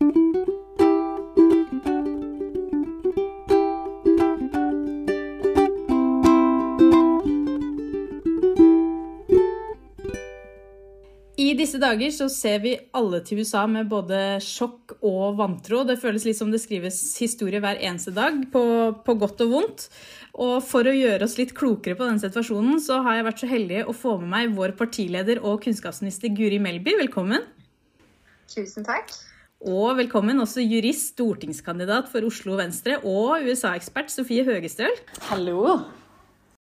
I 0.00 0.04
disse 11.56 11.76
dager 11.76 12.08
så 12.16 12.30
ser 12.32 12.62
vi 12.64 12.72
alle 12.96 13.20
til 13.28 13.42
USA 13.44 13.66
med 13.68 13.90
både 13.92 14.40
sjokk 14.40 14.96
og 15.04 15.36
vantro. 15.36 15.82
Det 15.84 16.00
føles 16.00 16.24
litt 16.24 16.38
som 16.38 16.48
det 16.48 16.62
skrives 16.64 16.96
historie 17.20 17.60
hver 17.60 17.76
eneste 17.76 18.16
dag, 18.16 18.40
på, 18.52 18.62
på, 19.04 19.16
godt 19.20 19.44
og 19.44 19.52
vondt. 19.52 19.88
Og 20.40 20.64
for 20.64 20.88
å 20.88 20.96
gjøre 20.96 21.28
oss 21.28 21.36
litt 21.36 21.52
klokere 21.52 21.98
på 21.98 22.08
denne 22.08 22.24
situasjonen, 22.24 22.80
så 22.80 23.02
har 23.04 23.18
jeg 23.18 23.28
vært 23.28 23.44
så 23.44 23.52
heldig 23.52 23.84
å 23.84 23.92
få 23.92 24.16
med 24.22 24.32
meg 24.32 24.56
vår 24.56 24.72
partileder 24.80 25.44
og 25.44 25.60
kunnskapsminister 25.66 26.32
Guri 26.32 26.56
Melby. 26.56 26.96
Velkommen. 27.04 27.44
Tusen 28.48 28.88
takk. 28.88 29.12
Og 29.60 29.98
velkommen 29.98 30.40
også 30.40 30.62
jurist, 30.64 31.10
stortingskandidat 31.12 32.06
for 32.08 32.24
Oslo 32.24 32.54
Venstre 32.56 32.94
og 33.04 33.42
USA-ekspert 33.44 34.08
Sofie 34.08 34.40
Høgestøl. 34.46 34.94
Hallo. 35.28 35.74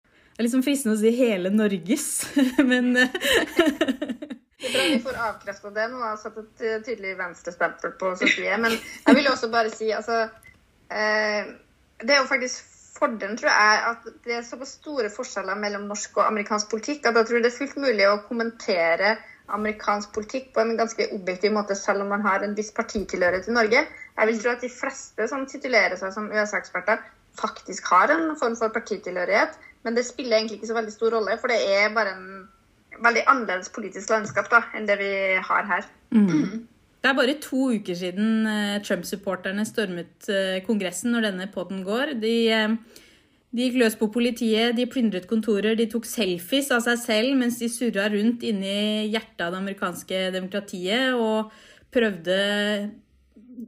Det 0.05 0.37
er 0.37 0.45
liksom 0.45 0.61
fristende 0.61 0.93
å 0.93 0.99
si 1.01 1.09
hele 1.17 1.49
Norges, 1.49 2.05
men 2.69 2.91
Det 2.93 4.69
er 4.69 4.75
bra 4.75 4.85
vi 4.91 5.01
får 5.01 5.17
avkrefta 5.25 5.73
det 5.73 5.87
nå 5.89 6.03
og 6.05 6.21
satt 6.21 6.37
et 6.43 6.61
eh, 6.61 6.77
tydelig 6.85 7.15
venstrestempel 7.17 7.97
på 7.97 8.13
Sofie. 8.21 8.61
Men 8.61 8.77
jeg 8.77 9.17
vil 9.17 9.31
også 9.31 9.49
bare 9.49 9.73
si 9.73 9.89
altså 9.89 10.27
eh, 10.93 11.49
Det 11.97 12.13
er 12.13 12.21
jo 12.21 12.29
faktisk 12.29 12.69
fordelen, 12.93 13.39
tror 13.41 13.49
jeg, 13.49 13.83
at 13.89 14.09
det 14.21 14.37
er 14.37 14.45
såpass 14.45 14.77
store 14.77 15.09
forskjeller 15.09 15.57
mellom 15.57 15.89
norsk 15.89 16.21
og 16.21 16.27
amerikansk 16.27 16.69
politikk 16.69 17.09
at 17.09 17.17
jeg 17.17 17.31
tror 17.31 17.41
det 17.41 17.49
er 17.49 17.57
fullt 17.57 17.79
mulig 17.81 18.05
å 18.05 18.19
kommentere 18.29 19.15
amerikansk 19.53 20.13
politikk 20.15 20.51
på 20.55 20.63
en 20.63 20.77
ganske 20.79 21.07
objektiv 21.15 21.53
måte, 21.55 21.75
selv 21.77 22.03
om 22.03 22.11
man 22.13 22.25
har 22.25 22.43
en 22.43 22.55
viss 22.57 22.71
partitilhørighet 22.75 23.49
i 23.49 23.57
Norge. 23.57 23.83
Jeg 24.17 24.29
vil 24.29 24.41
tro 24.41 24.53
at 24.53 24.65
de 24.65 24.71
fleste 24.71 25.27
som 25.29 25.45
titulerer 25.49 25.95
seg 25.99 26.13
som 26.15 26.31
USA-eksperter, 26.31 27.01
faktisk 27.39 27.87
har 27.89 28.11
en 28.13 28.35
form 28.37 28.57
for 28.59 28.73
partitilhørighet. 28.73 29.55
Men 29.83 29.97
det 29.97 30.05
spiller 30.07 30.37
egentlig 30.37 30.59
ikke 30.59 30.69
så 30.71 30.77
veldig 30.77 30.93
stor 30.93 31.15
rolle, 31.17 31.37
for 31.41 31.51
det 31.51 31.59
er 31.75 31.95
bare 31.95 32.13
en 32.13 32.27
veldig 33.03 33.23
annerledes 33.27 33.71
politisk 33.73 34.13
landskap 34.13 34.51
da, 34.51 34.61
enn 34.77 34.85
det 34.87 34.99
vi 35.01 35.13
har 35.41 35.65
her. 35.69 35.87
Mm. 36.13 36.67
Det 37.03 37.09
er 37.09 37.17
bare 37.17 37.39
to 37.43 37.65
uker 37.73 37.97
siden 37.99 38.45
eh, 38.47 38.77
Trump-supporterne 38.85 39.65
stormet 39.67 40.29
eh, 40.31 40.61
Kongressen 40.63 41.11
når 41.11 41.27
denne 41.27 41.49
poden 41.51 41.81
går. 41.83 42.13
De, 42.21 42.35
eh, 42.47 43.01
de 43.53 43.67
gikk 43.67 43.77
løs 43.83 43.95
på 43.99 44.09
politiet, 44.13 44.73
de 44.73 44.87
plyndret 44.89 45.27
kontorer, 45.29 45.77
de 45.77 45.85
tok 45.89 46.07
selfies 46.09 46.71
av 46.73 46.81
seg 46.87 46.97
selv 47.03 47.37
mens 47.37 47.59
de 47.61 47.69
surra 47.69 48.07
rundt 48.09 48.41
inni 48.49 49.11
hjertet 49.13 49.45
av 49.45 49.53
det 49.53 49.61
amerikanske 49.61 50.21
demokratiet 50.33 51.13
og 51.13 51.53
prøvde 51.93 52.37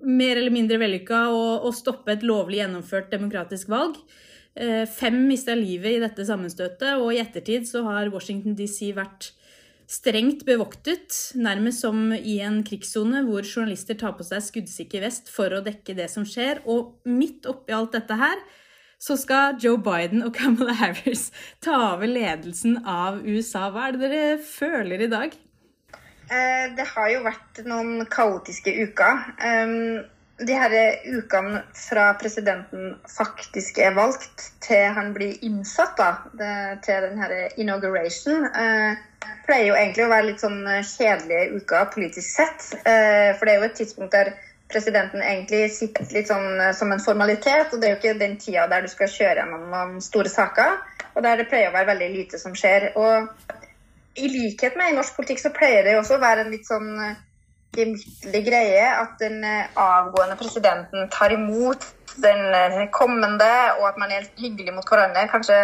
mer 0.02 0.40
eller 0.40 0.54
mindre 0.54 0.80
vellykka 0.82 1.28
å, 1.30 1.44
å 1.70 1.74
stoppe 1.76 2.16
et 2.16 2.26
lovlig 2.26 2.64
gjennomført 2.64 3.14
demokratisk 3.14 3.70
valg. 3.70 4.00
Eh, 4.58 4.84
fem 4.90 5.20
mista 5.30 5.54
livet 5.54 6.00
i 6.00 6.02
dette 6.02 6.26
sammenstøtet, 6.26 6.98
og 6.98 7.14
i 7.14 7.22
ettertid 7.22 7.70
så 7.70 7.84
har 7.86 8.10
Washington 8.14 8.58
DC 8.58 8.90
vært 8.98 9.34
strengt 9.86 10.42
bevoktet, 10.48 11.14
nærmest 11.38 11.86
som 11.86 12.10
i 12.16 12.40
en 12.42 12.64
krigssone 12.66 13.22
hvor 13.28 13.46
journalister 13.46 13.98
tar 14.02 14.16
på 14.18 14.26
seg 14.26 14.42
skuddsikker 14.42 15.06
vest 15.06 15.30
for 15.30 15.54
å 15.54 15.62
dekke 15.62 15.94
det 15.98 16.10
som 16.10 16.26
skjer. 16.26 16.64
Og 16.66 16.96
midt 17.06 17.46
oppi 17.52 17.76
alt 17.78 17.94
dette 17.94 18.18
her 18.18 18.42
så 19.06 19.18
skal 19.22 19.60
Joe 19.62 19.78
Biden 19.78 20.26
og 20.26 20.34
Kamala 20.38 20.74
Harris 20.82 21.30
ta 21.62 21.76
over 21.94 22.10
ledelsen 22.10 22.80
av 22.90 23.22
USA. 23.22 23.70
Hva 23.70 23.90
er 23.90 23.96
det 24.00 24.10
dere 24.10 24.40
føler 24.42 25.06
i 25.06 25.12
dag? 25.12 25.38
Eh, 26.26 26.66
det 26.74 26.90
har 26.96 27.14
jo 27.14 27.24
vært 27.28 27.64
noen 27.70 28.08
kaotiske 28.10 28.74
uker 28.88 30.10
de 30.38 30.56
her 30.58 30.74
ukene 31.08 31.62
fra 31.80 32.10
presidenten 32.20 32.96
faktisk 33.08 33.78
er 33.80 33.94
valgt 33.96 34.50
til 34.66 34.84
han 34.98 35.14
blir 35.16 35.38
innsatt 35.48 35.96
da, 36.00 36.10
til 36.84 37.08
den 37.08 37.22
her 37.22 37.32
inauguration, 37.62 38.50
eh, 38.50 38.98
pleier 39.46 39.70
jo 39.70 39.78
egentlig 39.80 40.06
å 40.06 40.12
være 40.12 40.28
litt 40.32 40.44
sånn 40.44 40.60
kjedelige 40.66 41.62
uker 41.62 41.88
politisk 41.94 42.28
sett. 42.28 42.68
Eh, 42.84 43.32
for 43.38 43.46
det 43.46 43.54
er 43.54 43.62
jo 43.62 43.70
et 43.70 43.80
tidspunkt 43.80 44.18
der 44.18 44.34
presidenten 44.72 45.22
egentlig 45.22 45.70
sitter 45.76 46.08
litt 46.16 46.30
sånn 46.32 46.62
eh, 46.62 46.74
som 46.78 46.94
en 46.94 47.04
formalitet, 47.04 47.74
og 47.74 47.82
det 47.82 47.90
er 47.90 47.96
jo 47.96 48.00
ikke 48.00 48.18
den 48.22 48.38
tida 48.42 48.66
der 48.72 48.86
du 48.86 48.92
skal 48.92 49.12
kjøre 49.12 49.44
gjennom 49.44 49.70
noen 49.74 50.02
store 50.04 50.32
saker, 50.32 50.80
og 51.14 51.24
der 51.26 51.42
det 51.42 51.50
pleier 51.52 51.72
å 51.72 51.76
være 51.76 51.92
veldig 51.94 52.10
lite 52.16 52.42
som 52.42 52.56
skjer. 52.58 52.90
Og 53.00 53.30
i 54.16 54.32
likhet 54.32 54.78
med 54.80 54.92
i 54.92 54.98
norsk 54.98 55.18
politikk 55.18 55.44
så 55.44 55.54
pleier 55.56 55.86
det 55.86 55.96
jo 55.96 56.02
også 56.02 56.18
å 56.18 56.24
være 56.24 56.46
en 56.46 56.54
litt 56.54 56.68
sånn 56.68 56.92
gemyttlig 57.76 58.42
greie 58.46 58.86
at 59.02 59.18
den 59.20 59.44
eh, 59.44 59.72
avgående 59.80 60.38
presidenten 60.40 61.10
tar 61.14 61.34
imot 61.36 61.84
den 62.24 62.46
eh, 62.56 62.86
kommende, 62.96 63.52
og 63.80 63.90
at 63.92 64.00
man 64.00 64.12
er 64.12 64.24
helt 64.24 64.40
hyggelig 64.40 64.76
mot 64.78 64.88
hverandre. 64.88 65.28
Kanskje 65.32 65.60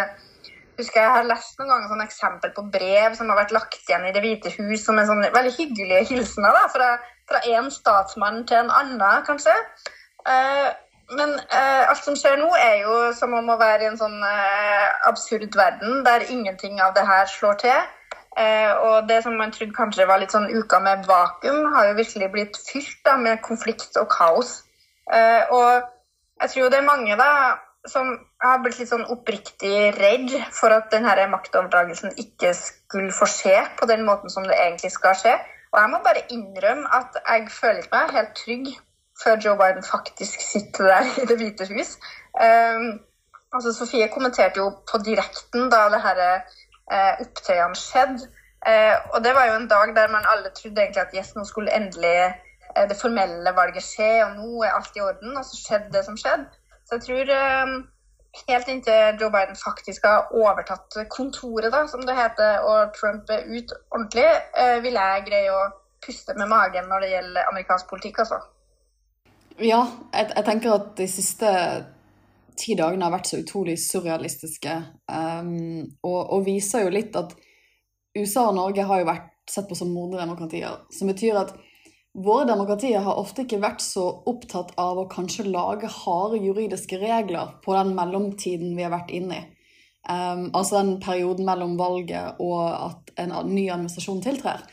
husker 0.78 1.02
Jeg 1.02 1.14
har 1.14 1.26
lest 1.28 1.58
noen 1.60 1.68
ganger 1.68 1.90
sånn 1.90 2.04
eksempel 2.04 2.52
på 2.56 2.64
brev 2.72 3.16
som 3.16 3.28
har 3.30 3.42
vært 3.42 3.52
lagt 3.54 3.82
igjen 3.84 4.06
i 4.08 4.12
Det 4.14 4.22
hvite 4.24 4.52
hus 4.56 4.84
som 4.86 4.96
en 4.98 5.08
sånn 5.08 5.20
veldig 5.34 5.52
hyggelig 5.58 6.06
hilsen 6.08 6.46
av 6.48 6.56
da, 6.56 6.62
fra, 6.72 6.88
fra 7.32 7.42
en 7.56 7.72
statsmann 7.72 8.44
til 8.46 8.60
en 8.60 8.70
annen, 8.70 9.24
kanskje. 9.26 9.56
Uh, 10.28 10.70
men 11.16 11.34
uh, 11.40 11.88
alt 11.90 12.04
som 12.04 12.16
skjer 12.16 12.38
nå, 12.40 12.52
er 12.60 12.84
jo 12.84 13.00
som 13.16 13.34
om 13.36 13.50
å 13.52 13.58
være 13.60 13.86
i 13.86 13.90
en 13.90 13.98
sånn 14.00 14.20
uh, 14.20 14.86
absurd 15.10 15.56
verden 15.58 16.04
der 16.06 16.28
ingenting 16.30 16.78
av 16.84 16.94
det 16.96 17.08
her 17.08 17.26
slår 17.32 17.58
til. 17.64 17.82
Eh, 18.38 18.72
og 18.86 19.08
det 19.08 19.22
som 19.22 19.34
man 19.36 19.52
trodde 19.52 19.76
kanskje 19.76 20.06
var 20.08 20.20
litt 20.22 20.32
sånn 20.32 20.48
uka 20.48 20.78
med 20.80 21.04
vakuum, 21.08 21.66
har 21.74 21.90
jo 21.90 21.98
virkelig 21.98 22.30
blitt 22.32 22.56
fylt 22.64 23.02
da, 23.04 23.18
med 23.20 23.42
konflikt 23.44 23.98
og 24.00 24.08
kaos. 24.12 24.62
Eh, 25.12 25.52
og 25.52 25.82
jeg 26.40 26.54
tror 26.54 26.72
det 26.72 26.80
er 26.80 26.88
mange 26.88 27.18
da 27.20 27.32
som 27.90 28.14
har 28.40 28.60
blitt 28.62 28.78
litt 28.78 28.92
sånn 28.92 29.04
oppriktig 29.10 29.90
redd 29.98 30.32
for 30.54 30.72
at 30.72 30.88
denne 30.94 31.26
maktoverdragelsen 31.32 32.14
ikke 32.22 32.54
skulle 32.56 33.12
få 33.12 33.26
skje 33.28 33.56
på 33.78 33.88
den 33.90 34.06
måten 34.06 34.32
som 34.32 34.46
det 34.46 34.56
egentlig 34.56 34.92
skal 34.94 35.18
skje. 35.18 35.34
Og 35.72 35.80
jeg 35.80 35.90
må 35.90 35.98
bare 36.06 36.26
innrømme 36.34 36.90
at 36.98 37.16
jeg 37.28 37.48
føler 37.60 37.86
meg 37.92 38.10
helt 38.16 38.34
trygg 38.42 38.66
før 39.22 39.40
Joe 39.44 39.56
Biden 39.60 39.84
faktisk 39.94 40.40
sitter 40.52 40.84
der 40.92 41.22
i 41.22 41.26
Det 41.30 41.36
hvite 41.40 41.68
hus. 41.72 41.90
Um, 42.46 43.00
altså 43.54 43.72
Sofie 43.72 44.08
kommenterte 44.08 44.60
jo 44.62 44.68
på 44.90 44.98
direkten 45.08 45.70
da 45.72 45.82
det 45.92 46.00
disse 46.04 46.30
uh, 46.92 47.12
opptøyene 47.24 47.82
skjedde. 47.86 48.30
Uh, 48.68 48.96
og 49.14 49.24
det 49.24 49.34
var 49.34 49.44
jo 49.48 49.58
en 49.58 49.68
dag 49.74 49.94
der 49.96 50.08
man 50.16 50.28
alle 50.32 50.50
trodde 50.58 50.82
egentlig 50.82 51.02
at 51.02 51.14
yes, 51.16 51.34
nå 51.36 51.44
skulle 51.44 51.76
endelig 51.76 52.18
uh, 52.76 52.84
det 52.90 53.00
formelle 53.00 53.56
valget 53.56 53.84
skje, 53.86 54.12
og 54.24 54.36
nå 54.36 54.62
er 54.62 54.76
alt 54.76 54.96
i 54.96 55.04
orden. 55.08 55.36
Og 55.36 55.44
så 55.44 55.56
skjedde 55.64 55.92
det 55.96 56.04
som 56.04 56.16
skjedde. 56.16 56.46
Så 56.86 56.94
jeg 56.98 57.02
tror 57.06 57.34
eh, 57.40 57.68
helt 58.48 58.68
inntil 58.68 59.20
Joe 59.20 59.30
Biden 59.30 59.56
faktisk 59.56 60.06
har 60.08 60.32
overtatt 60.32 60.96
kontoret, 61.12 61.72
da, 61.72 61.84
som 61.88 62.04
det 62.06 62.16
heter, 62.16 62.64
og 62.64 62.94
Trump 62.96 63.30
er 63.30 63.44
ut 63.48 63.72
ordentlig, 63.92 64.28
eh, 64.58 64.78
vil 64.84 64.96
jeg 64.96 65.24
greie 65.28 65.52
å 65.52 65.62
puste 66.02 66.34
med 66.38 66.50
magen 66.50 66.88
når 66.90 67.04
det 67.04 67.10
gjelder 67.12 67.50
amerikansk 67.52 67.90
politikk, 67.90 68.22
altså. 68.24 68.40
Ja, 69.60 69.82
jeg, 70.14 70.30
jeg 70.32 70.44
tenker 70.48 70.78
at 70.78 70.94
de 70.98 71.08
siste 71.10 71.50
ti 72.58 72.76
dagene 72.78 73.06
har 73.06 73.14
vært 73.14 73.30
så 73.30 73.40
utrolig 73.42 73.76
surrealistiske. 73.80 74.76
Um, 75.08 75.84
og, 76.04 76.20
og, 76.20 76.44
viser 76.46 76.86
jo 76.86 76.94
litt 76.94 77.16
at 77.18 77.34
USA 78.16 78.48
og 78.48 78.56
Norge 78.58 78.86
har 78.88 79.02
jo 79.02 79.08
vært 79.08 79.30
sett 79.50 79.68
på 79.68 79.76
som 79.76 79.92
moderdemokratier. 79.92 80.82
Som 80.92 81.10
betyr 81.12 81.38
at 81.44 81.54
våre 82.12 82.44
demokratier 82.44 83.00
har 83.00 83.18
ofte 83.18 83.46
ikke 83.46 83.62
vært 83.62 83.80
så 83.84 84.04
opptatt 84.28 84.74
av 84.80 85.00
å 85.00 85.08
kanskje 85.10 85.48
lage 85.48 85.88
harde 85.88 86.42
juridiske 86.44 86.98
regler 87.00 87.54
på 87.64 87.74
den 87.76 87.94
mellomtiden 87.96 88.74
vi 88.76 88.84
har 88.84 88.92
vært 88.92 89.12
inne 89.16 89.38
i. 89.38 89.42
Um, 90.02 90.48
altså 90.50 90.80
den 90.80 90.96
perioden 91.00 91.46
mellom 91.46 91.76
valget 91.78 92.40
og 92.42 92.62
at 92.66 93.12
en 93.22 93.32
ny 93.48 93.68
administrasjon 93.70 94.20
tiltrer. 94.24 94.64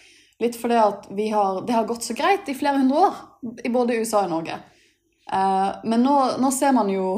Litt 0.41 0.57
fordi 0.57 0.79
at 0.79 1.07
har, 1.11 1.61
det 1.67 1.75
har 1.75 1.87
gått 1.87 2.07
så 2.07 2.15
greit 2.17 2.49
i 2.49 2.57
flere 2.57 2.81
hundre 2.81 3.07
år 3.07 3.59
i 3.63 3.71
både 3.71 3.99
USA 4.01 4.23
og 4.25 4.33
Norge. 4.33 4.57
Uh, 5.29 5.79
men 5.85 6.03
nå, 6.03 6.15
nå 6.41 6.51
ser 6.55 6.73
man 6.75 6.89
jo 6.91 7.09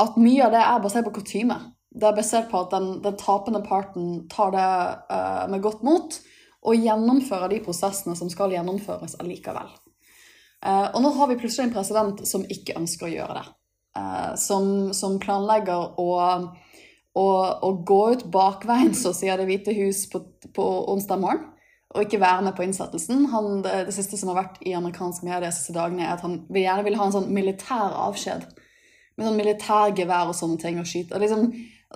at 0.00 0.16
mye 0.20 0.46
av 0.46 0.54
det 0.54 0.62
er 0.64 0.82
basert 0.82 1.06
på 1.06 1.18
kutyme. 1.20 1.58
Det 1.96 2.08
er 2.08 2.16
basert 2.16 2.48
på 2.50 2.64
at 2.64 2.72
den, 2.72 2.96
den 3.04 3.18
tapende 3.20 3.62
parten 3.64 4.24
tar 4.32 4.56
det 4.56 4.70
uh, 5.12 5.44
med 5.52 5.62
godt 5.64 5.84
mot 5.86 6.18
og 6.66 6.82
gjennomføre 6.82 7.50
de 7.52 7.60
prosessene 7.64 8.16
som 8.18 8.30
skal 8.32 8.54
gjennomføres 8.54 9.16
allikevel. 9.22 9.70
Uh, 10.66 10.88
og 10.96 11.02
nå 11.04 11.12
har 11.14 11.30
vi 11.30 11.38
plutselig 11.40 11.68
en 11.68 11.74
president 11.76 12.22
som 12.26 12.46
ikke 12.50 12.78
ønsker 12.80 13.08
å 13.08 13.12
gjøre 13.12 13.38
det. 13.38 13.44
Uh, 13.96 14.32
som, 14.40 14.70
som, 14.96 15.20
planlegger 15.22 16.00
å, 16.02 16.08
å, 17.16 17.26
å, 17.64 17.70
gå 17.86 18.00
ut 18.16 18.26
bakveien, 18.32 18.94
så 18.96 19.14
sier 19.16 19.38
Det 19.38 19.46
hvite 19.48 19.76
hus, 19.76 20.06
på, 20.10 20.24
på 20.56 20.66
onsdag 20.92 21.22
morgen 21.22 21.52
og 21.96 22.02
ikke 22.02 22.18
være 22.20 22.42
med 22.44 22.56
på 22.58 22.64
innsettelsen. 22.66 23.28
Han, 23.32 23.60
det, 23.64 23.86
det, 23.88 23.94
siste 23.94 24.18
som 24.20 24.28
har 24.32 24.42
vært 24.42 24.58
i 24.66 24.74
amerikansk 24.76 25.22
medie 25.24 25.48
disse 25.48 25.72
dagene, 25.72 26.04
er 26.04 26.16
at 26.16 26.24
han 26.26 26.42
gjerne 26.52 26.84
vil 26.84 26.98
ha 26.98 27.06
en 27.06 27.14
sånn 27.14 27.30
militær 27.32 27.94
avskjed 28.04 28.44
med 29.16 29.28
sånn 29.28 29.38
militærgevær 29.38 30.30
og 30.30 30.36
sånne 30.36 30.60
ting 30.60 30.80
og 30.80 30.88
skyte. 30.88 31.18
Liksom, 31.22 31.46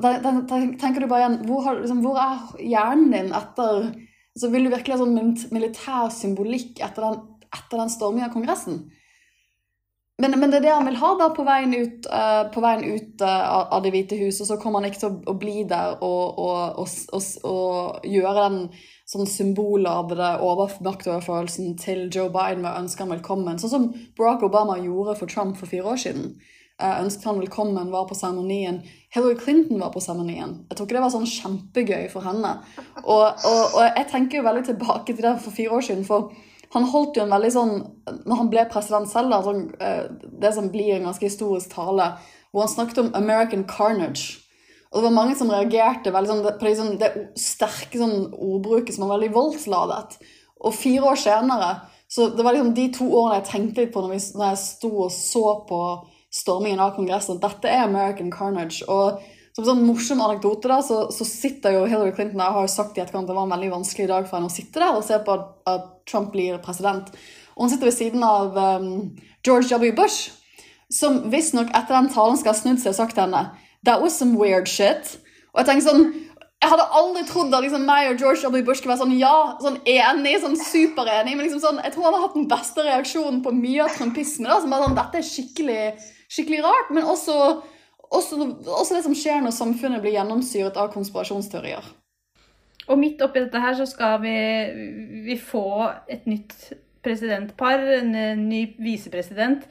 tenker 0.01 1.03
du 1.03 1.09
bare 1.11 1.25
igjen, 1.25 1.39
hvor, 1.49 1.65
har, 1.67 1.83
liksom, 1.83 2.01
hvor, 2.05 2.21
er 2.21 2.63
hjernen 2.65 3.11
din 3.13 3.35
etter 3.37 3.91
altså 4.37 4.51
Vil 4.53 4.67
du 4.67 4.71
virkelig 4.73 4.97
ha 4.97 5.03
sånn 5.03 5.53
militær 5.55 6.11
symbolikk 6.15 6.81
etter 6.85 7.07
den 7.09 7.21
etter 7.51 7.79
den 7.79 7.91
stormingen 7.91 8.29
av 8.29 8.35
Kongressen. 8.35 8.83
Men, 10.21 10.35
men, 10.37 10.51
det 10.53 10.59
er 10.59 10.65
det 10.67 10.73
han 10.75 10.85
vil 10.85 10.99
ha 11.01 11.15
da 11.17 11.31
på 11.33 11.47
veien 11.49 11.73
ut, 11.73 12.07
uh, 12.13 12.51
på 12.53 12.61
veien 12.61 12.83
ut 12.85 13.23
uh, 13.25 13.71
av 13.73 13.81
Det 13.83 13.93
hvite 13.95 14.19
hus. 14.21 14.43
Og 14.43 14.51
så 14.51 14.59
kommer 14.61 14.83
han 14.83 14.91
ikke 14.91 15.01
til 15.01 15.09
å, 15.09 15.21
å 15.33 15.37
bli 15.41 15.63
der 15.69 15.97
og, 16.05 16.41
og, 16.45 16.83
og, 16.85 17.23
og, 17.49 18.05
gjøre 18.05 18.35
den 18.45 18.59
sånn 19.09 19.31
symbolladede 19.31 20.35
maktoverførelsen 20.85 21.73
til 21.81 22.05
Joe 22.13 22.29
Biden 22.35 22.61
med 22.67 22.75
å 22.75 22.83
ønske 22.85 23.07
han 23.07 23.15
velkommen. 23.17 23.59
Sånn 23.63 23.73
som 23.73 23.89
Barack 24.19 24.45
Obama 24.47 24.77
gjorde 24.79 25.17
for 25.23 25.33
Trump 25.33 25.57
for 25.59 25.73
fire 25.73 25.97
år 25.97 26.05
siden. 26.05 26.35
Uh, 26.81 27.03
ønsket 27.03 27.27
han 27.29 27.41
velkommen, 27.43 27.91
var 27.93 28.07
på 28.09 28.17
seremonien. 28.17 28.81
Hillary 29.13 29.37
Clinton 29.37 29.81
var 29.83 29.91
på 29.93 30.01
seremonien. 30.01 30.55
Jeg 30.71 30.79
tror 30.79 30.87
ikke 30.87 30.97
det 30.97 31.03
var 31.05 31.13
sånn 31.13 31.29
kjempegøy 31.29 32.07
for 32.13 32.25
henne. 32.25 32.55
Og, 33.03 33.43
jeg 33.85 34.07
tenker 34.09 34.41
jo 34.41 34.47
veldig 34.47 34.63
tilbake 34.71 35.13
til 35.13 35.27
det 35.27 35.35
for 35.45 35.53
fire 35.53 35.77
år 35.77 35.85
siden. 35.85 36.07
for 36.09 36.31
han 36.73 36.87
holdt 36.87 37.19
jo 37.19 37.25
en 37.25 37.33
veldig 37.35 37.51
sånn 37.51 37.73
Når 38.31 38.37
han 38.39 38.51
ble 38.53 38.65
president 38.71 39.11
selv, 39.11 39.33
da, 39.33 39.41
sånn, 39.43 39.65
eh, 39.83 40.05
det 40.43 40.53
som 40.55 40.71
blir 40.71 40.95
en 40.95 41.09
ganske 41.09 41.27
historisk 41.27 41.75
tale, 41.75 42.13
hvor 42.51 42.65
han 42.65 42.73
snakket 42.73 43.03
om 43.03 43.11
American 43.15 43.65
carnage. 43.65 44.39
Og 44.91 45.01
det 45.01 45.07
var 45.09 45.17
mange 45.19 45.37
som 45.39 45.51
reagerte 45.51 46.13
veldig 46.15 46.31
sånn, 46.31 46.47
på 46.59 46.67
liksom, 46.67 46.95
det 46.99 47.11
sterke 47.39 47.99
sånn, 47.99 48.33
ordbruket 48.35 48.95
som 48.95 49.07
var 49.07 49.19
veldig 49.19 49.35
voldsladet. 49.35 50.17
Og 50.65 50.75
fire 50.75 51.13
år 51.13 51.19
senere 51.19 51.73
så 52.11 52.27
Det 52.35 52.43
var 52.43 52.57
liksom 52.57 52.75
de 52.75 52.89
to 52.91 53.05
årene 53.07 53.37
jeg 53.39 53.47
tenkte 53.47 53.83
litt 53.85 53.93
på 53.95 54.01
når, 54.03 54.17
vi, 54.17 54.23
når 54.35 54.49
jeg 54.49 54.59
sto 54.65 54.89
og 55.05 55.13
så 55.15 55.43
på 55.69 55.79
stormingen 56.31 56.81
av 56.83 56.95
Kongressen. 56.97 57.41
Dette 57.43 57.69
er 57.69 57.85
American 57.85 58.31
carnage. 58.35 58.83
og 58.89 59.21
som 59.57 59.67
sånn 59.67 59.81
morsom 59.83 60.21
anekdote 60.23 60.71
da, 60.71 60.79
så, 60.85 61.01
så, 61.11 61.27
sitter 61.27 61.75
jo 61.75 61.87
Hillary 61.91 62.13
Clinton 62.15 62.39
der, 62.39 62.53
og 62.53 62.61
har 62.61 62.69
jo 62.69 62.73
sagt 62.73 62.99
i 62.99 63.03
etterkant 63.03 63.27
det 63.29 63.35
var 63.35 63.49
en 63.49 63.55
veldig 63.57 63.73
vanskelig 63.73 64.07
dag 64.07 64.29
for 64.29 64.39
henne 64.39 64.51
å 64.51 64.55
sitte 64.55 64.79
der 64.79 64.95
og 64.95 65.03
se 65.07 65.19
på 65.27 65.35
at, 65.35 65.49
at 65.71 65.89
Trump 66.09 66.31
blir 66.35 66.61
president. 66.63 67.11
Og 67.57 67.65
hun 67.65 67.73
sitter 67.73 67.91
ved 67.91 67.97
siden 67.97 68.23
av 68.27 68.55
um, 68.55 68.93
George 69.47 69.69
W. 69.75 69.91
Bush, 69.97 70.31
som 70.91 71.25
visstnok 71.33 71.75
etter 71.75 71.97
den 71.97 72.13
talen 72.15 72.39
skal 72.39 72.55
ha 72.55 72.61
snudd 72.61 72.81
seg 72.83 72.95
og 72.95 73.01
sagt 73.03 73.19
til 73.19 73.27
henne 73.27 73.51
That 73.87 74.03
was 74.03 74.17
some 74.19 74.39
weird 74.39 74.69
shit. 74.69 75.17
Og 75.51 75.63
jeg 75.63 75.71
tenker 75.71 75.89
sånn 75.89 76.09
jeg 76.61 76.69
hadde 76.75 76.85
aldri 76.93 77.23
trodd 77.25 77.55
at 77.57 77.65
liksom, 77.65 77.87
meg 77.89 78.11
og 78.11 78.19
George 78.21 78.45
W. 78.45 78.61
Bush 78.67 78.83
skulle 78.83 78.93
være 78.93 79.01
sånn 79.07 79.15
ja, 79.17 79.37
sånn 79.65 79.79
enig, 79.89 80.35
sånn 80.43 80.59
superenig. 80.61 81.33
Men 81.33 81.47
liksom 81.47 81.63
sånn, 81.63 81.79
jeg 81.81 81.95
tror 81.95 82.11
han 82.11 82.17
har 82.19 82.27
hatt 82.27 82.37
den 82.37 82.51
beste 82.51 82.85
reaksjonen 82.85 83.39
på 83.47 83.55
mye 83.57 83.87
av 83.87 83.95
trumpisme. 83.97 84.45
da, 84.45 84.59
som 84.61 84.75
er 84.77 84.85
sånn, 84.85 84.97
Dette 84.99 85.23
er 85.23 85.25
skikkelig, 85.31 85.79
skikkelig 86.31 86.63
rart, 86.65 86.95
men 86.95 87.09
også 87.11 87.37
også, 88.11 88.37
også, 88.67 88.97
det 88.97 89.05
som 89.05 89.15
skjer 89.15 89.43
når 89.45 89.55
samfunnet 89.55 90.03
blir 90.03 90.17
gjennomsyret 90.17 90.79
av 90.81 90.91
konspirasjonsteorier. 90.95 91.85
Og 92.91 92.99
midt 92.99 93.23
oppi 93.23 93.45
dette 93.45 93.61
her 93.63 93.77
så 93.79 93.87
skal 93.87 94.19
vi, 94.25 94.35
vi 95.29 95.37
få 95.39 95.87
et 96.11 96.27
nytt 96.27 96.73
presidentpar, 97.05 97.85
en 98.01 98.49
ny 98.49 98.65
visepresident. 98.83 99.63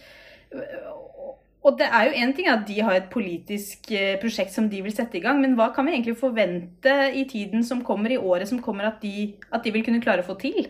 Og 1.67 1.75
det 1.77 1.89
er 1.91 2.07
jo 2.07 2.21
én 2.23 2.31
ting 2.35 2.47
at 2.47 2.63
de 2.69 2.77
har 2.79 2.95
et 2.95 3.09
politisk 3.11 3.91
eh, 3.91 4.15
prosjekt 4.21 4.55
som 4.55 4.69
de 4.71 4.79
vil 4.85 4.95
sette 4.95 5.19
i 5.19 5.23
gang, 5.23 5.41
men 5.43 5.57
hva 5.59 5.73
kan 5.75 5.85
vi 5.85 5.97
egentlig 5.97 6.15
forvente 6.21 6.95
i 7.11 7.25
tiden 7.27 7.65
som 7.67 7.83
kommer, 7.83 8.13
i 8.15 8.17
året 8.17 8.47
som 8.47 8.61
kommer, 8.63 8.87
at 8.87 9.03
de, 9.03 9.33
at 9.51 9.65
de 9.65 9.73
vil 9.75 9.83
kunne 9.83 9.99
klare 10.01 10.23
å 10.23 10.29
få 10.29 10.37
til? 10.39 10.63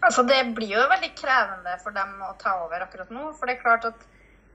Altså, 0.00 0.24
det 0.24 0.54
blir 0.56 0.72
jo 0.78 0.86
veldig 0.88 1.10
krevende 1.18 1.76
for 1.82 1.96
dem 1.96 2.16
å 2.24 2.32
ta 2.40 2.56
over 2.64 2.86
akkurat 2.86 3.12
nå. 3.12 3.30
For 3.36 3.48
det 3.48 3.58
er 3.58 3.64
klart 3.64 3.84
at 3.88 4.06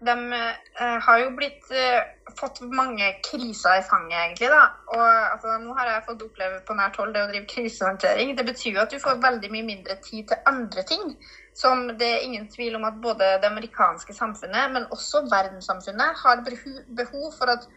de 0.06 0.16
eh, 0.34 0.98
har 1.06 1.20
jo 1.22 1.30
blitt 1.38 1.70
eh, 1.72 2.02
fått 2.36 2.60
mange 2.68 3.08
kriser 3.24 3.80
i 3.80 3.86
fanget, 3.86 4.18
egentlig. 4.20 4.50
da. 4.52 4.64
Og 4.96 5.06
altså, 5.06 5.56
Nå 5.62 5.78
har 5.78 5.92
jeg 5.92 6.06
fått 6.10 6.26
oppleve 6.26 6.60
på 6.68 6.76
nært 6.78 7.00
hold 7.00 7.14
det 7.16 7.24
å 7.24 7.30
drive 7.32 7.48
krisehåndtering. 7.54 8.36
Det 8.36 8.48
betyr 8.48 8.76
jo 8.76 8.84
at 8.84 8.92
du 8.92 9.00
får 9.02 9.22
veldig 9.24 9.52
mye 9.54 9.70
mindre 9.70 9.98
tid 10.04 10.28
til 10.32 10.52
andre 10.52 10.84
ting. 10.90 11.16
Som 11.56 11.88
det 12.00 12.10
er 12.12 12.26
ingen 12.26 12.50
tvil 12.52 12.76
om 12.76 12.90
at 12.90 13.00
både 13.04 13.38
det 13.40 13.48
amerikanske 13.48 14.18
samfunnet, 14.18 14.74
men 14.74 14.90
også 14.92 15.24
verdenssamfunnet, 15.32 16.20
har 16.26 16.44
behov 16.44 17.30
for 17.38 17.54
at 17.54 17.70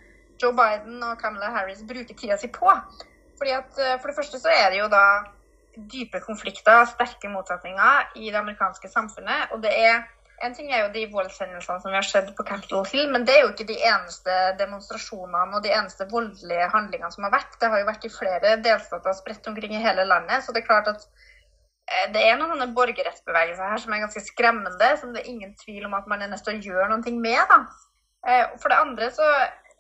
Joe 0.43 0.55
Biden 0.55 1.03
og 1.03 1.21
Camilla 1.21 1.53
Harris 1.55 1.85
bruker 1.87 2.17
tida 2.19 2.39
si 2.39 2.51
på. 2.51 2.73
Fordi 3.39 3.55
at 3.55 3.71
uh, 3.79 3.95
For 4.01 4.11
det 4.11 4.17
første 4.17 4.41
så 4.43 4.51
er 4.51 4.73
det 4.73 4.81
jo 4.81 4.89
da 4.91 5.05
dype 5.93 6.21
konflikter, 6.25 6.85
sterke 6.91 7.31
motsetninger 7.33 8.15
i 8.19 8.31
det 8.31 8.39
amerikanske 8.41 8.91
samfunnet. 8.91 9.53
og 9.53 9.63
det 9.63 9.75
er 9.75 10.07
en 10.47 10.55
ting 10.55 10.69
er 10.71 10.85
jo 10.85 10.91
de 10.95 11.05
voldshendelsene 11.11 11.83
som 11.83 11.91
vi 11.91 11.97
har 11.99 12.07
sett 12.07 12.29
på 12.37 12.45
Capitol 12.47 12.85
Hill, 12.87 13.09
men 13.11 13.25
det 13.27 13.35
er 13.35 13.41
jo 13.43 13.51
ikke 13.53 13.67
de 13.67 13.79
eneste 13.91 14.35
demonstrasjonene 14.61 15.57
og 15.57 15.65
de 15.65 15.73
eneste 15.75 16.07
voldelige 16.13 16.69
handlingene 16.75 17.11
som 17.11 17.27
har 17.27 17.35
vært. 17.35 17.57
Det 17.59 17.71
har 17.73 17.83
jo 17.83 17.89
vært 17.89 18.07
i 18.07 18.13
flere 18.15 18.53
delstater 18.63 19.17
spredt 19.19 19.51
omkring 19.51 19.75
i 19.75 19.83
hele 19.83 20.07
landet. 20.07 20.45
Så 20.45 20.55
det 20.55 20.63
er 20.63 20.69
klart 20.69 20.91
at 20.93 21.03
eh, 21.91 22.07
det 22.15 22.23
er 22.23 22.39
noen 22.39 22.55
sånne 22.55 22.71
borgerrettsbevegelser 22.77 23.73
her 23.73 23.83
som 23.83 23.97
er 23.97 24.05
ganske 24.05 24.25
skremmende, 24.29 24.93
som 25.01 25.15
det 25.15 25.25
er 25.25 25.33
ingen 25.33 25.57
tvil 25.65 25.89
om 25.91 25.99
at 25.99 26.07
man 26.11 26.23
er 26.23 26.31
nødt 26.31 26.47
til 26.47 26.55
å 26.55 26.69
gjøre 26.71 26.93
noe 26.95 27.17
med. 27.19 27.43
da. 27.51 27.59
Eh, 28.29 28.45
for 28.63 28.71
det 28.71 28.83
andre 28.85 29.11
så 29.19 29.33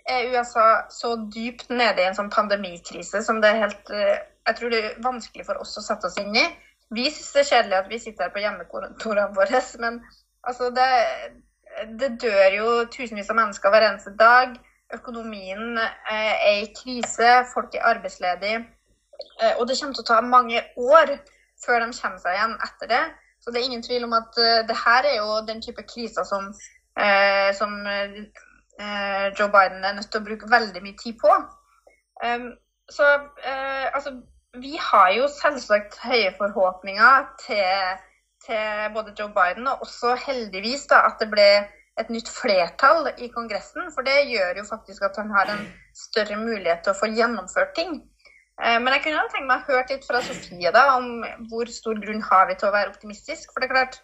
er 0.08 0.32
USA 0.32 0.66
så 0.90 1.14
dypt 1.30 1.70
nede 1.70 2.02
i 2.02 2.08
en 2.08 2.18
sånn 2.18 2.32
pandemikrise 2.34 3.22
som 3.22 3.42
det 3.44 3.52
er 3.52 3.62
helt 3.66 3.94
eh, 3.94 4.18
Jeg 4.46 4.56
tror 4.58 4.72
det 4.72 4.84
er 4.84 5.02
vanskelig 5.04 5.44
for 5.46 5.60
oss 5.60 5.76
å 5.80 5.84
sette 5.84 6.08
oss 6.08 6.16
inn 6.20 6.36
i. 6.36 6.46
Vi 6.94 7.10
syns 7.10 7.34
det 7.34 7.42
er 7.42 7.50
kjedelig 7.50 7.78
at 7.78 7.90
vi 7.90 7.98
sitter 8.00 8.26
her 8.26 8.32
på 8.32 8.42
hjemmekontorene 8.44 9.36
våre, 9.36 9.62
men 9.84 10.00
Altså, 10.48 10.70
det, 10.70 10.88
det, 12.00 12.08
dør 12.22 12.54
jo 12.56 12.68
tusenvis 12.92 13.30
av 13.30 13.36
mennesker 13.36 13.72
hver 13.74 13.86
eneste 13.90 14.14
dag. 14.16 14.54
Økonomien 14.94 15.78
eh, 15.78 16.34
er 16.48 16.60
i 16.62 16.70
krise, 16.72 17.32
folk 17.52 17.74
er 17.76 17.88
arbeidsledige. 17.90 18.62
Eh, 19.42 19.58
og 19.58 19.66
det 19.68 19.76
kommer 19.80 19.98
til 19.98 20.06
å 20.06 20.08
ta 20.08 20.20
mange 20.24 20.62
år 20.78 21.18
før 21.64 21.82
de 21.82 21.90
kommer 21.98 22.22
seg 22.22 22.38
igjen 22.38 22.54
etter 22.64 22.92
det. 22.94 23.02
Så 23.42 23.52
det 23.52 23.60
er 23.60 23.68
ingen 23.68 23.84
tvil 23.84 24.06
om 24.06 24.14
at 24.16 24.38
uh, 24.40 24.64
det 24.66 24.74
her 24.76 25.06
er 25.06 25.20
jo 25.20 25.36
den 25.46 25.60
type 25.62 25.82
kriser 25.86 26.24
som, 26.26 26.48
uh, 26.98 27.50
som 27.54 27.76
uh, 27.86 29.26
Joe 29.38 29.46
Biden 29.54 29.84
er 29.86 29.94
nødt 29.94 30.10
til 30.10 30.20
å 30.20 30.26
bruke 30.26 30.50
veldig 30.50 30.82
mye 30.82 30.98
tid 30.98 31.20
på. 31.22 31.36
Um, 32.24 32.48
så 32.90 33.06
altså 33.94 34.16
Vi 34.56 34.78
har 34.80 35.10
jo 35.12 35.26
selvsagt 35.28 35.98
høye 36.02 36.30
forhåpninger 36.38 37.26
til 37.46 37.98
til 38.46 38.94
både 38.94 39.14
Joe 39.18 39.32
Biden 39.38 39.66
og 39.68 39.82
også 39.84 40.14
heldigvis 40.26 40.86
da, 40.90 41.02
at 41.08 41.18
det 41.20 41.28
ble 41.32 41.48
et 42.00 42.10
nytt 42.14 42.30
flertall 42.30 43.10
i 43.18 43.28
Kongressen. 43.34 43.90
For 43.94 44.06
det 44.06 44.28
gjør 44.30 44.60
jo 44.60 44.64
faktisk 44.68 45.04
at 45.08 45.18
han 45.20 45.32
har 45.34 45.50
en 45.52 45.64
større 46.06 46.38
mulighet 46.40 46.84
til 46.84 46.94
å 46.94 47.00
få 47.00 47.10
gjennomført 47.18 47.74
ting. 47.78 48.00
Eh, 48.62 48.78
men 48.82 48.92
jeg 48.94 49.04
kunne 49.06 49.26
tenkt 49.32 49.50
meg 49.50 49.62
å 49.62 49.72
høre 49.72 49.86
litt 49.90 50.06
fra 50.06 50.22
Sofie 50.24 50.72
da, 50.74 50.84
om 50.98 51.24
hvor 51.50 51.70
stor 51.72 51.98
grunn 52.04 52.22
har 52.30 52.46
vi 52.50 52.58
til 52.58 52.70
å 52.70 52.74
være 52.74 52.94
optimistisk. 52.94 53.52
For 53.52 53.62
det 53.62 53.68
er 53.68 53.74
klart, 53.74 54.00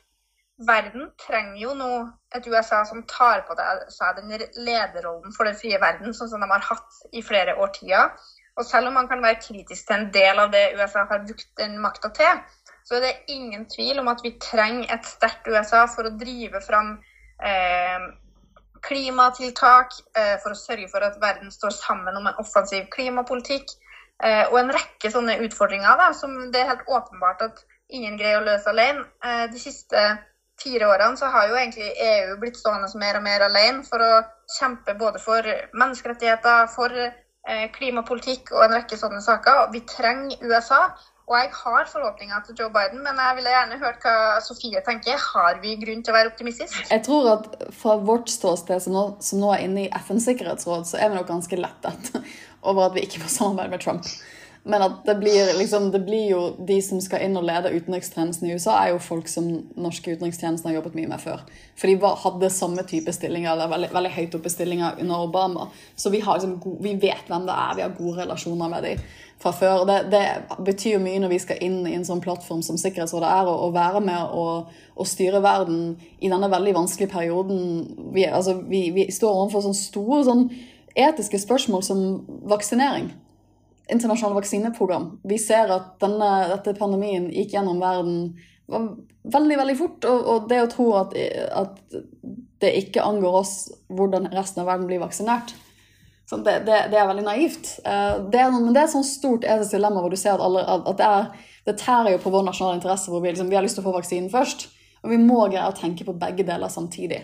verden 0.68 1.08
trenger 1.22 1.58
jo 1.62 1.74
nå 1.78 1.90
et 2.36 2.46
USA 2.50 2.84
som 2.86 3.02
tar 3.10 3.42
på 3.48 3.56
seg 3.94 4.20
den 4.20 4.34
lederrollen 4.66 5.34
for 5.34 5.48
den 5.48 5.58
frie 5.58 5.80
verden, 5.82 6.14
sånn 6.14 6.30
som 6.30 6.42
de 6.42 6.50
har 6.50 6.66
hatt 6.70 7.02
i 7.12 7.22
flere 7.26 7.56
årtier. 7.62 8.12
Og 8.56 8.66
selv 8.66 8.88
om 8.88 8.98
man 8.98 9.08
kan 9.10 9.22
være 9.22 9.40
kritisk 9.42 9.86
til 9.86 9.96
en 9.96 10.10
del 10.14 10.38
av 10.38 10.52
det 10.52 10.66
USA 10.78 11.06
har 11.10 11.24
brukt 11.26 11.48
den 11.58 11.78
makta 11.82 12.10
til, 12.14 12.42
så 12.84 12.96
er 12.96 13.00
det 13.00 13.14
ingen 13.32 13.64
tvil 13.70 13.98
om 14.02 14.10
at 14.12 14.20
vi 14.22 14.36
trenger 14.40 14.92
et 14.94 15.06
sterkt 15.08 15.48
USA 15.48 15.86
for 15.90 16.06
å 16.06 16.16
drive 16.20 16.60
fram 16.62 16.98
eh, 17.42 18.04
klimatiltak, 18.84 19.96
eh, 20.18 20.36
for 20.42 20.52
å 20.52 20.58
sørge 20.58 20.90
for 20.92 21.06
at 21.06 21.16
verden 21.22 21.50
står 21.52 21.72
sammen 21.76 22.16
om 22.20 22.28
en 22.28 22.42
offensiv 22.42 22.86
klimapolitikk. 22.92 23.72
Eh, 24.22 24.44
og 24.50 24.58
en 24.60 24.70
rekke 24.76 25.10
sånne 25.10 25.40
utfordringer 25.46 25.98
da, 25.98 26.12
som 26.14 26.36
det 26.52 26.60
er 26.60 26.70
helt 26.70 26.86
åpenbart 26.86 27.42
at 27.48 27.64
ingen 27.90 28.18
greier 28.20 28.42
å 28.42 28.46
løse 28.46 28.70
alene. 28.70 29.06
Eh, 29.24 29.46
de 29.50 29.60
siste 29.60 30.04
fire 30.62 30.86
årene 30.86 31.18
så 31.18 31.32
har 31.34 31.48
jo 31.48 31.58
egentlig 31.58 31.90
EU 31.98 32.36
blitt 32.38 32.60
stående 32.60 32.86
mer 33.00 33.18
og 33.18 33.24
mer 33.26 33.42
alene 33.48 33.82
for 33.88 34.04
å 34.04 34.12
kjempe 34.58 34.94
både 35.00 35.18
for 35.22 35.48
menneskerettigheter, 35.74 36.68
for 36.76 36.94
klimapolitikk 37.74 38.54
og 38.54 38.62
en 38.64 38.78
rekke 38.78 38.96
sånne 38.96 39.20
saker. 39.24 39.66
Vi 39.74 39.82
trenger 39.88 40.40
USA 40.48 40.86
og 41.24 41.38
jeg 41.38 41.50
har 41.56 41.86
forhåpninger 41.88 42.40
til 42.44 42.58
Joe 42.58 42.72
Biden, 42.72 43.00
men 43.00 43.16
jeg 43.16 43.36
ville 43.38 43.52
gjerne 43.54 43.78
hørt 43.80 44.02
hva 44.04 44.42
Sofie 44.44 44.80
tenker. 44.84 45.16
Har 45.32 45.56
vi 45.62 45.72
grunn 45.80 46.02
til 46.04 46.12
å 46.12 46.16
være 46.18 46.28
optimistisk? 46.28 46.76
Jeg 46.90 47.00
tror 47.06 47.30
at 47.32 47.46
fra 47.72 47.94
vårt 47.96 48.28
ståsted, 48.28 48.82
som 48.84 48.92
nå, 48.92 49.04
som 49.24 49.40
nå 49.40 49.54
er 49.54 49.64
inne 49.64 49.86
i 49.86 49.92
FNs 50.04 50.28
sikkerhetsråd, 50.28 50.84
så 50.90 51.00
er 51.00 51.08
vi 51.08 51.16
nok 51.16 51.30
ganske 51.30 51.56
lettet 51.56 52.12
over 52.68 52.90
at 52.90 52.98
vi 52.98 53.06
ikke 53.08 53.22
får 53.24 53.32
samarbeide 53.38 53.72
med 53.72 53.84
Trump. 53.86 54.10
Men 54.66 54.82
at 54.82 55.02
det 55.04 55.14
blir, 55.20 55.58
liksom, 55.58 55.90
det 55.92 55.98
blir 56.06 56.30
jo 56.30 56.38
de 56.58 56.78
som 56.82 57.00
skal 57.04 57.20
inn 57.26 57.36
og 57.36 57.44
lede 57.44 57.72
utenrikstjenesten 57.74 58.48
i 58.48 58.54
USA, 58.56 58.78
er 58.80 58.94
jo 58.94 59.02
folk 59.02 59.26
som 59.28 59.50
norske 59.76 60.14
utenrikstjenesten 60.14 60.70
har 60.70 60.78
jobbet 60.78 60.94
mye 60.96 61.10
med 61.10 61.20
før. 61.20 61.42
For 61.76 61.90
de 61.90 62.12
hadde 62.22 62.48
samme 62.48 62.84
type 62.88 63.12
stillinger, 63.12 63.50
eller 63.52 63.68
veldig, 63.68 63.90
veldig 63.92 64.12
høyt 64.14 64.36
oppe 64.38 64.52
stillinger 64.52 65.02
under 65.04 65.26
Obama. 65.26 65.66
Så 66.00 66.08
vi, 66.14 66.22
har 66.24 66.38
liksom, 66.40 66.78
vi 66.80 66.94
vet 67.02 67.28
hvem 67.28 67.44
det 67.44 67.56
er, 67.60 67.74
vi 67.76 67.84
har 67.84 67.92
gode 67.98 68.22
relasjoner 68.22 68.70
med 68.72 68.86
dem 68.88 69.02
fra 69.44 69.52
før. 69.52 69.84
Det, 69.90 69.98
det, 70.14 70.22
betyr 70.64 71.02
mye 71.02 71.20
når 71.20 71.34
vi 71.34 71.40
skal 71.42 71.60
inn 71.66 71.82
i 71.84 71.92
en 71.98 72.06
sånn 72.08 72.22
plattform 72.24 72.62
som 72.64 72.78
Sikkerhetsrådet 72.80 73.34
er, 73.34 73.50
å 73.50 73.68
være 73.74 74.00
med 74.06 74.32
og, 74.32 74.70
og, 74.94 75.10
styre 75.10 75.42
verden 75.44 75.98
i 76.24 76.30
denne 76.32 76.48
veldig 76.48 76.72
vanskelige 76.78 77.12
perioden. 77.12 77.60
Vi, 78.16 78.24
altså, 78.30 78.56
vi, 78.64 78.86
vi 78.96 79.10
står 79.12 79.42
overfor 79.42 79.66
sånne 79.66 79.80
store 79.82 80.22
sånn 80.30 80.48
etiske 81.04 81.42
spørsmål 81.42 81.84
som 81.84 82.00
vaksinering 82.48 83.12
internasjonale 83.92 84.38
vaksineprogram. 84.38 85.10
Vi 85.28 85.38
ser 85.38 85.72
at 85.74 85.94
denne, 86.02 86.30
dette 86.54 86.76
pandemien 86.78 87.28
gikk 87.32 87.54
gjennom 87.56 87.82
verden 87.82 88.18
veldig, 88.68 89.58
veldig 89.60 89.76
fort. 89.78 90.06
Og, 90.08 90.28
og 90.32 90.48
det 90.48 90.62
å 90.62 90.70
tro 90.72 90.88
at, 91.00 91.16
at, 91.62 91.98
det 92.62 92.70
ikke 92.78 93.02
angår 93.04 93.40
oss 93.42 93.54
hvordan 93.92 94.30
resten 94.32 94.62
av 94.62 94.70
verden 94.70 94.86
blir 94.88 95.02
vaksinert, 95.02 95.52
det, 96.30 96.54
det, 96.64 96.78
det 96.90 96.96
er 96.96 97.08
veldig 97.10 97.24
naivt. 97.26 97.74
Eh, 97.84 98.14
det 98.32 98.40
er, 98.40 98.54
men 98.54 98.72
det 98.72 98.80
er 98.80 98.86
et 98.88 98.94
sånt 98.94 99.06
stort 99.06 99.44
etisk 99.44 99.76
dilemma 99.76 100.00
hvor 100.00 100.10
du 100.10 100.16
ser 100.18 100.38
at, 100.38 100.42
alle, 100.42 100.62
at 100.64 100.96
det, 100.98 101.08
er, 101.10 101.50
det 101.68 101.74
tærer 101.82 102.14
jo 102.14 102.22
på 102.22 102.32
vår 102.32 102.46
nasjonale 102.46 102.78
interesse, 102.78 103.12
hvor 103.12 103.20
vi, 103.20 103.34
liksom, 103.34 103.50
vi 103.52 103.58
har 103.58 103.66
lyst 103.66 103.76
til 103.78 103.84
å 103.84 103.88
få 103.90 103.98
vaksinen 103.98 104.32
først. 104.32 104.66
Og 105.04 105.12
vi 105.12 105.20
må 105.20 105.42
greie 105.52 105.68
å 105.68 105.76
tenke 105.76 106.06
på 106.08 106.16
begge 106.16 106.46
deler 106.48 106.72
samtidig. 106.72 107.20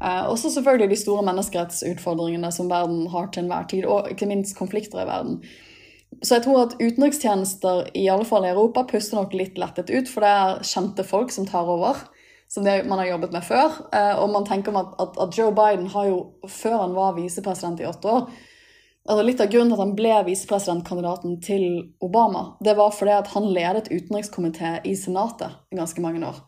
Uh, 0.00 0.26
også 0.32 0.50
selvfølgelig 0.50 0.90
de 0.90 0.98
store 0.98 1.22
menneskerettsutfordringene 1.28 2.50
som 2.56 2.70
verden 2.72 3.04
har 3.12 3.28
til 3.30 3.44
enhver 3.44 3.68
tid, 3.70 3.86
og 3.86 4.10
ikke 4.10 4.28
minst 4.28 4.56
konflikter 4.58 5.04
i 5.04 5.08
verden. 5.08 5.38
Så 6.20 6.36
jeg 6.36 6.44
tror 6.44 6.64
at 6.64 6.76
utenrikstjenester, 6.80 7.86
i 7.96 8.08
alle 8.12 8.26
fall 8.28 8.44
i 8.44 8.50
Europa, 8.50 8.84
puster 8.88 9.16
nok 9.16 9.34
litt 9.38 9.58
lettet 9.60 9.92
ut, 9.92 10.10
for 10.10 10.26
det 10.26 10.30
er 10.30 10.64
kjente 10.66 11.06
folk 11.06 11.32
som 11.32 11.46
tar 11.48 11.70
over, 11.70 12.02
som 12.50 12.66
det 12.66 12.80
man 12.90 12.98
har 13.00 13.12
jobbet 13.12 13.36
med 13.36 13.46
før. 13.46 13.78
Eh, 13.94 14.14
og 14.18 14.32
man 14.34 14.46
tenker 14.48 14.76
at, 14.76 14.96
at, 15.00 15.16
at, 15.22 15.38
Joe 15.38 15.54
Biden 15.56 15.86
har 15.94 16.10
jo, 16.10 16.22
før 16.50 16.80
han 16.82 16.96
var 16.98 17.16
visepresident 17.16 17.80
i 17.80 17.88
åtte 17.88 18.16
år 18.18 18.30
altså 19.08 19.24
Litt 19.24 19.40
av 19.42 19.50
grunnen 19.50 19.72
til 19.72 19.78
at 19.78 19.82
han 19.82 19.96
ble 19.98 20.16
visepresidentkandidaten 20.28 21.38
til 21.44 21.64
Obama, 22.04 22.54
det 22.62 22.76
var 22.78 22.92
fordi 22.94 23.16
at 23.16 23.30
han 23.34 23.48
ledet 23.54 23.90
utenrikskomité 23.90 24.76
i 24.86 24.94
Senatet 24.98 25.56
i 25.72 25.78
ganske 25.78 26.02
mange 26.04 26.22
år. 26.26 26.42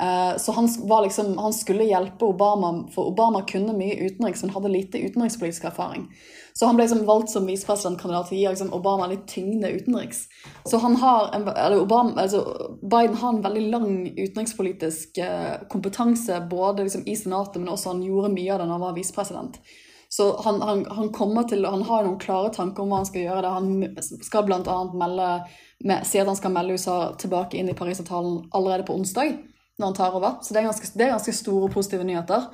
Eh, 0.00 0.36
så 0.36 0.52
han, 0.52 0.68
liksom, 1.02 1.38
han, 1.38 1.52
skulle 1.52 1.84
hjelpe 1.84 2.24
Obama, 2.24 2.88
for 2.94 3.06
Obama 3.06 3.42
kunne 3.42 3.72
mye 3.74 3.96
utenriks, 3.96 4.42
men 4.42 4.52
hadde 4.54 4.68
lite 4.68 4.98
utenrikspolitisk 4.98 5.64
erfaring. 5.64 6.06
Så 6.52 6.66
han 6.66 6.78
ble 6.78 6.86
liksom 6.86 7.06
valgt 7.06 7.30
som 7.30 7.46
visepresidentkandidat 7.46 8.30
til 8.30 8.36
å 8.36 8.38
gi 8.38 8.46
liksom, 8.52 8.70
Obama 8.74 9.08
litt 9.10 9.26
tyngde 9.30 9.72
utenriks. 9.74 10.24
Så 10.70 10.78
han 10.82 10.96
har 11.02 11.34
en, 11.34 11.48
Obama, 11.80 12.14
altså, 12.22 12.44
Biden 12.82 13.18
har 13.18 13.34
en 13.34 13.42
veldig 13.42 13.66
lang 13.72 13.90
utenrikspolitisk 14.14 15.18
eh, 15.18 15.66
kompetanse 15.70 16.40
både 16.50 16.86
liksom, 16.86 17.02
i 17.06 17.18
Senatet, 17.18 17.58
men 17.58 17.74
også 17.74 17.96
han 17.96 18.06
gjorde 18.06 18.32
mye 18.36 18.54
av 18.54 18.62
det 18.62 18.70
da 18.70 18.78
han 18.78 18.86
var 18.86 18.96
visepresident. 18.98 19.60
Så 20.08 20.30
han, 20.40 20.62
han, 20.62 20.86
han, 20.94 21.10
kommer 21.12 21.42
til, 21.50 21.66
han 21.68 21.82
har 21.84 22.06
noen 22.06 22.22
klare 22.22 22.54
tanker 22.54 22.86
om 22.86 22.94
hva 22.94 23.02
han 23.02 23.10
skal 23.10 23.26
gjøre. 23.26 23.42
Det. 23.44 23.50
Han 23.58 24.22
skal 24.24 24.46
bl.a. 24.46 24.78
melde 24.94 26.02
si 26.08 26.22
at 26.22 26.30
han 26.30 26.38
skal 26.38 26.54
melde 26.54 26.78
USA 26.78 26.98
tilbake 27.18 27.58
inn 27.58 27.68
i 27.68 27.76
Parisavtalen 27.76 28.46
allerede 28.56 28.86
på 28.88 28.96
onsdag 28.96 29.36
når 29.78 29.86
han 29.86 29.94
tar 29.94 30.16
over. 30.18 30.40
Så 30.42 30.54
det 30.54 30.60
er 30.60 30.68
ganske, 30.68 30.90
det 30.94 31.06
er 31.06 31.14
ganske 31.14 31.36
store 31.36 31.70
positive 31.72 32.06
nyheter. 32.06 32.48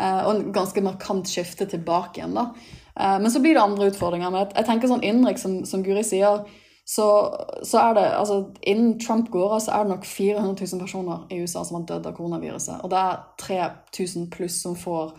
Eh, 0.00 0.20
og 0.26 0.50
ganske 0.54 0.82
markant 0.82 1.30
skifte 1.30 1.66
tilbake 1.70 2.20
igjen. 2.20 2.34
da. 2.34 2.50
Eh, 3.00 3.20
men 3.22 3.30
så 3.30 3.40
blir 3.40 3.54
det 3.54 3.62
andre 3.62 3.90
utfordringer. 3.92 4.30
Men 4.30 4.46
jeg, 4.50 4.66
tenker 4.66 4.90
sånn 4.90 5.04
innenriks, 5.06 5.44
som, 5.46 5.60
som, 5.68 5.84
Guri 5.86 6.02
sier, 6.06 6.42
så, 6.84 7.06
så, 7.64 7.78
er 7.80 7.94
det 7.96 8.08
altså 8.12 8.40
Innen 8.68 8.98
Trump 9.00 9.30
går 9.32 9.54
av, 9.56 9.62
så 9.64 9.72
er 9.72 9.84
det 9.86 9.94
nok 9.94 10.04
400 10.04 10.66
000 10.74 10.82
personer 10.82 11.22
i 11.32 11.40
USA 11.40 11.62
som 11.64 11.78
har 11.78 11.86
dødd 11.88 12.10
av 12.10 12.16
koronaviruset. 12.18 12.82
Og 12.84 12.92
det 12.92 13.00
er 13.00 13.22
3000 13.46 14.28
pluss 14.34 14.60
som 14.66 14.76
får 14.76 15.14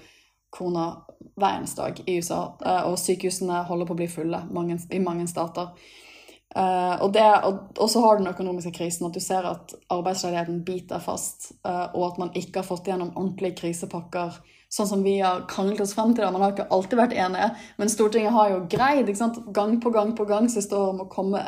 korona 0.55 0.91
hver 1.35 1.57
eneste 1.57 1.81
dag 1.81 2.01
i 2.05 2.19
USA. 2.19 2.41
Eh, 2.65 2.81
og 2.89 2.99
sykehusene 2.99 3.63
holder 3.69 3.89
på 3.89 3.95
å 3.95 4.01
bli 4.03 4.11
fulle 4.11 4.43
mange, 4.51 4.77
i 4.91 5.01
mange 5.03 5.27
stater. 5.31 5.71
Uh, 6.55 7.01
og, 7.03 7.17
og, 7.75 7.89
så 7.91 7.99
har 7.99 8.15
du 8.15 8.23
den 8.23 8.31
økonomiske 8.31 8.71
krisen, 8.77 9.09
at 9.09 9.15
du 9.15 9.19
ser 9.19 9.43
at 9.43 9.73
arbeidsledigheten 9.91 10.61
biter 10.63 11.01
fast, 11.03 11.49
uh, 11.67 11.89
og 11.91 12.13
at 12.13 12.21
man 12.21 12.29
ikke 12.31 12.61
har 12.61 12.67
fått 12.69 12.87
igjennom 12.87 13.11
ordentlige 13.11 13.57
krisepakker, 13.59 14.37
sånn 14.71 14.87
som 14.87 15.03
vi 15.03 15.17
har 15.19 15.43
kranglet 15.51 15.83
oss 15.83 15.91
frem 15.97 16.13
til. 16.13 16.23
det. 16.23 16.31
Man 16.31 16.45
har 16.45 16.53
ikke 16.53 16.69
alltid 16.71 17.01
vært 17.01 17.17
enige, 17.25 17.49
men 17.75 17.91
Stortinget 17.91 18.35
har 18.37 18.53
jo 18.53 18.63
greid 18.71 19.11
gang 19.59 19.75
på 19.83 19.91
gang 19.97 20.15
på 20.15 20.29
gang 20.31 20.47
siste 20.51 20.79
år 20.79 21.03
å 21.03 21.09
komme, 21.11 21.43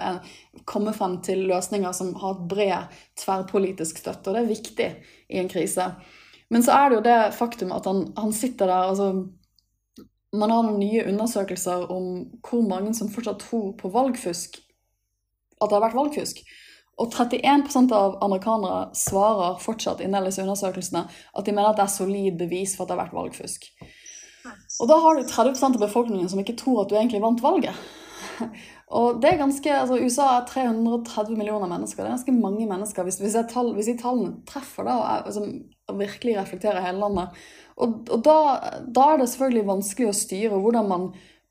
komme, 0.68 0.96
frem 0.96 1.18
til 1.24 1.46
løsninger 1.54 1.96
som 1.96 2.12
har 2.20 2.44
bred 2.52 3.00
tverrpolitisk 3.24 4.04
støtte, 4.04 4.28
og 4.28 4.36
det 4.36 4.44
er 4.44 4.52
viktig 4.52 4.92
i 5.32 5.40
en 5.40 5.52
krise. 5.52 5.88
Men 6.52 6.68
så 6.68 6.76
er 6.76 6.90
det 6.90 7.00
jo 7.00 7.08
det 7.08 7.20
faktum 7.40 7.72
at 7.76 7.88
han, 7.88 8.10
han 8.20 8.36
sitter 8.36 8.68
der 8.68 8.92
altså 8.92 9.12
Man 10.36 10.52
har 10.52 10.64
noen 10.64 10.82
nye 10.84 11.06
undersøkelser 11.08 11.88
om 11.92 12.08
hvor 12.44 12.60
mange 12.68 12.92
som 12.94 13.08
fortsatt 13.10 13.40
tror 13.46 13.72
på 13.80 13.90
valgfusk 13.90 14.60
at 15.58 15.70
det 15.70 15.78
har 15.78 15.86
vært 15.88 15.98
valgfusk. 15.98 16.42
Og 16.98 17.14
31% 17.14 17.94
av 17.94 18.18
amerikanere 18.26 18.88
svarer 18.98 19.60
fortsatt 19.62 20.02
i 20.02 20.10
disse 20.10 20.42
undersøkelsene 20.42 21.04
at 21.06 21.46
de 21.46 21.54
mener 21.54 21.70
at 21.70 21.78
det 21.78 21.86
er 21.86 21.94
solid 21.94 22.40
bevis 22.40 22.74
for 22.76 22.86
at 22.86 22.90
det 22.90 22.98
har 22.98 23.06
vært 23.06 23.18
valgfusk. 23.18 23.70
Og 24.82 24.90
da 24.90 24.98
har 25.04 25.18
du 25.18 25.28
30% 25.28 25.78
av 25.78 25.84
befolkningen 25.84 26.30
som 26.32 26.42
ikke 26.42 26.58
tror 26.58 26.84
at 26.84 26.90
du 26.90 26.98
egentlig 26.98 27.22
vant 27.22 27.44
valget. 27.44 27.78
Og 28.98 29.18
det 29.20 29.34
er 29.34 29.42
ganske, 29.42 29.72
altså 29.76 29.98
USA 30.00 30.28
er 30.38 30.46
330 30.48 31.36
millioner 31.36 31.68
mennesker. 31.68 32.02
Det 32.02 32.08
er 32.08 32.16
ganske 32.16 32.36
mange 32.38 32.68
mennesker. 32.70 33.04
Hvis, 33.04 33.20
hvis, 33.20 33.36
tall, 33.52 33.74
hvis 33.76 33.90
de 33.92 33.98
tallene 34.00 34.38
treffer 34.48 34.88
da, 34.88 34.94
og, 34.96 35.08
er, 35.12 35.26
altså, 35.28 35.44
og 35.92 36.00
virkelig 36.00 36.38
reflekterer 36.38 36.86
hele 36.86 37.02
landet. 37.04 37.42
Og, 37.76 37.98
og 38.08 38.24
da, 38.24 38.38
da, 38.88 39.10
er 39.12 39.20
det 39.20 39.28
selvfølgelig 39.34 39.68
vanskelig 39.68 40.08
å 40.08 40.16
styre 40.16 40.62
hvordan 40.64 40.88
man 40.88 41.10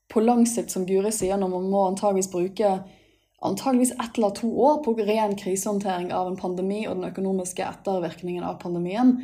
på 0.09 0.23
lang 0.23 0.47
sikt, 0.49 0.73
som 0.73 0.87
Guri 0.87 1.11
sier, 1.13 1.37
når 1.37 1.51
man 1.51 1.69
må 1.69 1.83
antageligvis 1.91 2.31
bruke 2.33 2.73
antageligvis 3.41 3.91
ett 3.91 4.17
eller 4.17 4.29
to 4.29 4.49
år 4.61 4.83
på 4.83 4.93
ren 4.93 5.35
krisehåndtering 5.35 6.13
av 6.13 6.27
en 6.27 6.37
pandemi 6.37 6.87
og 6.87 6.95
den 6.97 7.11
økonomiske 7.11 7.65
ettervirkningen 7.65 8.43
av 8.43 8.57
pandemien. 8.61 9.17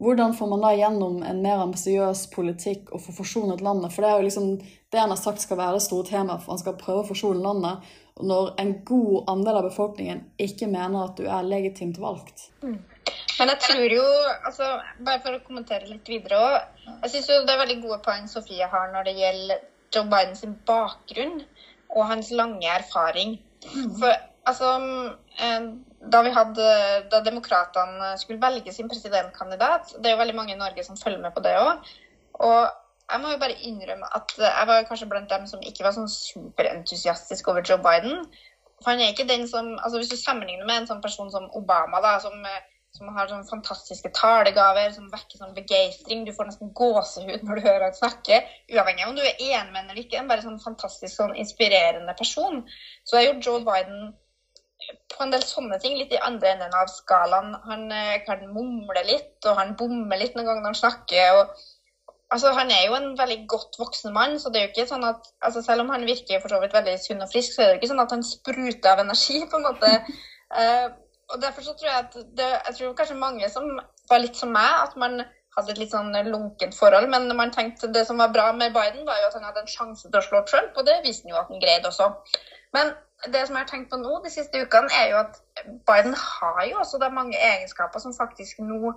Hvordan 0.00 0.32
får 0.34 0.46
man 0.48 0.62
da 0.64 0.70
gjennom 0.72 1.22
en 1.22 1.42
mer 1.44 1.60
ambisiøs 1.60 2.22
politikk 2.32 2.88
og 2.96 3.02
få 3.04 3.12
forsonet 3.18 3.60
landet? 3.60 3.92
For 3.92 4.02
det 4.02 4.10
er 4.10 4.22
jo 4.22 4.28
liksom 4.28 4.46
det 4.60 5.00
han 5.00 5.12
har 5.12 5.20
sagt 5.20 5.44
skal 5.44 5.60
være 5.60 5.76
det 5.76 5.84
store 5.84 6.08
temaet, 6.08 6.40
for 6.40 6.54
han 6.54 6.62
skal 6.62 6.78
prøve 6.80 7.02
å 7.02 7.08
forsone 7.10 7.42
landet. 7.44 7.90
Når 8.20 8.54
en 8.60 8.72
god 8.88 9.28
andel 9.32 9.58
av 9.60 9.68
befolkningen 9.68 10.22
ikke 10.40 10.70
mener 10.72 11.04
at 11.04 11.20
du 11.20 11.28
er 11.28 11.44
legitimt 11.44 12.00
valgt. 12.00 12.48
Mm. 12.64 12.78
Men 13.38 13.52
jeg 13.52 13.60
tror 13.64 13.92
jo, 13.94 14.06
altså, 14.48 14.70
bare 15.04 15.20
for 15.24 15.36
å 15.36 15.44
kommentere 15.44 15.88
litt 15.88 16.08
videre 16.08 16.36
òg 16.36 16.56
Jeg 17.06 17.12
syns 17.14 17.30
det 17.30 17.54
er 17.54 17.60
veldig 17.62 17.78
gode 17.84 18.00
poeng 18.04 18.26
Sofie 18.28 18.66
har 18.68 18.90
når 18.92 19.08
det 19.08 19.14
gjelder 19.16 19.62
Joe 19.94 20.08
Bidens 20.10 20.44
bakgrunn 20.68 21.40
og 21.90 22.04
hans 22.06 22.28
lange 22.36 22.68
erfaring. 22.70 23.38
Mm. 23.66 23.94
For 24.00 24.12
altså 24.48 24.68
Da 26.12 26.22
vi 26.24 26.30
hadde, 26.32 26.68
da 27.12 27.20
demokratene 27.24 28.14
skulle 28.18 28.40
velge 28.40 28.72
sin 28.72 28.88
presidentkandidat 28.88 29.92
Det 29.98 30.08
er 30.08 30.14
jo 30.14 30.22
veldig 30.22 30.36
mange 30.38 30.54
i 30.54 30.60
Norge 30.60 30.84
som 30.86 30.96
følger 30.96 31.20
med 31.20 31.34
på 31.36 31.42
det 31.44 31.56
òg. 31.60 31.90
Og 32.40 32.60
jeg 33.10 33.20
må 33.20 33.32
jo 33.32 33.40
bare 33.42 33.58
innrømme 33.66 34.08
at 34.16 34.32
jeg 34.38 34.66
var 34.70 34.86
kanskje 34.88 35.08
blant 35.10 35.30
dem 35.30 35.46
som 35.50 35.62
ikke 35.66 35.84
var 35.84 35.96
sånn 35.96 36.08
superentusiastisk 36.08 37.48
over 37.50 37.64
Joe 37.66 37.82
Biden. 37.82 38.24
For 38.80 38.92
han 38.92 39.02
er 39.02 39.12
ikke 39.12 39.28
den 39.28 39.48
som 39.48 39.74
altså 39.78 39.98
Hvis 40.00 40.12
du 40.12 40.16
sammenligner 40.16 40.66
med 40.66 40.82
en 40.82 40.90
sånn 40.90 41.02
person 41.04 41.30
som 41.32 41.50
Obama, 41.58 42.00
da, 42.00 42.16
som 42.22 42.46
eh, 42.46 42.62
som 42.96 43.10
har 43.14 43.28
sånne 43.30 43.46
fantastiske 43.48 44.10
talegaver 44.16 44.90
som 44.94 45.10
vekker 45.12 45.38
sånn 45.40 45.54
begeistring. 45.56 46.24
Du 46.26 46.32
får 46.36 46.48
nesten 46.50 46.72
gåsehud 46.76 47.44
når 47.46 47.60
du 47.60 47.66
hører 47.68 47.86
han 47.86 47.98
snakke, 47.98 48.40
uavhengig 48.72 49.04
av 49.04 49.12
om 49.12 49.20
du 49.20 49.22
er 49.22 49.38
enig 49.38 49.70
med 49.74 49.84
eller 49.84 50.02
ikke. 50.02 50.18
En 50.18 50.30
bare 50.30 50.44
sånn 50.44 50.58
fantastisk 50.62 51.14
sånn 51.14 51.36
inspirerende 51.38 52.16
person. 52.18 52.64
Så 53.06 53.20
er 53.20 53.28
jo 53.28 53.38
Joe 53.38 53.62
Biden 53.66 54.10
på 55.12 55.22
en 55.22 55.34
del 55.34 55.42
sånne 55.46 55.78
ting 55.82 55.96
litt 55.98 56.12
i 56.14 56.22
andre 56.24 56.54
enden 56.54 56.76
av 56.76 56.90
skalaen. 56.90 57.52
Han 57.68 57.90
eh, 57.94 58.22
kan 58.26 58.42
mumle 58.50 59.04
litt, 59.06 59.36
og 59.46 59.58
han 59.60 59.76
bommer 59.78 60.18
litt 60.20 60.34
noen 60.34 60.48
ganger 60.48 60.64
når 60.64 60.72
han 60.72 60.80
snakker. 60.80 61.38
og 61.40 62.32
altså 62.34 62.54
Han 62.56 62.72
er 62.74 62.86
jo 62.86 62.96
en 62.98 63.12
veldig 63.18 63.38
godt 63.50 63.78
voksen 63.78 64.14
mann, 64.16 64.38
så 64.40 64.50
det 64.50 64.60
er 64.60 64.66
jo 64.66 64.72
ikke 64.72 64.88
sånn 64.90 65.06
at 65.06 65.30
altså 65.46 65.62
selv 65.66 65.84
om 65.84 65.92
han 65.94 66.06
virker 66.08 66.42
for 66.42 66.52
så 66.52 66.60
vidt 66.62 66.74
veldig 66.74 66.96
sunn 67.02 67.22
og 67.22 67.30
frisk, 67.32 67.54
så 67.54 67.62
er 67.62 67.68
det 67.68 67.76
jo 67.76 67.80
ikke 67.82 67.92
sånn 67.92 68.04
at 68.04 68.16
han 68.16 68.26
spruter 68.26 68.90
av 68.92 69.04
energi, 69.04 69.44
på 69.50 69.60
en 69.60 69.68
måte. 69.68 69.94
Og 71.30 71.42
derfor 71.42 71.62
så 71.62 71.74
tror 71.78 71.90
jeg 71.90 71.98
at 72.04 72.14
det, 72.38 72.48
jeg 72.68 72.76
tror 72.78 72.96
kanskje 72.98 73.18
mange 73.18 73.50
som 73.50 73.68
var 74.10 74.22
litt 74.22 74.38
som 74.38 74.50
meg, 74.54 74.70
at 74.84 74.96
man 74.98 75.20
hadde 75.56 75.74
et 75.74 75.80
litt 75.82 75.94
sånn 75.94 76.14
lunkent 76.30 76.76
forhold. 76.78 77.08
Men 77.12 77.28
man 77.36 77.52
tenkte 77.54 77.90
det 77.94 78.06
som 78.08 78.22
var 78.22 78.32
bra 78.34 78.50
med 78.56 78.74
Biden, 78.74 79.06
var 79.06 79.20
jo 79.20 79.28
at 79.30 79.36
han 79.38 79.46
hadde 79.48 79.64
en 79.64 79.70
sjanse 79.70 80.08
til 80.08 80.18
å 80.18 80.24
slå 80.24 80.42
Trump, 80.48 80.74
og 80.76 80.86
det 80.88 81.00
viste 81.06 81.26
han 81.26 81.34
jo 81.34 81.40
at 81.42 81.52
han 81.52 81.62
greide 81.62 81.90
også. 81.90 82.10
Men 82.76 82.92
det 83.28 83.44
som 83.46 83.56
jeg 83.56 83.66
har 83.66 83.70
tenkt 83.70 83.90
på 83.92 84.00
nå 84.00 84.20
de 84.24 84.32
siste 84.32 84.62
ukene, 84.62 84.90
er 84.96 85.12
jo 85.12 85.20
at 85.20 85.40
Biden 85.88 86.14
har 86.16 86.60
jo 86.70 86.80
også 86.82 87.00
da 87.02 87.10
mange 87.12 87.38
egenskaper 87.38 88.02
som 88.02 88.16
faktisk 88.16 88.62
nå 88.64 88.94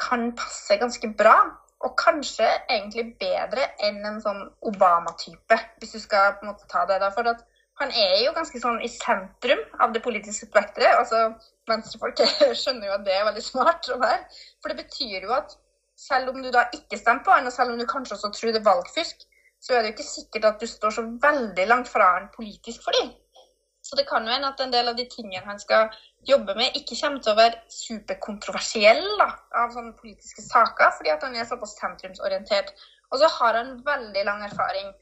kan 0.00 0.32
passe 0.36 0.76
ganske 0.80 1.12
bra. 1.18 1.36
Og 1.82 1.96
kanskje 1.98 2.46
egentlig 2.70 3.08
bedre 3.18 3.64
enn 3.82 4.04
en 4.06 4.20
sånn 4.22 4.44
Obama-type, 4.70 5.56
hvis 5.80 5.96
du 5.96 6.02
skal 6.02 6.36
på 6.36 6.46
en 6.46 6.52
måte 6.52 6.68
ta 6.70 6.84
det. 6.86 7.00
da, 7.02 7.08
for 7.10 7.26
at 7.26 7.42
han 7.82 7.92
er 7.98 8.20
jo 8.24 8.34
ganske 8.36 8.60
sånn 8.62 8.80
i 8.84 8.90
sentrum 8.90 9.60
av 9.82 9.92
det 9.94 10.02
politiske 10.04 10.48
spekteret. 10.48 10.98
Altså, 11.00 11.32
Venstrefolk 11.70 12.22
skjønner 12.62 12.88
jo 12.88 12.96
at 12.96 13.04
det 13.06 13.16
er 13.16 13.28
veldig 13.28 13.44
smart 13.44 13.90
være. 13.92 14.22
For 14.62 14.72
det 14.72 14.84
betyr 14.84 15.26
jo 15.26 15.34
at 15.36 15.56
selv 15.98 16.32
om 16.32 16.40
du 16.42 16.50
da 16.54 16.66
ikke 16.74 16.98
stemmer 16.98 17.24
på 17.26 17.34
han, 17.34 17.46
og 17.46 17.54
selv 17.54 17.74
om 17.74 17.80
du 17.80 17.86
kanskje 17.88 18.16
også 18.16 18.32
tror 18.34 18.54
det 18.54 18.62
er 18.62 18.70
valgfusk, 18.70 19.26
så 19.62 19.74
er 19.74 19.82
det 19.82 19.92
jo 19.92 19.96
ikke 19.96 20.08
sikkert 20.08 20.48
at 20.48 20.62
du 20.62 20.66
står 20.66 20.94
så 20.96 21.04
veldig 21.22 21.66
langt 21.70 21.90
fra 21.90 22.14
han 22.16 22.30
politisk 22.34 22.82
for 22.86 22.98
dem. 22.98 23.12
Så 23.82 23.98
det 23.98 24.06
kan 24.08 24.26
jo 24.26 24.32
hende 24.32 24.50
at 24.50 24.60
en 24.62 24.72
del 24.72 24.90
av 24.90 24.98
de 24.98 25.04
tingene 25.10 25.42
han 25.46 25.58
skal 25.58 25.90
jobbe 26.28 26.54
med, 26.58 26.74
ikke 26.78 26.98
kommer 27.00 27.22
til 27.22 27.32
å 27.34 27.38
være 27.38 27.62
superkontroversielle 27.74 29.26
av 29.58 29.74
sånne 29.74 29.94
politiske 29.98 30.42
saker, 30.46 30.92
fordi 30.98 31.10
at 31.14 31.24
han 31.26 31.34
er 31.34 31.48
såpass 31.50 31.74
sentrumsorientert. 31.80 32.70
Og 33.10 33.18
så 33.22 33.30
har 33.38 33.58
han 33.58 33.74
veldig 33.86 34.22
lang 34.26 34.44
erfaring 34.46 34.92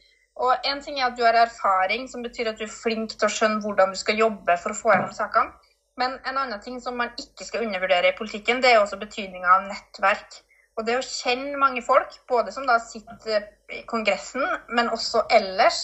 og 0.40 0.68
en 0.70 0.78
ting 0.80 1.00
er 1.00 1.10
at 1.10 1.16
du 1.18 1.24
har 1.26 1.36
erfaring, 1.36 2.06
som 2.08 2.22
betyr 2.24 2.48
at 2.50 2.60
du 2.60 2.64
er 2.64 2.72
flink 2.72 3.12
til 3.12 3.28
å 3.28 3.32
skjønne 3.32 3.60
hvordan 3.64 3.92
du 3.92 3.98
skal 4.00 4.16
jobbe 4.20 4.56
for 4.62 4.72
å 4.72 4.78
få 4.78 4.94
gjennom 4.94 5.12
sakene. 5.12 5.52
Men 6.00 6.16
en 6.24 6.38
annen 6.40 6.62
ting 6.64 6.78
som 6.80 6.96
man 6.96 7.10
ikke 7.20 7.44
skal 7.44 7.66
undervurdere 7.66 8.12
i 8.12 8.16
politikken, 8.16 8.62
det 8.64 8.72
er 8.72 8.80
også 8.80 8.96
betydninga 9.00 9.50
av 9.58 9.66
nettverk. 9.68 10.38
Og 10.78 10.86
det 10.86 10.96
å 10.96 11.04
kjenne 11.04 11.60
mange 11.60 11.82
folk, 11.84 12.14
både 12.30 12.54
som 12.54 12.64
da 12.68 12.78
sitter 12.80 13.50
i 13.68 13.82
Kongressen, 13.90 14.46
men 14.72 14.88
også 14.94 15.26
ellers, 15.36 15.82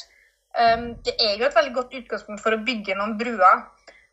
um, 0.56 0.94
det 1.04 1.18
er 1.20 1.36
jo 1.36 1.48
et 1.50 1.58
veldig 1.58 1.74
godt 1.76 1.92
utgangspunkt 2.00 2.40
for 2.40 2.56
å 2.56 2.62
bygge 2.64 2.96
noen 2.96 3.16
bruer. 3.20 3.66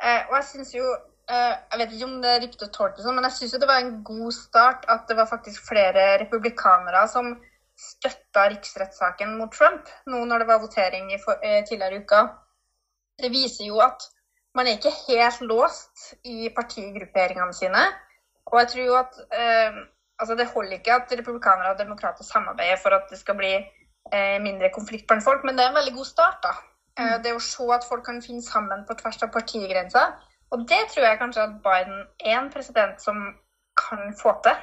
Uh, 0.03 0.27
og 0.27 0.35
jeg 0.41 0.47
synes 0.49 0.73
jo 0.75 0.83
uh, 0.83 1.53
Jeg 1.71 1.79
vet 1.79 1.95
ikke 1.95 2.09
om 2.09 2.19
det 2.19 2.31
er 2.33 2.43
riktig 2.43 2.67
å 2.67 2.73
tolke 2.73 2.99
det 2.99 3.05
sånn, 3.05 3.15
men 3.15 3.29
jeg 3.29 3.37
syns 3.37 3.55
det 3.61 3.69
var 3.69 3.79
en 3.79 3.95
god 4.03 4.35
start 4.35 4.87
at 4.91 5.07
det 5.07 5.15
var 5.21 5.29
faktisk 5.29 5.69
flere 5.69 6.17
republikanere 6.25 7.05
som 7.07 7.31
støtta 7.83 8.47
riksrettssaken 8.53 9.37
mot 9.39 9.53
Trump 9.53 9.89
nå 10.09 10.23
når 10.29 10.43
det 10.43 10.49
var 10.49 10.63
votering 10.63 11.11
i 11.13 11.19
for, 11.23 11.39
eh, 11.43 11.61
tidligere 11.67 11.99
i 11.99 12.03
uka. 12.03 12.21
Det 13.21 13.31
viser 13.31 13.67
jo 13.69 13.79
at 13.83 14.05
man 14.55 14.67
er 14.67 14.77
ikke 14.77 14.93
helt 15.07 15.41
låst 15.41 16.13
i 16.23 16.49
partigrupperingene 16.55 17.53
sine. 17.53 17.83
Og 18.45 18.59
jeg 18.59 18.67
tror 18.71 18.85
jo 18.85 18.97
at 18.99 19.21
eh, 19.39 19.79
altså 20.19 20.35
det 20.35 20.51
holder 20.53 20.77
ikke 20.77 20.93
at 20.93 21.15
republikanere 21.19 21.71
og 21.73 21.79
demokrater 21.79 22.23
samarbeider 22.23 22.77
for 22.81 22.95
at 22.97 23.09
det 23.09 23.19
skal 23.19 23.37
bli 23.39 23.53
eh, 23.55 24.37
mindre 24.41 24.69
konflikt 24.73 25.07
blant 25.07 25.23
folk, 25.23 25.43
men 25.43 25.57
det 25.57 25.65
er 25.65 25.73
en 25.73 25.81
veldig 25.81 25.95
god 25.95 26.05
start. 26.05 26.39
da. 26.43 26.53
Eh, 26.99 27.15
det 27.23 27.33
å 27.33 27.41
se 27.41 27.65
at 27.73 27.87
folk 27.89 28.05
kan 28.05 28.21
finne 28.21 28.45
sammen 28.45 28.85
på 28.87 28.97
tvers 28.99 29.23
av 29.25 29.33
partigrenser. 29.33 30.13
Og 30.53 30.67
det 30.69 30.83
tror 30.91 31.07
jeg 31.07 31.19
kanskje 31.21 31.47
at 31.47 31.55
Biden 31.65 32.05
er 32.21 32.37
en 32.37 32.51
president 32.53 33.01
som 33.01 33.23
kan 33.79 34.13
få 34.21 34.35
til. 34.45 34.59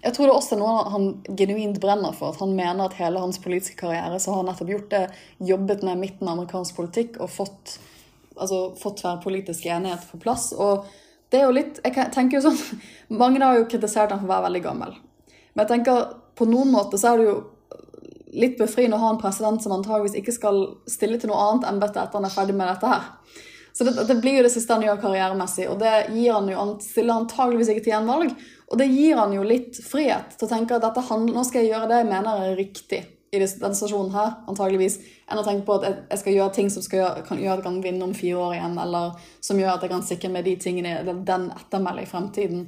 Jeg 0.00 0.14
tror 0.16 0.26
det 0.26 0.32
er 0.32 0.38
også 0.38 0.56
noe 0.56 0.84
han 0.94 1.08
genuint 1.36 1.76
brenner 1.80 2.14
for. 2.16 2.32
At 2.32 2.40
han 2.40 2.54
mener 2.56 2.86
at 2.86 2.96
hele 2.96 3.20
hans 3.20 3.40
politiske 3.42 3.76
karriere 3.82 4.16
så 4.20 4.32
har 4.32 4.40
han 4.40 4.48
nettopp 4.48 4.72
gjort 4.72 4.90
det, 4.94 5.02
jobbet 5.50 5.84
med 5.84 6.00
midten 6.00 6.28
av 6.28 6.38
amerikansk 6.38 6.78
politikk 6.78 7.20
og 7.20 7.32
fått 7.34 7.76
altså, 8.40 8.62
fått 8.80 9.02
tverrpolitisk 9.02 9.66
enighet 9.66 10.06
på 10.10 10.20
plass. 10.22 10.50
Og 10.56 10.88
det 11.30 11.42
er 11.42 11.46
jo 11.46 11.56
litt 11.58 11.80
jeg 11.84 12.10
tenker 12.14 12.38
jo 12.38 12.48
sånn, 12.48 12.82
Mange 13.20 13.42
har 13.44 13.60
jo 13.60 13.68
kritisert 13.70 14.12
ham 14.14 14.22
for 14.22 14.30
å 14.30 14.34
være 14.34 14.48
veldig 14.48 14.64
gammel. 14.64 14.96
Men 15.52 15.64
jeg 15.66 15.72
tenker 15.74 16.08
på 16.38 16.48
noen 16.48 16.72
måter 16.72 17.00
så 17.00 17.12
er 17.12 17.20
det 17.20 17.28
jo 17.28 17.38
litt 18.40 18.58
befriende 18.60 18.96
å 18.96 19.02
ha 19.02 19.12
en 19.12 19.20
president 19.20 19.62
som 19.62 19.74
antageligvis 19.74 20.16
ikke 20.20 20.34
skal 20.36 20.60
stille 20.88 21.18
til 21.18 21.32
noe 21.32 21.40
annet 21.48 21.66
embete 21.68 21.98
etter 21.98 22.20
han 22.20 22.28
er 22.28 22.34
ferdig 22.34 22.54
med 22.56 22.70
dette 22.70 22.90
her. 22.92 23.08
Så 23.72 23.86
det, 23.86 23.94
det, 24.06 24.16
blir 24.22 24.38
jo 24.38 24.44
det 24.46 24.52
siste 24.54 24.74
han 24.74 24.84
gjør 24.84 24.98
karrieremessig, 25.02 25.66
og 25.70 25.78
det 25.82 25.92
gir 26.14 26.34
han 26.34 26.48
jo, 26.50 26.56
han 26.58 26.72
stiller 26.82 27.20
antageligvis 27.20 27.70
ikke 27.72 27.84
til 27.86 27.94
gjenvalg. 27.94 28.32
Og 28.70 28.78
det 28.78 28.86
gir 28.86 29.18
han 29.18 29.32
jo 29.34 29.46
litt 29.46 29.80
frihet 29.82 30.36
til 30.36 30.46
å 30.46 30.50
tenke 30.50 30.76
at 30.76 30.84
dette, 30.84 31.02
nå 31.02 31.42
skal 31.46 31.64
jeg 31.64 31.72
gjøre 31.72 31.88
det 31.90 32.04
jeg 32.04 32.12
mener 32.12 32.44
er 32.44 32.58
riktig 32.58 33.00
i 33.30 33.38
denne 33.38 33.74
stasjonen 33.78 34.10
her, 34.14 34.30
antageligvis, 34.50 34.96
enn 35.30 35.38
å 35.38 35.44
tenke 35.46 35.62
på 35.66 35.76
at 35.78 36.06
jeg 36.10 36.22
skal 36.22 36.34
gjøre 36.34 36.54
ting 36.54 36.70
som 36.72 36.82
gjøre, 36.82 37.22
kan 37.26 37.38
gjøre 37.38 37.58
at 37.58 37.60
jeg 37.60 37.66
kan 37.68 37.82
vinne 37.84 38.06
om 38.08 38.14
fire 38.16 38.38
år 38.42 38.56
igjen, 38.56 38.78
eller 38.82 39.28
som 39.46 39.60
gjør 39.60 39.76
at 39.76 39.84
jeg 39.86 39.92
kan 39.92 40.06
sikre 40.06 40.32
meg 40.34 40.46
de 40.48 40.56
tingene, 40.58 40.96
den 41.06 41.46
ettermelde 41.54 42.02
i 42.02 42.10
fremtiden. 42.10 42.64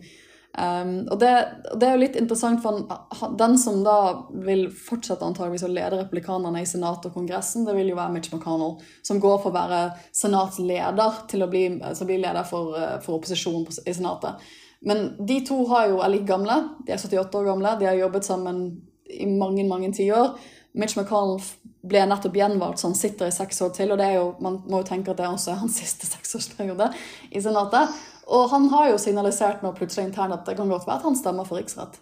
Um, 0.52 1.08
og 1.08 1.16
det, 1.16 1.30
det, 1.72 1.86
er 1.86 1.94
jo 1.96 2.02
litt 2.02 2.16
interessant, 2.20 2.60
for 2.62 3.34
den 3.40 3.54
som 3.58 3.80
da 3.86 3.98
vil 4.44 4.66
fortsette 4.76 5.24
antageligvis 5.24 5.64
å 5.64 5.70
lede 5.72 6.02
republikanerne 6.02 6.62
i 6.62 6.68
Senatet 6.68 7.08
og 7.08 7.16
Kongressen, 7.16 7.64
det 7.66 7.74
vil 7.78 7.90
jo 7.90 7.98
være 7.98 8.14
Mitch 8.14 8.30
McConnell, 8.30 8.76
som 9.02 9.20
går 9.22 9.38
for 9.40 9.50
å 9.50 9.56
være 9.56 9.84
senatsleder 10.14 11.22
til 11.32 11.42
å 11.42 11.50
bli, 11.50 11.64
altså 11.80 12.06
bli 12.06 12.20
leder 12.22 12.46
for, 12.46 12.76
eh, 12.78 12.98
for 13.02 13.16
opposisjonen 13.18 13.66
i 13.82 13.96
Senatet. 13.96 14.52
Men 14.86 15.12
de 15.26 15.40
to 15.46 15.60
har 15.70 15.88
jo, 15.92 16.00
er 16.02 16.10
like 16.10 16.26
gamle, 16.26 16.56
de 16.86 16.94
er 16.94 16.98
78 16.98 17.38
år 17.38 17.48
gamle, 17.52 17.76
de 17.78 17.86
har 17.86 18.00
jobbet 18.00 18.26
sammen 18.26 18.64
i 19.12 19.26
mange 19.28 19.64
mange 19.68 19.92
tiår. 19.94 20.34
Mitch 20.72 20.96
McConnell 20.96 21.42
ble 21.84 22.04
nettopp 22.08 22.36
gjenvalgt, 22.38 22.80
så 22.80 22.88
han 22.88 22.96
sitter 22.96 23.28
i 23.28 23.34
seks 23.34 23.60
år 23.64 23.74
til. 23.76 23.92
Og 23.92 24.00
det 24.00 24.06
er 24.08 24.16
jo, 24.16 24.30
man 24.42 24.60
må 24.70 24.80
jo 24.80 24.88
tenke 24.88 25.12
at 25.12 25.20
det 25.20 25.28
også 25.28 25.52
er 25.52 25.60
hans 25.60 25.78
siste 25.82 26.08
seksårsperiode 26.08 26.88
i 27.30 27.42
Senatet. 27.44 28.00
Og 28.32 28.48
han 28.52 28.68
har 28.72 28.92
jo 28.92 29.02
signalisert 29.02 29.64
nå 29.64 29.74
plutselig 29.76 30.08
internt 30.08 30.34
at 30.36 30.46
det 30.48 30.56
kan 30.58 30.70
godt 30.70 30.86
være 30.86 31.02
at 31.02 31.06
han 31.10 31.18
stemmer 31.18 31.48
for 31.48 31.60
riksrett. 31.60 31.98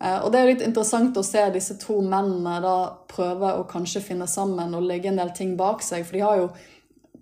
Eh, 0.00 0.18
og 0.22 0.32
det 0.32 0.38
er 0.38 0.46
jo 0.46 0.54
litt 0.54 0.66
interessant 0.66 1.16
å 1.18 1.26
se 1.26 1.42
disse 1.54 1.76
to 1.82 2.00
mennene 2.02 2.58
da 2.64 2.76
prøve 3.10 3.52
å 3.58 3.66
kanskje 3.68 4.04
finne 4.04 4.28
sammen 4.30 4.74
og 4.78 4.86
legge 4.86 5.12
en 5.12 5.20
del 5.20 5.32
ting 5.36 5.56
bak 5.58 5.84
seg. 5.84 6.06
For 6.06 6.18
de 6.18 6.24
har 6.24 6.42
jo 6.42 6.50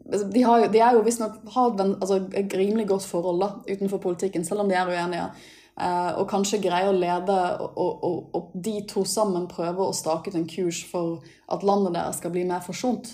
de, 0.07 0.43
har, 0.43 0.69
de 0.71 0.81
er 0.81 0.95
jo 0.95 1.05
visstnok 1.07 1.39
har 1.55 1.75
altså, 1.83 2.21
et 2.35 2.55
rimelig 2.55 2.87
godt 2.89 3.07
forhold 3.11 3.43
da, 3.43 3.51
utenfor 3.67 3.99
politikken, 4.03 4.45
selv 4.45 4.63
om 4.63 4.71
de 4.71 4.79
er 4.79 4.91
uenige. 4.91 5.29
Eh, 5.77 6.13
og 6.17 6.29
kanskje 6.31 6.63
greier 6.63 6.89
å 6.89 6.97
lede, 6.97 7.37
og, 7.61 8.05
og, 8.07 8.19
og, 8.35 8.51
de 8.55 8.79
to 8.89 9.05
sammen 9.05 9.49
prøve 9.51 9.85
å 9.85 9.95
stake 9.97 10.33
ut 10.33 10.39
en 10.39 10.49
kurs 10.49 10.81
for 10.89 11.21
at 11.53 11.67
landet 11.67 11.99
deres 11.99 12.21
skal 12.23 12.33
bli 12.33 12.47
mer 12.49 12.63
forsont. 12.65 13.11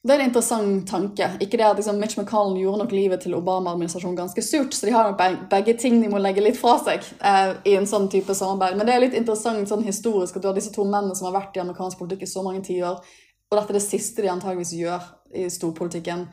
Det 0.00 0.14
er 0.14 0.22
en 0.22 0.30
interessant 0.30 0.86
tanke. 0.88 1.26
Ikke 1.44 1.58
det 1.60 1.66
at 1.66 1.76
liksom, 1.76 1.98
Mitch 2.00 2.16
McConnell 2.16 2.60
gjorde 2.62 2.84
nok 2.84 2.94
livet 2.94 3.20
til 3.20 3.34
Obama-administrasjonen 3.36 4.16
ganske 4.16 4.44
surt, 4.46 4.72
så 4.72 4.86
de 4.88 4.94
har 4.94 5.10
nok 5.10 5.42
begge 5.50 5.74
ting 5.80 5.98
de 6.00 6.08
må 6.08 6.22
legge 6.22 6.44
litt 6.44 6.56
fra 6.56 6.78
seg 6.80 7.04
eh, 7.18 7.50
i 7.68 7.74
en 7.76 7.88
sånn 7.88 8.08
type 8.12 8.36
samarbeid. 8.36 8.78
Men 8.78 8.88
det 8.88 8.94
er 8.94 9.04
litt 9.04 9.18
interessant 9.18 9.68
sånn 9.68 9.84
historisk 9.84 10.38
at 10.38 10.46
du 10.46 10.48
har 10.48 10.56
disse 10.56 10.72
to 10.72 10.86
mennene 10.88 11.18
som 11.18 11.28
har 11.28 11.36
vært 11.40 11.58
i 11.58 11.64
amerikansk 11.64 12.00
politikk 12.00 12.24
i 12.24 12.30
så 12.30 12.46
mange 12.46 12.62
tiår, 12.64 13.02
og 13.50 13.58
dette 13.58 13.72
er 13.74 13.78
det 13.80 13.82
siste 13.82 14.22
de 14.22 14.30
antageligvis 14.30 14.76
gjør 14.78 15.06
i 15.34 15.48
storpolitikken. 15.50 16.28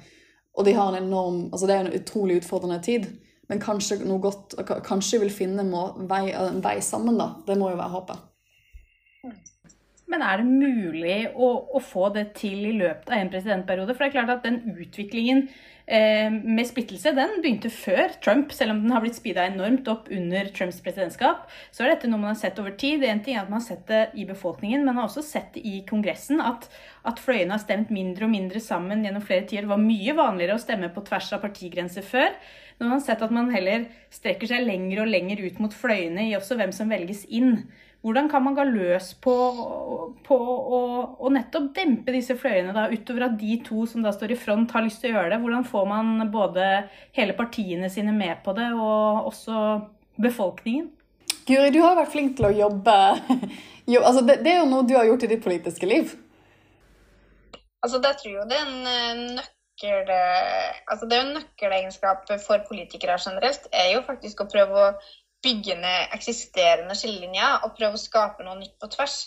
Og 0.57 0.65
de 0.65 0.73
har 0.77 0.91
en 0.91 1.03
enorm, 1.03 1.39
altså 1.51 1.69
det 1.69 1.75
er 1.75 1.85
en 1.85 1.97
utrolig 1.97 2.39
utfordrende 2.41 2.77
tid. 2.85 3.07
Men 3.49 3.61
kanskje 3.63 4.01
noe 4.03 4.21
godt, 4.21 4.57
kanskje 4.85 5.21
vil 5.23 5.31
finne 5.33 5.63
en 5.63 6.09
vei, 6.09 6.27
en 6.35 6.61
vei 6.63 6.77
sammen, 6.83 7.17
da. 7.17 7.31
Det 7.47 7.55
må 7.57 7.71
jo 7.71 7.79
være 7.79 7.93
håpet. 7.93 8.25
Men 10.07 10.23
er 10.23 10.39
det 10.39 10.47
mulig 10.47 11.17
å, 11.35 11.49
å, 11.75 11.81
få 11.83 12.09
det 12.15 12.29
til 12.37 12.61
i 12.69 12.75
løpet 12.79 13.09
av 13.11 13.17
en 13.19 13.31
presidentperiode? 13.31 13.95
For 13.95 14.05
det 14.05 14.09
er 14.09 14.15
klart 14.15 14.35
at 14.37 14.45
den 14.45 14.61
utviklingen 14.77 15.47
med 15.87 16.67
splittelse 16.67 17.13
den 17.15 17.37
begynte 17.39 17.69
før 17.71 18.11
Trump, 18.19 18.51
selv 18.51 18.73
om 18.73 18.81
den 18.83 18.91
har 18.91 18.99
blitt 19.05 19.15
speeda 19.15 19.45
enormt 19.47 19.87
opp 19.87 20.09
under 20.11 20.49
Trumps 20.51 20.81
presidentskap. 20.83 21.45
Så 21.71 21.85
er 21.85 21.93
dette 21.93 22.09
noe 22.11 22.19
man 22.19 22.33
har 22.33 22.39
sett 22.41 22.59
over 22.59 22.75
tid. 22.75 23.05
En 23.07 23.21
ting 23.23 23.37
er 23.37 23.45
at 23.45 23.51
man 23.53 23.61
har 23.61 23.69
sett 23.69 23.85
det 23.87 24.01
i 24.19 24.25
befolkningen, 24.27 24.83
men 24.83 24.91
man 24.91 25.05
har 25.05 25.07
også 25.07 25.23
sett 25.23 25.55
det 25.55 25.63
i 25.63 25.79
Kongressen. 25.87 26.43
At, 26.43 26.67
at 27.07 27.23
fløyene 27.23 27.55
har 27.55 27.63
stemt 27.63 27.93
mindre 27.95 28.27
og 28.27 28.33
mindre 28.35 28.59
sammen 28.63 29.05
gjennom 29.07 29.23
flere 29.23 29.47
tider. 29.47 29.63
Det 29.63 29.71
var 29.71 29.85
mye 29.85 30.17
vanligere 30.19 30.59
å 30.59 30.65
stemme 30.65 30.91
på 30.91 31.05
tvers 31.07 31.31
av 31.37 31.45
partigrenser 31.45 32.03
før. 32.03 32.35
Nå 32.77 32.85
har 32.85 32.97
man 32.97 33.07
sett 33.07 33.23
at 33.23 33.33
man 33.33 33.55
heller 33.55 33.87
strekker 34.13 34.51
seg 34.51 34.67
lenger 34.67 35.05
og 35.05 35.13
lenger 35.15 35.39
ut 35.47 35.63
mot 35.63 35.73
fløyene 35.73 36.27
i 36.27 36.35
også 36.37 36.59
hvem 36.59 36.75
som 36.75 36.91
velges 36.91 37.23
inn. 37.31 37.61
Hvordan 38.07 38.29
kan 38.31 38.43
man 38.45 38.55
gå 38.55 38.63
løs 38.69 39.09
på, 39.19 39.33
på 40.23 40.35
å 40.39 41.31
nettopp 41.33 41.73
dempe 41.75 42.13
disse 42.15 42.37
fløyene, 42.39 42.71
da, 42.71 42.85
utover 42.87 43.25
at 43.25 43.33
de 43.39 43.57
to 43.65 43.83
som 43.89 44.05
da 44.05 44.13
står 44.15 44.31
i 44.31 44.37
front, 44.39 44.71
har 44.71 44.85
lyst 44.85 45.01
til 45.03 45.11
å 45.11 45.17
gjøre 45.17 45.33
det? 45.33 45.41
Hvordan 45.43 45.65
får 45.67 45.89
man 45.89 46.13
både 46.31 46.67
hele 47.17 47.35
partiene 47.35 47.89
sine 47.91 48.13
med 48.15 48.39
på 48.45 48.55
det, 48.55 48.69
og 48.79 49.27
også 49.33 49.65
befolkningen? 50.23 50.87
Guri, 51.49 51.67
du 51.75 51.81
har 51.83 51.99
vært 51.99 52.13
flink 52.15 52.37
til 52.37 52.47
å 52.47 52.55
jobbe 52.55 52.95
jo, 53.91 53.99
altså 53.99 54.23
det, 54.23 54.39
det, 54.45 54.53
er 54.53 54.61
jo 54.61 54.71
noe 54.71 54.87
du 54.87 54.95
har 54.95 55.07
gjort 55.09 55.27
i 55.27 55.31
ditt 55.33 55.43
politiske 55.43 55.91
liv. 55.91 56.15
Altså, 57.83 57.99
det 58.03 58.15
tror 58.23 58.33
jeg 58.39 58.47
det 58.47 58.55
er 58.55 58.71
en 58.71 58.89
eh, 58.93 59.21
nøkkel 59.35 59.53
nøkkel, 59.77 60.11
altså 60.87 61.05
det 61.05 61.17
er 61.17 61.21
jo 61.21 61.27
en 61.27 61.37
nøkkelegenskap 61.37 62.29
for 62.45 62.63
politikere 62.67 63.17
generelt, 63.19 63.67
er 63.71 63.93
jo 63.95 64.01
faktisk 64.05 64.41
å 64.41 64.49
prøve 64.49 64.73
å 64.73 64.93
bygge 65.43 65.75
ned 65.79 66.13
eksisterende 66.15 66.95
skillelinjer 66.97 67.65
og 67.65 67.75
prøve 67.77 67.97
å 67.97 68.01
skape 68.01 68.45
noe 68.45 68.57
nytt 68.59 68.77
på 68.81 68.89
tvers. 68.93 69.17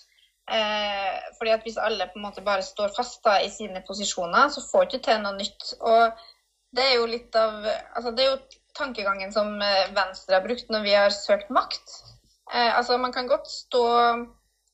Eh, 0.51 1.19
fordi 1.39 1.53
at 1.55 1.63
Hvis 1.63 1.79
alle 1.79 2.09
på 2.11 2.19
en 2.19 2.27
måte 2.27 2.43
bare 2.43 2.63
står 2.67 2.91
fast 2.97 3.23
da, 3.25 3.39
i 3.41 3.51
sine 3.51 3.85
posisjoner, 3.87 4.49
så 4.51 4.65
får 4.67 4.89
ikke 4.89 5.05
til 5.07 5.23
noe 5.23 5.37
nytt. 5.39 5.75
Og 5.81 6.27
Det 6.75 6.85
er 6.87 6.97
jo 6.99 7.07
litt 7.11 7.35
av, 7.35 7.65
altså 7.99 8.13
det 8.15 8.25
er 8.25 8.29
jo 8.31 8.59
tankegangen 8.79 9.33
som 9.35 9.57
eh, 9.63 9.89
Venstre 9.95 10.37
har 10.37 10.45
brukt 10.45 10.69
når 10.71 10.85
vi 10.87 10.95
har 10.95 11.15
søkt 11.15 11.51
makt. 11.51 11.97
Eh, 12.55 12.77
altså 12.77 12.99
Man 12.99 13.13
kan 13.13 13.27
godt 13.31 13.51
stå 13.51 13.85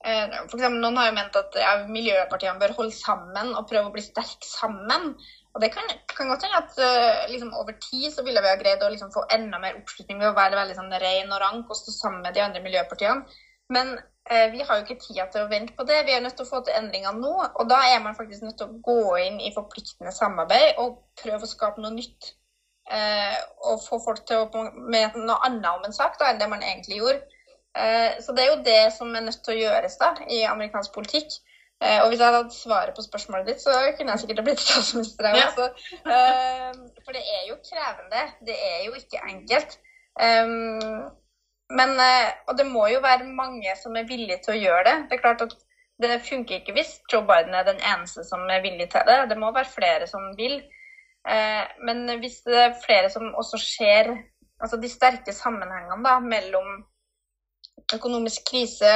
eh, 0.05 0.35
for 0.49 0.59
eksempel, 0.59 0.81
Noen 0.81 1.01
har 1.01 1.11
jo 1.11 1.17
ment 1.17 1.41
at 1.41 1.57
ja, 1.61 1.73
miljøpartiene 1.89 2.61
bør 2.61 2.77
holde 2.81 2.97
sammen 2.97 3.55
og 3.55 3.69
prøve 3.71 3.91
å 3.91 3.95
bli 3.95 4.05
sterke 4.05 4.49
sammen. 4.49 5.15
Og 5.57 5.63
det 5.63 5.71
kan, 5.73 5.87
kan 6.17 6.29
godt 6.29 6.43
hende 6.45 6.59
at 6.61 6.75
uh, 6.77 7.31
liksom, 7.33 7.55
over 7.57 7.73
tid 7.81 8.11
så 8.13 8.23
ville 8.25 8.43
vi 8.45 8.51
ha 8.53 8.59
greid 8.61 8.83
å 8.85 8.91
liksom, 8.93 9.09
få 9.15 9.23
enda 9.33 9.57
mer 9.63 9.79
oppslutning 9.79 10.19
ved 10.21 10.29
å 10.29 10.37
være 10.37 10.59
veldig 10.59 10.77
sånn, 10.77 10.93
ren 11.01 11.33
og 11.33 11.41
rank 11.41 11.73
og 11.73 11.79
stå 11.79 11.95
sammen 11.95 12.27
med 12.27 12.37
de 12.37 12.43
andre 12.45 12.61
miljøpartiene. 12.65 13.39
Men 13.73 13.95
uh, 13.97 14.47
vi 14.53 14.61
har 14.61 14.77
jo 14.77 14.85
ikke 14.85 14.99
tida 15.01 15.25
til 15.33 15.47
å 15.47 15.49
vente 15.49 15.73
på 15.79 15.87
det. 15.89 16.03
Vi 16.05 16.13
er 16.13 16.21
nødt 16.21 16.37
til 16.37 16.45
å 16.45 16.51
få 16.51 16.61
til 16.67 16.77
endringer 16.77 17.17
nå. 17.17 17.33
Og 17.49 17.71
da 17.73 17.81
er 17.89 18.05
man 18.05 18.19
faktisk 18.19 18.45
nødt 18.45 18.61
til 18.61 18.69
å 18.69 18.83
gå 18.85 19.17
inn 19.25 19.41
i 19.41 19.55
forpliktende 19.57 20.13
samarbeid 20.13 20.83
og 20.83 21.01
prøve 21.23 21.49
å 21.49 21.55
skape 21.55 21.81
noe 21.81 21.97
nytt. 21.97 22.35
Uh, 22.93 23.41
og 23.73 23.81
få 23.87 24.03
folk 24.05 24.27
til 24.29 24.45
å 24.45 24.67
med 24.77 25.17
noe 25.17 25.41
annet 25.49 25.73
om 25.73 25.89
en 25.89 25.97
sak 25.97 26.21
da, 26.21 26.35
enn 26.35 26.43
det 26.43 26.53
man 26.53 26.63
egentlig 26.63 27.01
gjorde. 27.01 27.25
så 28.25 28.33
det 28.33 28.41
er 28.41 28.47
jo 28.49 28.63
det 28.65 28.83
som 28.95 29.11
er 29.13 29.25
nødt 29.27 29.43
til 29.45 29.53
å 29.53 29.57
gjøres 29.59 29.99
da, 30.01 30.15
i 30.33 30.39
amerikansk 30.49 30.95
politikk. 30.95 31.35
Eh, 31.85 31.99
og 32.03 32.09
hvis 32.09 32.21
jeg 32.21 32.27
hadde 32.27 32.43
hatt 32.45 32.57
svaret 32.57 32.97
på 32.97 33.05
spørsmålet 33.05 33.51
ditt, 33.51 33.61
så 33.61 33.73
kunne 33.97 34.15
jeg 34.15 34.23
sikkert 34.23 34.41
ha 34.41 34.45
blitt 34.47 34.63
statsminister. 34.65 35.29
Ja. 35.37 35.49
Eh, 36.17 36.79
for 37.05 37.17
det 37.17 37.23
er 37.23 37.43
jo 37.51 37.59
krevende. 37.69 38.23
Det 38.49 38.57
er 38.71 38.79
jo 38.87 38.97
ikke 38.97 39.21
enkelt. 39.29 39.79
Um, 40.17 41.11
men, 41.77 41.91
eh, 42.01 42.31
og 42.49 42.57
det 42.57 42.65
må 42.71 42.87
jo 42.89 43.03
være 43.05 43.29
mange 43.29 43.75
som 43.83 43.97
er 43.97 44.09
villige 44.09 44.41
til 44.45 44.55
å 44.55 44.63
gjøre 44.63 44.87
det. 44.89 44.97
Det 45.11 45.19
er 45.19 45.25
klart 45.25 45.45
at 45.45 45.53
det 46.01 46.23
funker 46.25 46.61
ikke 46.61 46.77
hvis 46.77 46.95
Joe 47.13 47.25
Biden 47.29 47.55
er 47.57 47.69
den 47.69 47.81
eneste 47.81 48.25
som 48.25 48.49
er 48.53 48.65
villig 48.65 48.89
til 48.93 49.05
det. 49.09 49.19
Det 49.29 49.37
må 49.41 49.53
være 49.53 49.73
flere 49.73 50.09
som 50.09 50.33
vil. 50.37 50.59
Men 51.89 52.19
hvis 52.21 52.43
det 52.47 52.59
er 52.61 52.75
flere 52.85 53.09
som 53.11 53.33
også 53.35 53.59
ser 53.59 54.13
altså 54.61 54.77
de 54.77 54.91
sterke 54.93 55.33
sammenhengene 55.33 56.05
da, 56.05 56.19
mellom 56.21 56.69
økonomisk 57.97 58.45
krise, 58.51 58.93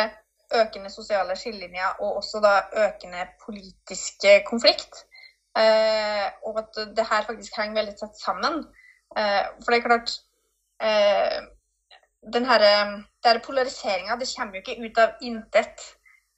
økende 0.54 0.90
sosiale 0.90 1.36
skillelinjer 1.38 2.00
og 2.00 2.16
også 2.22 2.40
da 2.42 2.54
økende 2.86 3.26
politiske 3.44 4.40
konflikt, 4.48 5.04
og 6.46 6.58
at 6.62 6.80
det 6.96 7.06
her 7.10 7.26
faktisk 7.26 7.56
henger 7.58 7.80
veldig 7.80 7.94
tett 7.98 8.18
sammen. 8.18 8.60
For 9.14 9.70
det 9.70 9.78
er 9.78 9.86
klart 9.86 10.12
den 12.34 12.46
her 12.46 13.38
polariseringa 13.46 14.16
det 14.20 14.28
kommer 14.36 14.54
jo 14.54 14.62
ikke 14.62 14.82
ut 14.86 14.98
av 14.98 15.16
intet. 15.22 15.86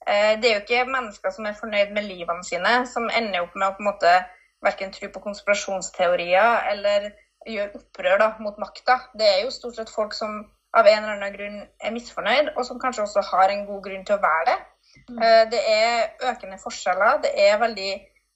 Eh, 0.07 0.35
det 0.41 0.49
er 0.49 0.57
jo 0.57 0.63
ikke 0.63 0.91
mennesker 0.91 1.31
som 1.35 1.47
er 1.47 1.59
fornøyd 1.59 1.93
med 1.95 2.09
livene 2.09 2.45
sine, 2.47 2.73
som 2.91 3.11
ender 3.11 3.45
opp 3.45 3.55
med 3.55 3.69
å 3.69 3.75
på 3.77 3.85
en 3.85 3.91
måte 3.91 4.15
verken 4.63 4.95
tro 4.95 5.11
på 5.15 5.23
konspirasjonsteorier 5.23 6.67
eller 6.73 7.11
gjøre 7.47 7.79
opprør 7.79 8.19
da, 8.23 8.29
mot 8.43 8.59
makta. 8.63 8.99
Det 9.19 9.29
er 9.29 9.41
jo 9.45 9.55
stort 9.55 9.79
sett 9.79 9.91
folk 9.91 10.15
som 10.15 10.43
av 10.77 10.87
en 10.87 11.03
eller 11.03 11.17
annen 11.17 11.35
grunn 11.37 11.59
er 11.85 11.93
misfornøyd, 11.93 12.53
og 12.57 12.65
som 12.67 12.81
kanskje 12.81 13.05
også 13.05 13.25
har 13.33 13.53
en 13.53 13.67
god 13.69 13.83
grunn 13.85 14.05
til 14.09 14.17
å 14.17 14.23
være 14.23 14.45
det. 14.49 14.59
Mm. 15.09 15.19
Eh, 15.19 15.43
det 15.53 15.63
er 15.69 16.31
økende 16.31 16.61
forskjeller. 16.63 17.21
Det 17.27 17.33
er 17.47 17.61
veldig 17.61 17.93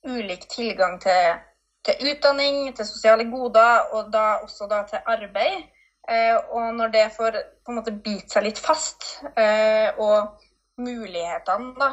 ulik 0.06 0.44
tilgang 0.52 0.98
til, 1.02 1.38
til 1.86 2.12
utdanning, 2.12 2.74
til 2.76 2.88
sosiale 2.88 3.24
goder, 3.30 3.88
og 3.96 4.12
da 4.12 4.26
også 4.44 4.68
da 4.70 4.82
til 4.90 5.12
arbeid. 5.16 5.64
Eh, 6.06 6.36
og 6.54 6.74
når 6.76 6.92
det 6.94 7.06
får 7.16 7.40
på 7.64 7.72
en 7.72 7.80
måte 7.80 7.96
bite 8.04 8.36
seg 8.36 8.46
litt 8.46 8.60
fast, 8.62 9.08
eh, 9.34 9.96
og 9.96 10.36
mulighetene 10.76 11.72
da, 11.80 11.88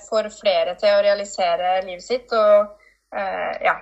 for 0.00 0.24
flere 0.32 0.78
til 0.80 0.94
å 0.96 1.02
realisere 1.04 1.74
livet 1.84 2.06
sitt 2.06 2.30
og 2.32 2.70
ja, 3.12 3.74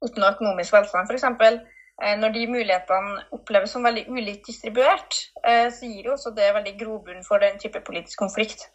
oppnå 0.00 0.30
økonomisk 0.30 0.72
velstand 0.72 1.12
f.eks., 1.12 1.26
når 1.96 2.32
de 2.34 2.42
mulighetene 2.52 3.22
oppleves 3.32 3.72
som 3.72 3.86
veldig 3.86 4.02
ulikt 4.12 4.50
distribuert, 4.50 5.16
så 5.40 5.88
gir 5.88 6.10
jo 6.10 6.12
også 6.12 6.34
det 6.36 6.50
veldig 6.52 6.74
grobunn 6.76 7.22
for 7.24 7.40
den 7.40 7.56
type 7.62 7.80
politisk 7.86 8.20
konflikt. 8.20 8.66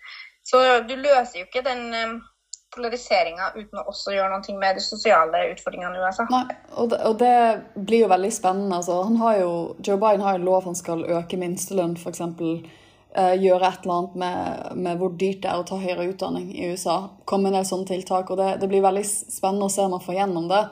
Så 0.41 0.57
du 0.89 0.95
løser 0.97 1.43
jo 1.43 1.45
ikke 1.45 1.61
den 1.61 1.91
polariseringa 2.71 3.51
uten 3.55 3.81
å 3.81 3.87
også 3.91 4.13
gjøre 4.15 4.31
noe 4.31 4.57
med 4.59 4.77
de 4.79 4.83
sosiale 4.83 5.43
utfordringene 5.51 5.99
i 5.99 6.03
USA. 6.05 6.25
Nei, 6.31 6.43
og 6.79 6.91
det, 6.93 6.99
og 7.07 7.17
det 7.19 7.33
blir 7.75 8.05
jo 8.05 8.11
veldig 8.11 8.31
spennende. 8.33 8.79
Altså, 8.79 9.01
jo, 9.39 9.51
Joe 9.83 9.99
Biden 10.01 10.23
har 10.25 10.37
jo 10.37 10.45
lov 10.47 10.69
han 10.69 10.77
skal 10.79 11.03
øke 11.19 11.39
minstelønn, 11.41 11.97
f.eks. 11.99 12.23
Eh, 13.11 13.33
gjøre 13.43 13.67
et 13.67 13.83
eller 13.83 13.97
annet 13.97 14.15
med, 14.21 14.67
med, 14.85 15.01
hvor 15.01 15.11
dyrt 15.19 15.41
det 15.43 15.51
er 15.51 15.59
å 15.59 15.67
ta 15.67 15.81
høyere 15.81 16.07
utdanning 16.13 16.47
i 16.55 16.69
USA. 16.71 17.01
Komme 17.27 17.51
del 17.51 17.67
sånne 17.67 17.89
tiltak. 17.89 18.31
og 18.31 18.39
det, 18.39 18.53
det, 18.61 18.71
blir 18.71 18.85
veldig 18.85 19.03
spennende 19.03 19.67
å 19.67 19.73
se 19.73 19.83
om 19.83 19.97
han 19.97 20.05
får 20.05 20.19
gjennom 20.21 20.47
det. 20.51 20.63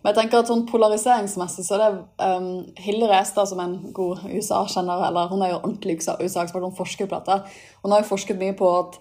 Men 0.00 0.14
jeg 0.14 0.16
tenker 0.16 0.40
at 0.40 0.48
sånn 0.48 0.66
polariseringsmessig 0.68 1.66
så 1.66 1.76
er 1.76 1.82
det 1.82 2.24
um, 2.24 2.50
Hilde 2.80 3.08
Restad, 3.10 3.50
som 3.50 3.60
er 3.60 3.68
en 3.68 3.94
god 3.96 4.22
USA-kjenner, 4.24 5.02
eller 5.10 5.28
hun 5.28 5.44
er 5.44 5.52
jo 5.52 5.58
ordentlig 5.60 5.98
USA-ekspert, 6.00 6.64
hun 6.64 6.76
forsker 6.76 7.10
på 7.10 7.18
dette. 7.18 7.52
Hun 7.82 7.92
har 7.92 8.00
jo 8.00 8.08
forsket 8.08 8.40
mye 8.40 8.56
på 8.56 8.70
at 8.78 8.96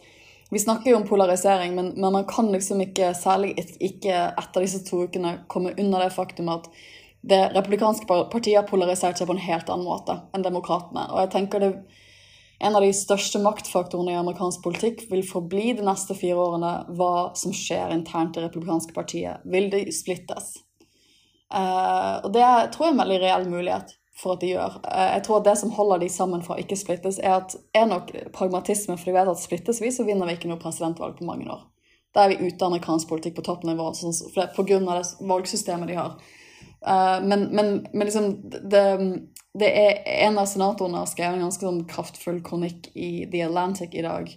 vi 0.52 0.60
snakker 0.60 0.92
jo 0.92 0.98
om 0.98 1.08
polarisering, 1.08 1.76
men, 1.78 1.94
men, 1.96 2.12
man 2.12 2.28
kan 2.28 2.52
liksom 2.52 2.82
ikke, 2.84 3.14
særlig 3.16 3.54
ikke 3.80 4.16
etter 4.34 4.66
disse 4.66 4.82
to 4.88 5.06
ukene, 5.06 5.38
komme 5.48 5.76
under 5.78 6.04
det 6.04 6.12
faktum 6.16 6.50
at 6.52 6.68
det 7.22 7.50
republikanske 7.54 8.08
partiet 8.08 8.58
har 8.58 8.68
polarisert 8.68 9.20
seg 9.20 9.28
på 9.30 9.36
en 9.36 9.44
helt 9.44 9.70
annen 9.70 9.88
måte 9.88 10.16
enn 10.34 10.44
demokratene. 10.44 11.06
Og 11.14 11.22
jeg 11.24 11.34
tenker 11.36 11.64
det 11.64 11.74
en 12.60 12.76
av 12.76 12.84
de 12.84 12.92
største 12.96 13.40
maktfaktorene 13.40 14.16
i 14.16 14.20
amerikansk 14.20 14.64
politikk 14.66 15.06
vil 15.12 15.24
forbli 15.28 15.78
de 15.78 15.86
neste 15.86 16.16
fire 16.18 16.40
årene 16.44 16.72
hva 16.98 17.14
som 17.40 17.54
skjer 17.56 17.94
internt 17.96 18.40
i 18.40 18.44
republikanske 18.44 18.96
partiet. 18.96 19.46
Vil 19.48 19.70
det 19.72 19.86
splittes? 19.96 20.58
Uh, 21.50 22.22
og 22.26 22.30
det 22.36 22.46
tror 22.74 22.86
jeg 22.86 22.92
er 22.92 22.96
en 22.96 23.02
veldig 23.02 23.20
reell 23.24 23.48
mulighet 23.50 23.96
for 24.20 24.36
at 24.36 24.44
de 24.44 24.52
gjør. 24.52 24.76
Uh, 24.86 25.08
jeg 25.16 25.24
tror 25.26 25.40
at 25.40 25.48
det 25.48 25.56
som 25.62 25.74
holder 25.74 26.04
de 26.04 26.10
sammen 26.14 26.44
for 26.46 26.56
å 26.56 26.62
ikke 26.62 26.78
splittes, 26.78 27.18
er, 27.24 27.40
at, 27.40 27.56
er 27.74 27.90
nok 27.90 28.12
pragmatisme, 28.36 28.98
for 29.00 29.10
de 29.10 29.16
vet 29.18 29.32
at 29.32 29.42
splittes 29.42 29.82
vi, 29.82 29.92
så 29.94 30.06
vinner 30.08 30.30
vi 30.30 30.38
ikke 30.38 30.52
noe 30.52 30.62
presidentvalg 30.62 31.18
på 31.18 31.28
mange 31.30 31.50
år. 31.50 31.66
Da 32.14 32.26
er 32.26 32.34
vi 32.34 32.50
ute 32.50 32.62
av 32.62 32.72
amerikansk 32.72 33.10
politikk 33.10 33.38
på 33.38 33.46
toppnivå 33.46 33.92
sånn, 33.98 34.14
av 34.14 35.02
det 35.02 35.10
valgsystemet 35.30 35.90
de 35.90 35.98
har. 35.98 36.16
Uh, 36.86 37.18
men, 37.26 37.50
men, 37.54 37.74
men, 37.92 38.06
liksom 38.08 38.30
det, 38.50 38.84
det, 39.60 39.68
er 39.68 39.98
En 40.30 40.38
av 40.40 40.48
senatorene 40.48 41.02
har 41.02 41.10
skrevet 41.12 41.36
en 41.36 41.44
ganske 41.44 41.66
sånn 41.66 41.82
kraftfull 41.90 42.40
kronikk 42.46 42.88
i 42.96 43.28
The 43.32 43.44
Atlantic 43.50 43.98
i 43.98 44.06
dag 44.06 44.32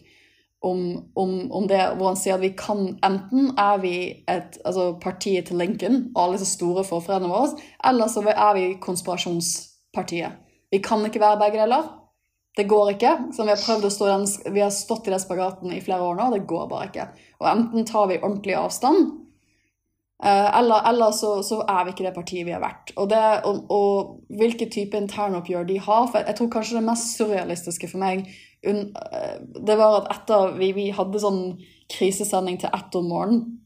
om, 0.62 1.10
om, 1.14 1.52
om, 1.52 1.66
det, 1.68 1.80
hvor 1.98 2.12
han 2.12 2.18
sier 2.18 2.36
at 2.36 2.44
vi 2.44 2.52
kan 2.58 2.92
Enten 3.02 3.50
er 3.58 3.80
vi 3.82 3.94
et, 4.30 4.58
altså 4.64 4.92
partiet 5.02 5.48
til 5.48 5.58
Lincoln 5.58 6.04
og 6.14 6.20
alle 6.22 6.38
disse 6.38 6.54
store 6.54 6.84
forfedrene 6.86 7.30
våre, 7.30 7.56
eller 7.88 8.10
så 8.10 8.22
er 8.30 8.52
vi 8.58 8.68
konspirasjonspartiet. 8.82 10.38
Vi 10.72 10.80
kan 10.84 11.02
ikke 11.06 11.20
være 11.20 11.40
begge 11.40 11.64
deler. 11.64 11.90
Det 12.56 12.68
går 12.68 12.92
ikke. 12.94 13.12
Så 13.32 13.46
vi 13.46 13.52
har 13.52 13.60
prøvd 13.60 13.88
å 13.88 13.90
stå 13.92 14.10
den, 14.10 14.28
vi 14.54 14.62
har 14.62 14.70
stått 14.74 15.08
i 15.08 15.12
den 15.14 15.20
spagaten 15.20 15.72
i 15.72 15.80
flere 15.84 16.04
år 16.04 16.18
nå, 16.18 16.28
det 16.34 16.46
går 16.48 16.68
bare 16.70 16.88
ikke. 16.90 17.08
Og 17.40 17.48
enten 17.48 17.88
tar 17.88 18.08
vi 18.10 18.20
ordentlig 18.20 18.56
avstand, 18.60 19.10
eh, 20.22 20.48
eller, 20.60 20.84
eller 20.92 21.16
så, 21.16 21.34
så, 21.46 21.62
er 21.64 21.86
vi 21.86 21.96
ikke 21.96 22.06
det 22.06 22.14
partiet 22.16 22.46
vi 22.48 22.54
har 22.54 22.62
vært. 22.62 22.92
Og, 22.96 23.08
det, 23.10 23.22
og, 23.48 23.64
og 23.72 24.38
hvilke 24.38 24.68
type 24.72 25.00
internoppgjør 25.00 25.68
de 25.68 25.80
har 25.80 26.08
for 26.12 26.28
Jeg 26.28 26.38
tror 26.38 26.52
kanskje 26.52 26.78
det 26.78 26.86
mest 26.90 27.16
surrealistiske 27.16 27.90
for 27.90 28.04
meg 28.04 28.28
det 28.62 29.76
var 29.78 29.96
at 30.02 30.12
etter 30.14 30.52
vi, 30.54 30.70
vi 30.76 30.90
hadde 30.94 31.18
sånn 31.22 31.42
krisesending 31.90 32.60
til 32.62 32.70
ett 32.70 32.94
om 32.98 33.08
morgenen 33.10 33.58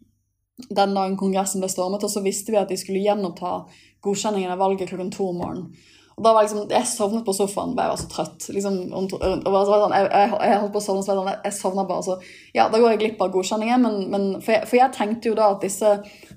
den 0.57 0.95
dagen 0.95 1.19
Kongressen 1.21 1.61
ble 1.61 1.69
stormet, 1.69 2.05
og 2.05 2.13
så 2.13 2.23
visste 2.25 2.55
vi 2.55 2.61
at 2.61 2.71
de 2.73 2.79
skulle 2.81 3.05
gjenoppta 3.05 3.59
godkjenningen 4.05 4.55
av 4.55 4.63
valget 4.63 4.89
klokken 4.91 5.13
to 5.13 5.29
om 5.33 5.43
morgenen. 5.43 5.93
Og 6.17 6.25
da 6.25 6.31
var 6.33 6.47
liksom, 6.47 6.71
Jeg 6.71 6.89
sovnet 6.89 7.27
på 7.27 7.33
sofaen, 7.37 7.75
jeg 7.77 7.91
var 7.93 7.99
så 8.01 8.07
trøtt. 8.09 8.47
liksom, 8.49 8.77
og 8.97 9.11
sånn, 9.13 9.93
jeg, 9.93 10.07
jeg, 10.09 10.61
holdt 10.63 10.73
på 10.73 10.81
å 10.81 10.85
sovne, 10.87 11.03
så 11.05 11.17
sånn, 11.19 11.29
jeg 11.45 11.53
sovna 11.53 11.85
bare. 11.85 12.03
så 12.07 12.17
ja, 12.57 12.71
Da 12.73 12.81
går 12.81 12.95
jeg 12.95 13.01
glipp 13.03 13.21
av 13.21 13.35
godkjenningen. 13.35 13.83
Men, 13.83 13.99
men 14.09 14.25
for, 14.41 14.55
jeg, 14.55 14.65
for, 14.65 14.79
jeg, 14.81 14.95
tenkte 14.97 15.29
jo 15.29 15.37
da 15.37 15.51
at 15.53 15.61
disse 15.67 15.91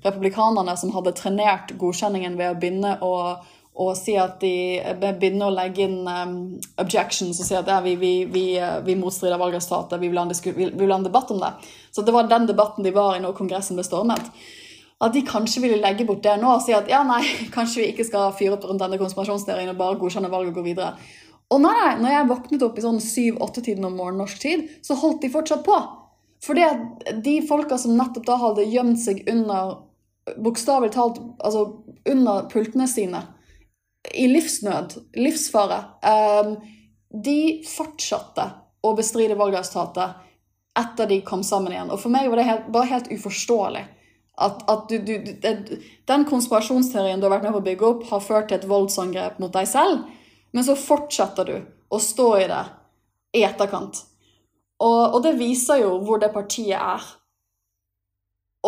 republikanerne 0.04 0.76
som 0.76 0.92
hadde 0.92 1.14
trenert 1.16 1.72
godkjenningen 1.80 2.36
ved 2.36 2.52
å 2.52 2.58
begynne 2.60 2.98
å, 3.00 3.14
å 3.80 3.92
si 3.96 4.16
at 4.18 4.40
de 4.42 4.80
begynner 4.98 5.46
å 5.46 5.54
legge 5.54 5.86
inn 5.86 6.00
um, 6.04 6.34
objections 6.82 7.38
og 7.38 7.46
si 7.46 7.54
at 7.56 7.68
ja, 7.70 7.78
vi, 7.84 7.94
vi, 8.00 8.12
vi, 8.28 8.44
vi 8.84 8.96
motstrider 8.98 9.40
valgresultatet, 9.40 10.00
vi 10.02 10.10
vil 10.10 10.18
ha 10.92 10.98
en 10.98 11.06
debatt 11.06 11.30
om 11.30 11.38
det. 11.40 11.52
Så 11.94 12.02
det 12.04 12.14
var 12.14 12.28
den 12.28 12.48
debatten 12.50 12.84
de 12.84 12.92
var 12.94 13.14
i 13.16 13.22
når 13.22 13.36
Kongressen 13.38 13.78
ble 13.78 13.86
stormet 13.86 14.26
at 15.00 15.14
de 15.14 15.22
kanskje 15.24 15.62
ville 15.64 15.80
legge 15.80 16.04
bort 16.04 16.22
det 16.24 16.36
nå 16.40 16.50
og 16.56 16.62
si 16.64 16.74
at 16.76 16.90
ja, 16.90 17.00
nei, 17.06 17.22
kanskje 17.56 17.82
vi 17.82 17.88
ikke 17.94 18.06
skal 18.08 18.34
fyre 18.36 18.58
opp 18.58 18.66
rundt 18.68 18.82
denne 18.82 19.00
konspirasjonsteorien 19.00 19.72
og 19.72 19.80
bare 19.80 19.98
godkjenne 20.00 20.32
valget 20.32 20.52
og 20.52 20.60
gå 20.60 20.66
videre. 20.66 20.92
Og 21.50 21.62
nei, 21.64 21.72
nei, 21.74 21.94
når 22.02 22.12
jeg 22.14 22.28
våknet 22.30 22.64
opp 22.66 22.76
i 22.78 22.84
sånn 22.84 23.00
syv-åtte-tiden 23.02 23.86
om 23.88 23.96
morgenen 23.98 24.22
norsk 24.22 24.42
tid, 24.42 24.68
så 24.86 24.94
holdt 25.00 25.24
de 25.24 25.32
fortsatt 25.32 25.64
på. 25.66 25.78
Fordi 26.44 26.62
at 26.62 27.14
de 27.24 27.40
folka 27.48 27.76
som 27.80 27.96
nettopp 27.98 28.28
da 28.28 28.36
hadde 28.40 28.68
gjemt 28.70 29.00
seg 29.02 29.24
under 29.30 29.78
Bokstavelig 30.30 30.92
talt 30.94 31.16
altså 31.42 31.62
under 32.06 32.44
pultene 32.52 32.84
sine, 32.86 33.22
i 34.14 34.26
livsnød, 34.28 34.96
livsfare, 35.20 35.78
um, 36.44 36.56
de 37.10 37.62
fortsatte 37.68 38.46
å 38.80 38.92
bestride 38.96 39.36
valgresultatet 39.36 40.26
etter 40.80 41.08
de 41.10 41.20
kom 41.26 41.42
sammen 41.44 41.74
igjen. 41.74 41.90
Og 41.92 42.00
for 42.00 42.12
meg 42.12 42.30
var 42.30 42.40
det 42.40 42.46
helt, 42.48 42.68
bare 42.72 42.92
helt 42.94 43.10
uforståelig. 43.12 43.82
At, 44.40 44.62
at 44.72 44.88
du, 44.88 44.98
du, 45.04 45.74
den 46.08 46.24
konspirasjonsteorien 46.28 47.20
du 47.20 47.26
har 47.26 47.34
vært 47.34 47.48
med 47.48 47.56
på 47.56 47.60
å 47.60 47.66
bygge 47.66 47.88
opp, 47.90 48.06
har 48.08 48.24
ført 48.24 48.48
til 48.48 48.60
et 48.60 48.68
voldsangrep 48.70 49.40
mot 49.42 49.52
deg 49.52 49.68
selv, 49.68 50.06
men 50.56 50.66
så 50.66 50.78
fortsetter 50.78 51.50
du 51.50 51.56
å 51.90 52.00
stå 52.00 52.28
i 52.40 52.46
det 52.48 52.62
i 53.36 53.44
etterkant. 53.46 54.00
Og, 54.80 55.16
og 55.16 55.20
det 55.26 55.36
viser 55.38 55.82
jo 55.82 55.98
hvor 56.06 56.22
det 56.22 56.32
partiet 56.32 56.78
er. 56.78 57.04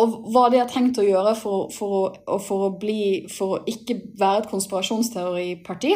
Og 0.01 0.13
hva 0.33 0.47
de 0.49 0.57
har 0.57 0.69
tenkt 0.71 0.97
å 0.97 1.05
gjøre 1.05 1.35
for, 1.37 1.69
for, 1.73 2.15
for, 2.41 2.67
å, 2.67 2.73
bli, 2.81 3.29
for 3.29 3.57
å 3.57 3.63
ikke 3.69 3.99
være 4.17 4.43
et 4.43 4.49
konspirasjonsteoriparti, 4.49 5.93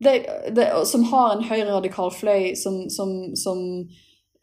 det, 0.00 0.14
det, 0.56 0.66
som 0.88 1.04
har 1.10 1.34
en 1.34 1.44
høyreradikal 1.44 2.10
fløy 2.14 2.54
som, 2.58 2.86
som, 2.90 3.12
som 3.36 3.60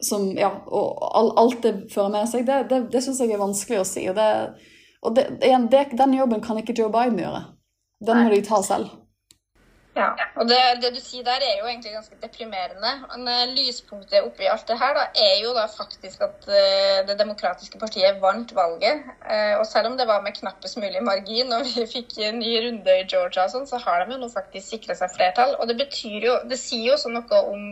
som, 0.00 0.28
ja, 0.38 0.50
og 0.66 1.38
alt 1.40 1.62
det 1.64 1.72
fører 1.92 2.12
med 2.14 2.30
seg, 2.30 2.46
det, 2.46 2.60
det, 2.70 2.84
det 2.92 3.02
syns 3.02 3.20
jeg 3.22 3.34
er 3.34 3.42
vanskelig 3.42 3.80
å 3.82 3.86
si. 3.88 4.04
Og, 4.10 4.14
det, 4.18 4.28
og 5.02 5.16
det, 5.18 5.26
den 5.98 6.14
jobben 6.14 6.42
kan 6.44 6.60
ikke 6.60 6.76
Joe 6.78 6.92
Biden 6.94 7.18
gjøre. 7.22 7.42
Den 8.06 8.22
må 8.22 8.30
de 8.30 8.42
ta 8.46 8.60
selv. 8.62 8.92
Ja, 9.98 10.08
og 10.38 10.46
det, 10.46 10.58
det, 10.82 10.92
du 10.94 11.00
sier 11.02 11.24
der 11.26 11.42
er 11.42 11.56
jo 11.58 11.66
egentlig 11.66 11.92
ganske 11.96 12.16
deprimerende. 12.22 12.92
Men 13.10 13.24
uh, 13.26 13.54
lyspunktet 13.56 14.22
oppi 14.22 14.46
alt 14.46 14.68
det 14.70 14.76
her 14.78 14.94
da, 14.94 15.06
er 15.24 15.32
jo 15.42 15.54
da 15.56 15.64
faktisk 15.72 16.22
at 16.26 16.46
uh, 16.46 17.00
Det 17.08 17.16
demokratiske 17.18 17.80
partiet 17.82 18.20
vant 18.22 18.54
valget. 18.54 19.02
Uh, 19.24 19.58
og 19.58 19.66
selv 19.66 19.90
om 19.90 19.98
det 19.98 20.06
var 20.10 20.22
med 20.22 20.36
knappest 20.38 20.78
mulig 20.78 21.02
margin 21.02 21.52
og 21.56 21.66
vi 21.66 21.88
fikk 21.96 22.14
en 22.28 22.38
ny 22.42 22.54
runde 22.66 23.00
i 23.00 23.08
Georgia, 23.10 23.48
og 23.48 23.54
sånn, 23.56 23.66
så 23.70 23.82
har 23.82 24.04
de 24.04 24.14
jo 24.14 24.22
nå 24.22 24.30
faktisk 24.34 24.76
sikra 24.76 24.98
seg 24.98 25.16
flertall. 25.16 25.56
Og 25.58 25.66
det 25.70 25.78
betyr 25.82 26.30
jo 26.30 26.38
Det 26.48 26.60
sier 26.60 26.92
jo 26.92 26.96
også 26.98 27.10
noe 27.12 27.42
om 27.50 27.68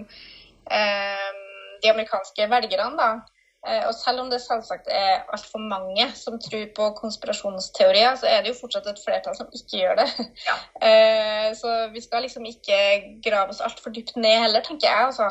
de 0.67 1.91
amerikanske 1.93 2.49
velgerne, 2.51 2.97
da. 2.99 3.36
Eh, 3.67 3.83
og 3.89 3.95
selv 3.99 4.23
om 4.23 4.29
det 4.31 4.39
selvsagt 4.45 4.87
er 4.95 5.25
altfor 5.35 5.59
mange 5.59 6.05
som 6.15 6.37
tror 6.43 6.69
på 6.77 6.91
konspirasjonsteorier, 7.01 8.15
så 8.21 8.29
er 8.31 8.45
det 8.45 8.53
jo 8.53 8.61
fortsatt 8.61 8.87
et 8.93 9.01
flertall 9.03 9.35
som 9.39 9.49
ikke 9.51 9.81
gjør 9.81 10.03
det. 10.03 10.11
Ja. 10.47 10.59
Eh, 10.87 11.49
så 11.57 11.71
vi 11.93 12.01
skal 12.01 12.23
liksom 12.23 12.45
ikke 12.47 12.77
grave 13.25 13.51
oss 13.51 13.63
altfor 13.65 13.91
dypt 13.91 14.17
ned 14.17 14.37
heller, 14.45 14.63
tenker 14.63 14.87
jeg. 14.87 15.07
altså. 15.07 15.31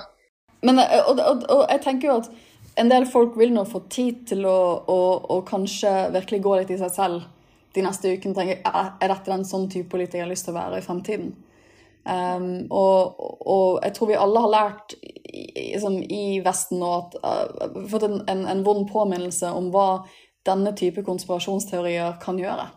Men, 0.65 0.79
eh, 0.79 0.99
og, 1.05 1.19
og, 1.19 1.45
og, 1.49 1.63
jeg 1.71 1.81
tenker 1.85 2.09
jo 2.09 2.17
at 2.17 2.29
en 2.81 2.91
del 2.91 3.07
folk 3.07 3.37
vil 3.39 3.53
nå 3.55 3.63
få 3.69 3.85
tid 3.89 4.25
til 4.31 4.43
å, 4.49 4.59
å, 4.91 4.99
å 5.31 5.39
kanskje 5.47 5.93
virkelig 6.15 6.41
gå 6.43 6.55
litt 6.59 6.73
i 6.75 6.79
seg 6.81 6.91
selv 6.91 7.23
de 7.75 7.83
neste 7.85 8.11
ukene. 8.11 8.35
tenker 8.35 8.59
Er 8.65 9.13
dette 9.13 9.31
den 9.31 9.47
sånn 9.47 9.69
type 9.71 9.91
politiker 9.93 10.23
jeg 10.23 10.27
har 10.27 10.33
lyst 10.33 10.49
til 10.49 10.55
å 10.55 10.59
være 10.59 10.81
i 10.81 10.87
fremtiden? 10.87 11.31
Um, 12.05 12.67
og, 12.69 13.15
og, 13.41 13.79
jeg 13.81 13.95
tror 13.95 14.09
vi 14.11 14.17
alle 14.21 14.41
har 14.43 14.51
lært 14.53 14.93
liksom, 15.33 15.95
i 16.05 16.37
Vesten 16.45 16.77
nå 16.77 16.91
at 16.99 17.15
uh, 17.25 17.79
fått 17.89 18.05
en, 18.05 18.19
en, 18.29 18.43
en, 18.51 18.61
vond 18.65 18.85
påminnelse 18.85 19.49
om 19.49 19.71
hva 19.73 20.03
denne 20.45 20.75
type 20.77 21.01
konspirasjonsteorier 21.07 22.19
kan 22.21 22.37
gjøre 22.37 22.67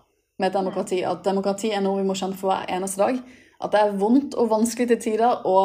med 0.41 0.55
demokrati. 0.57 1.03
At 1.05 1.27
demokrati 1.27 1.75
er 1.75 1.85
noe 1.85 2.01
vi 2.01 2.09
må 2.09 2.17
kjempe 2.17 2.41
for 2.41 2.55
hver 2.55 2.71
eneste 2.73 3.03
dag. 3.03 3.21
At 3.59 3.75
det 3.75 3.83
er 3.83 3.99
vondt 4.01 4.37
og 4.39 4.53
vanskelig 4.53 4.87
til 4.95 5.01
tider 5.03 5.45
å 5.51 5.59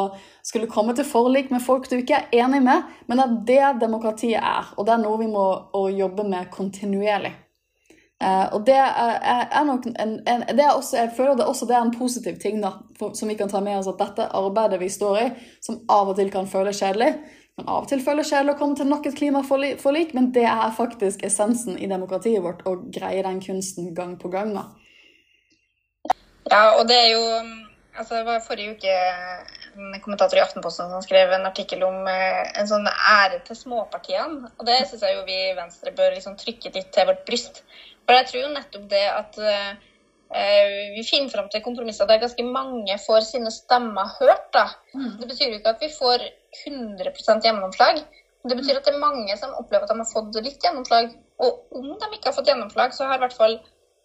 skulle 0.44 0.68
komme 0.68 0.92
til 0.98 1.06
forlik 1.08 1.52
med 1.54 1.62
folk 1.64 1.86
du 1.88 1.96
ikke 2.00 2.18
er 2.18 2.40
enig 2.42 2.60
med, 2.66 2.90
men 3.08 3.22
at 3.22 3.36
det 3.48 3.62
demokratiet 3.80 4.42
er. 4.42 4.74
Og 4.76 4.84
det 4.84 4.96
er 4.96 5.04
noe 5.06 5.20
vi 5.22 5.30
må 5.30 5.46
jobbe 5.94 6.26
med 6.28 6.50
kontinuerlig. 6.52 7.32
Uh, 8.24 8.54
og 8.56 8.62
det 8.64 8.76
er, 8.80 9.48
er 9.52 9.64
nok 9.68 9.84
en, 9.90 10.12
en, 10.24 10.44
det 10.48 10.62
er 10.64 10.70
også, 10.72 10.96
Jeg 10.96 11.10
føler 11.16 11.34
det 11.36 11.44
også 11.44 11.66
det 11.68 11.74
er 11.76 11.82
en 11.84 11.96
positiv 11.98 12.38
ting 12.40 12.62
da, 12.62 12.70
for, 12.98 13.12
som 13.12 13.28
vi 13.28 13.36
kan 13.36 13.50
ta 13.52 13.60
med 13.60 13.76
oss. 13.76 13.90
At 13.90 14.00
dette 14.00 14.30
arbeidet 14.32 14.80
vi 14.80 14.88
står 14.88 15.18
i, 15.20 15.26
som 15.60 15.82
av 15.92 16.14
og 16.14 16.16
til 16.16 16.30
kan 16.32 16.48
føles 16.48 16.80
kjedelig 16.80 17.10
Men 17.58 17.68
av 17.68 17.82
og 17.82 17.90
til 17.90 18.00
føles 18.02 18.30
kjedelig 18.30 18.54
å 18.54 18.60
komme 18.62 18.78
til 18.78 18.88
nok 18.88 19.10
et 19.10 19.18
klimaforlik, 19.18 20.14
men 20.16 20.32
det 20.32 20.46
er 20.48 20.72
faktisk 20.74 21.20
essensen 21.26 21.76
i 21.76 21.90
demokratiet 21.90 22.42
vårt 22.42 22.64
å 22.66 22.78
greie 22.96 23.22
den 23.22 23.42
kunsten 23.44 23.92
gang 23.94 24.16
på 24.18 24.32
gang. 24.32 24.54
da. 24.56 24.64
Ja, 26.50 26.64
og 26.78 26.88
det 26.88 26.96
er 26.96 27.12
jo 27.12 27.22
altså 27.94 28.14
Det 28.14 28.24
var 28.26 28.40
forrige 28.42 28.74
uke 28.74 28.94
en 29.74 30.00
kommentator 30.00 30.38
i 30.38 30.42
Aftenposten 30.42 30.90
som 30.90 31.02
skrev 31.02 31.32
en 31.32 31.46
artikkel 31.46 31.82
om 31.86 32.06
eh, 32.10 32.42
en 32.58 32.68
sånn 32.68 32.86
ære 32.88 33.40
til 33.46 33.58
småpartiene. 33.58 34.50
Og 34.58 34.66
det 34.68 34.80
syns 34.88 35.02
jeg 35.02 35.16
jo 35.16 35.24
vi 35.26 35.38
i 35.50 35.56
Venstre 35.56 35.94
bør 35.96 36.14
liksom 36.14 36.36
trykke 36.40 36.72
litt 36.74 36.92
til 36.94 37.08
vårt 37.10 37.24
bryst. 37.28 37.62
For 38.04 38.18
jeg 38.18 38.28
tror 38.30 38.42
jo 38.42 38.52
nettopp 38.54 38.86
det 38.90 39.04
at 39.10 39.38
uh, 39.40 39.70
vi 40.94 41.04
finner 41.06 41.30
fram 41.32 41.48
til 41.52 41.62
kompromisser 41.64 42.08
der 42.10 42.22
ganske 42.22 42.44
mange 42.46 42.98
får 43.06 43.26
sine 43.28 43.52
stemmer 43.54 44.12
hørt. 44.18 44.50
da. 44.56 44.66
Mm. 44.94 45.16
Det 45.20 45.30
betyr 45.30 45.50
jo 45.50 45.60
ikke 45.60 45.74
at 45.76 45.84
vi 45.84 45.92
får 45.94 46.26
100% 46.66 47.46
gjennomslag. 47.48 48.02
Det 48.44 48.56
betyr 48.58 48.76
at 48.76 48.84
det 48.84 48.92
er 48.92 49.00
mange 49.00 49.36
som 49.40 49.54
opplever 49.56 49.86
at 49.86 49.92
de 49.94 50.02
har 50.02 50.10
fått 50.10 50.40
litt 50.44 50.64
gjennomslag. 50.64 51.14
Og 51.40 51.78
om 51.78 51.86
de 51.88 52.10
ikke 52.12 52.28
har 52.28 52.36
fått 52.36 52.50
gjennomslag, 52.50 52.92
så 52.92 53.08
har 53.08 53.16
i 53.16 53.24
hvert 53.24 53.36
fall 53.36 53.56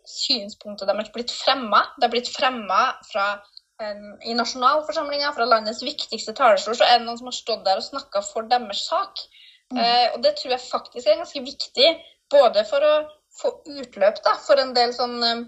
synspunktet 0.07 0.87
deres 0.87 1.11
blitt 1.13 1.33
fremma. 1.35 1.81
Det 1.97 2.07
har 2.07 2.13
blitt 2.13 2.31
fremma 2.31 2.83
fra 3.09 3.25
en, 3.83 3.99
i 4.23 4.35
nasjonalforsamlinga, 4.37 5.33
fra 5.35 5.47
landets 5.47 5.83
viktigste 5.85 6.35
talerstol, 6.37 6.77
så 6.77 6.87
er 6.87 6.99
det 6.99 7.07
noen 7.07 7.19
som 7.19 7.29
har 7.29 7.37
stått 7.37 7.65
der 7.67 7.81
og 7.81 7.85
snakka 7.85 8.23
for 8.25 8.47
deres 8.51 8.85
sak. 8.87 9.23
Mm. 9.73 9.79
Eh, 9.83 10.07
og 10.13 10.23
det 10.23 10.33
tror 10.39 10.55
jeg 10.55 10.65
faktisk 10.65 11.07
er 11.07 11.21
ganske 11.21 11.43
viktig, 11.45 11.91
både 12.31 12.65
for 12.69 12.85
å 12.85 12.93
få 13.39 13.53
utløp 13.67 14.23
da, 14.25 14.35
for 14.45 14.61
en 14.61 14.73
del 14.75 14.93
sånn 14.95 15.17
um, 15.23 15.45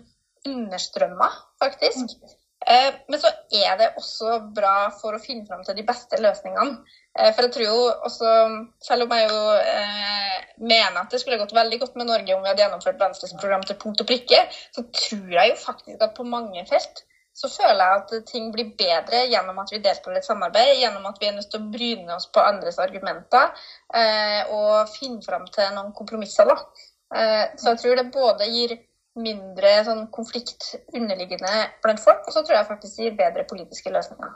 understrømmer, 0.47 1.41
faktisk. 1.61 2.15
Mm. 2.17 2.37
Eh, 2.61 2.93
men 3.09 3.19
så 3.21 3.29
er 3.57 3.77
det 3.79 3.93
også 3.97 4.35
bra 4.53 4.91
for 4.93 5.17
å 5.17 5.21
finne 5.21 5.47
fram 5.49 5.63
til 5.65 5.77
de 5.79 5.85
beste 5.85 6.19
løsningene. 6.21 6.81
Eh, 7.17 7.31
for 7.33 7.47
jeg 7.47 7.53
tror 7.55 7.65
jo 7.65 7.77
også, 8.09 8.33
selv 8.85 9.07
om 9.07 9.15
jeg 9.17 9.29
jo 9.31 9.39
eh, 9.57 10.35
mener 10.61 10.99
at 11.01 11.13
det 11.13 11.21
skulle 11.23 11.39
gått 11.41 11.55
veldig 11.57 11.81
godt 11.81 11.97
med 11.97 12.11
Norge 12.11 12.35
om 12.35 12.43
vi 12.43 12.51
hadde 12.51 12.65
gjennomført 12.65 13.01
Venstres 13.01 13.33
program 13.41 13.65
til 13.65 13.79
punkt 13.81 14.03
og 14.03 14.09
prikke, 14.11 14.43
så 14.75 14.85
tror 14.93 15.39
jeg 15.39 15.53
jo 15.53 15.63
faktisk 15.63 16.05
at 16.05 16.13
på 16.17 16.27
mange 16.27 16.65
felt 16.69 17.05
så 17.33 17.47
føler 17.47 17.79
jeg 17.79 17.99
at 18.01 18.25
ting 18.27 18.49
blir 18.51 18.73
bedre 18.77 19.23
gjennom 19.31 19.61
at 19.61 19.71
vi 19.71 19.79
deltar 19.81 20.13
i 20.13 20.19
et 20.19 20.27
samarbeid, 20.27 20.73
gjennom 20.81 21.05
at 21.07 21.19
vi 21.21 21.29
er 21.29 21.37
nødt 21.37 21.47
til 21.51 21.61
å 21.61 21.69
bryne 21.73 22.17
oss 22.17 22.27
på 22.27 22.43
andres 22.43 22.79
argumenter 22.83 23.53
eh, 23.95 24.51
og 24.51 24.91
finne 24.91 25.23
fram 25.23 25.47
til 25.55 25.71
noen 25.77 25.93
kompromisser. 25.95 26.51
da. 26.51 26.57
Eh, 27.11 27.43
så 27.59 27.73
jeg 27.73 27.81
tror 27.83 27.99
det 27.99 28.11
både 28.13 28.47
gir 28.51 28.77
mindre 29.19 29.73
sånn, 29.87 30.05
konflikt 30.15 30.75
underliggende 30.95 31.65
blant 31.83 31.99
folk, 32.03 32.23
og 32.27 32.35
så 32.35 32.45
tror 32.45 32.61
jeg 32.61 32.69
faktisk 32.69 33.03
gir 33.03 33.19
bedre 33.19 33.43
politiske 33.49 33.91
løsninger. 33.91 34.31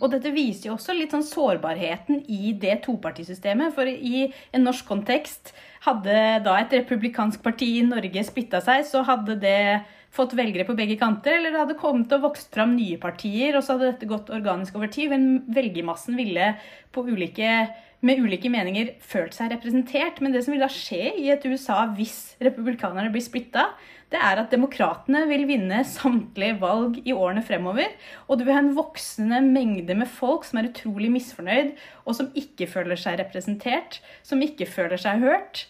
Og 0.00 0.08
dette 0.12 0.32
viser 0.34 0.70
jo 0.70 0.76
også 0.78 0.94
litt 0.96 1.12
sånn 1.12 1.26
sårbarheten 1.26 2.22
i 2.32 2.54
det 2.60 2.78
topartisystemet. 2.86 3.74
For 3.76 3.88
i 3.88 4.30
en 4.54 4.64
norsk 4.64 4.86
kontekst, 4.88 5.52
hadde 5.84 6.14
da 6.46 6.54
et 6.60 6.72
republikansk 6.72 7.42
parti 7.44 7.68
i 7.78 7.84
Norge 7.84 8.24
splitta 8.24 8.62
seg, 8.64 8.86
så 8.88 9.02
hadde 9.04 9.36
det 9.42 9.84
fått 10.14 10.36
velgere 10.38 10.66
på 10.68 10.76
begge 10.78 10.96
kanter, 11.00 11.36
eller 11.36 11.52
det 11.52 11.60
hadde 11.60 11.78
kommet 11.80 12.12
og 12.14 12.28
vokst 12.28 12.54
fram 12.54 12.76
nye 12.78 12.96
partier, 13.02 13.56
og 13.58 13.64
så 13.66 13.74
hadde 13.74 13.90
dette 13.90 14.08
gått 14.08 14.30
organisk 14.32 14.78
over 14.78 14.90
tid. 14.92 15.10
Men 15.12 15.42
velgermassen 15.52 16.16
ville 16.18 16.52
på 16.94 17.04
ulike, 17.10 17.66
med 18.04 18.20
ulike 18.20 18.50
meninger 18.52 18.94
følt 19.02 19.34
seg 19.36 19.52
representert. 19.54 20.20
Men 20.22 20.34
det 20.34 20.44
som 20.44 20.54
vil 20.54 20.62
da 20.64 20.70
skje 20.72 21.14
i 21.20 21.30
et 21.32 21.44
USA 21.48 21.84
hvis 21.96 22.34
republikanerne 22.44 23.12
blir 23.14 23.24
splitta, 23.24 23.70
det 24.12 24.20
er 24.22 24.38
at 24.38 24.52
demokratene 24.52 25.24
vil 25.30 25.46
vinne 25.48 25.80
samtlige 25.88 26.58
valg 26.60 27.00
i 27.02 27.14
årene 27.16 27.42
fremover. 27.46 27.90
Og 28.28 28.38
du 28.38 28.46
vil 28.46 28.54
ha 28.54 28.62
en 28.62 28.74
voksende 28.76 29.40
mengde 29.46 29.96
med 29.98 30.10
folk 30.10 30.46
som 30.46 30.60
er 30.60 30.70
utrolig 30.70 31.10
misfornøyd, 31.16 31.74
og 32.04 32.18
som 32.20 32.32
ikke 32.38 32.68
føler 32.70 33.00
seg 33.00 33.18
representert, 33.22 34.00
som 34.22 34.42
ikke 34.44 34.68
føler 34.70 35.00
seg 35.00 35.24
hørt. 35.24 35.66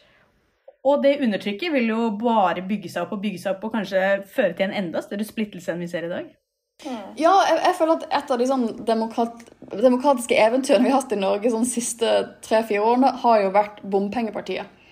Og 0.84 1.00
det 1.00 1.16
undertrykket 1.24 1.72
vil 1.72 1.88
jo 1.94 2.10
bare 2.20 2.64
bygge 2.68 2.90
seg 2.92 3.06
opp 3.06 3.16
og 3.16 3.22
bygge 3.24 3.40
seg 3.40 3.54
opp 3.54 3.68
og 3.70 3.78
kanskje 3.78 4.02
føre 4.28 4.52
til 4.52 4.68
en 4.68 4.80
enda 4.84 5.00
større 5.04 5.24
splittelse 5.24 5.72
enn 5.72 5.80
vi 5.80 5.88
ser 5.88 6.10
i 6.10 6.12
dag. 6.12 6.32
Ja, 6.82 7.34
jeg, 7.48 7.60
jeg 7.62 7.76
føler 7.78 8.00
at 8.00 8.08
et 8.18 8.32
av 8.34 8.40
de 8.40 8.46
sånn 8.48 8.64
demokrat, 8.86 9.44
demokratiske 9.70 10.36
eventyrene 10.36 10.88
vi 10.88 10.92
har 10.92 11.04
hatt 11.04 11.14
i 11.14 11.20
Norge 11.20 11.46
de 11.46 11.52
sånn 11.54 11.68
siste 11.68 12.16
tre-fire 12.44 12.82
årene, 12.82 13.12
har 13.22 13.44
jo 13.44 13.52
vært 13.54 13.78
bompengepartiet. 13.86 14.82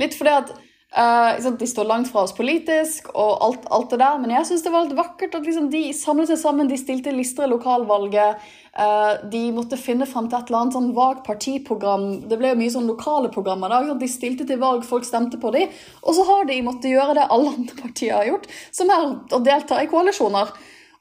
Litt 0.00 0.14
fordi 0.16 0.34
at 0.34 0.52
uh, 0.96 1.50
De 1.58 1.68
står 1.68 1.88
langt 1.88 2.08
fra 2.12 2.24
oss 2.26 2.34
politisk 2.36 3.08
og 3.12 3.44
alt, 3.44 3.64
alt 3.74 3.92
det 3.92 4.00
der, 4.02 4.20
men 4.20 4.34
jeg 4.36 4.48
syns 4.48 4.64
det 4.64 4.72
var 4.74 4.86
litt 4.86 4.98
vakkert 4.98 5.36
at 5.38 5.46
liksom, 5.48 5.70
de 5.72 5.82
samlet 5.96 6.30
seg 6.30 6.40
sammen, 6.40 6.70
de 6.70 6.78
stilte 6.80 7.14
lister 7.16 7.48
i 7.48 7.52
lokalvalget. 7.52 8.44
Uh, 8.72 9.24
de 9.32 9.42
måtte 9.56 9.80
finne 9.80 10.06
fram 10.08 10.28
til 10.28 10.38
et 10.38 10.52
eller 10.52 10.62
annet 10.62 10.76
sånn 10.76 10.92
vagt 10.96 11.24
partiprogram. 11.26 12.06
Det 12.28 12.38
ble 12.40 12.52
jo 12.52 12.60
mye 12.60 12.74
sånn 12.76 12.92
lokale 12.92 13.32
programmer. 13.32 13.72
da, 13.72 13.96
De 13.98 14.08
stilte 14.08 14.46
til 14.48 14.60
valg, 14.60 14.84
folk 14.88 15.08
stemte 15.08 15.40
på 15.40 15.52
dem. 15.56 15.72
Og 16.04 16.16
så 16.16 16.28
har 16.28 16.46
de 16.48 16.60
måttet 16.64 16.92
gjøre 16.92 17.16
det 17.18 17.26
alle 17.32 17.56
andre 17.56 17.80
partier 17.80 18.20
har 18.20 18.30
gjort, 18.30 18.46
som 18.70 18.92
er 18.92 19.08
å 19.32 19.42
delta 19.44 19.80
i 19.80 19.90
koalisjoner. 19.90 20.52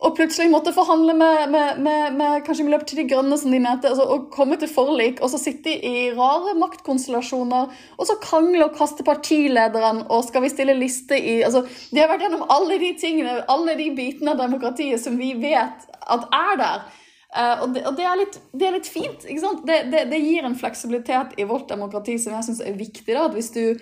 Og 0.02 0.16
plutselig 0.18 0.50
måtte 0.50 0.74
forhandle 0.74 1.14
med, 1.14 1.52
med, 1.54 1.82
med, 1.86 2.16
med 2.18 2.40
kanskje 2.46 2.64
Miljøpartiet 2.66 3.04
De 3.04 3.06
Grønne, 3.12 3.38
som 3.38 3.54
de 3.54 3.60
mente, 3.62 3.90
altså, 3.90 4.08
og 4.10 4.32
komme 4.34 4.58
til 4.58 4.72
forlik. 4.72 5.20
Og 5.22 5.30
så 5.30 5.38
sitte 5.38 5.76
i 5.76 6.08
rare 6.18 6.56
maktkonstellasjoner, 6.58 7.76
og 7.98 8.10
så 8.10 8.16
krangle 8.24 8.66
og 8.66 8.74
kaste 8.80 9.06
partilederen, 9.06 10.02
og 10.10 10.26
skal 10.26 10.42
vi 10.42 10.50
stille 10.54 10.74
liste 10.80 11.20
i 11.20 11.38
altså, 11.46 11.62
De 11.92 12.02
har 12.02 12.10
vært 12.10 12.26
gjennom 12.26 12.48
alle 12.50 12.80
de 12.82 12.96
tingene, 12.98 13.38
alle 13.46 13.78
de 13.78 13.92
bitene 13.98 14.34
av 14.34 14.42
demokratiet 14.42 15.04
som 15.04 15.22
vi 15.22 15.36
vet 15.38 15.86
at 16.02 16.26
er 16.34 16.58
der. 16.64 16.90
Uh, 17.32 17.62
og, 17.62 17.68
det, 17.76 17.86
og 17.88 17.96
det, 17.96 18.04
er 18.10 18.18
litt, 18.20 18.40
det, 18.52 18.66
er 18.68 18.74
litt, 18.76 18.90
fint. 18.92 19.22
ikke 19.24 19.44
sant? 19.44 19.62
Det, 19.70 20.08
det, 20.12 20.18
gir 20.20 20.44
en 20.44 20.58
fleksibilitet 20.58 21.38
i 21.40 21.46
vårt 21.48 21.70
demokrati 21.70 22.18
som 22.20 22.34
jeg 22.36 22.50
syns 22.50 22.66
er 22.66 22.74
viktig. 22.76 23.14
da, 23.14 23.30
at 23.30 23.38
Hvis 23.38 23.54
du 23.54 23.78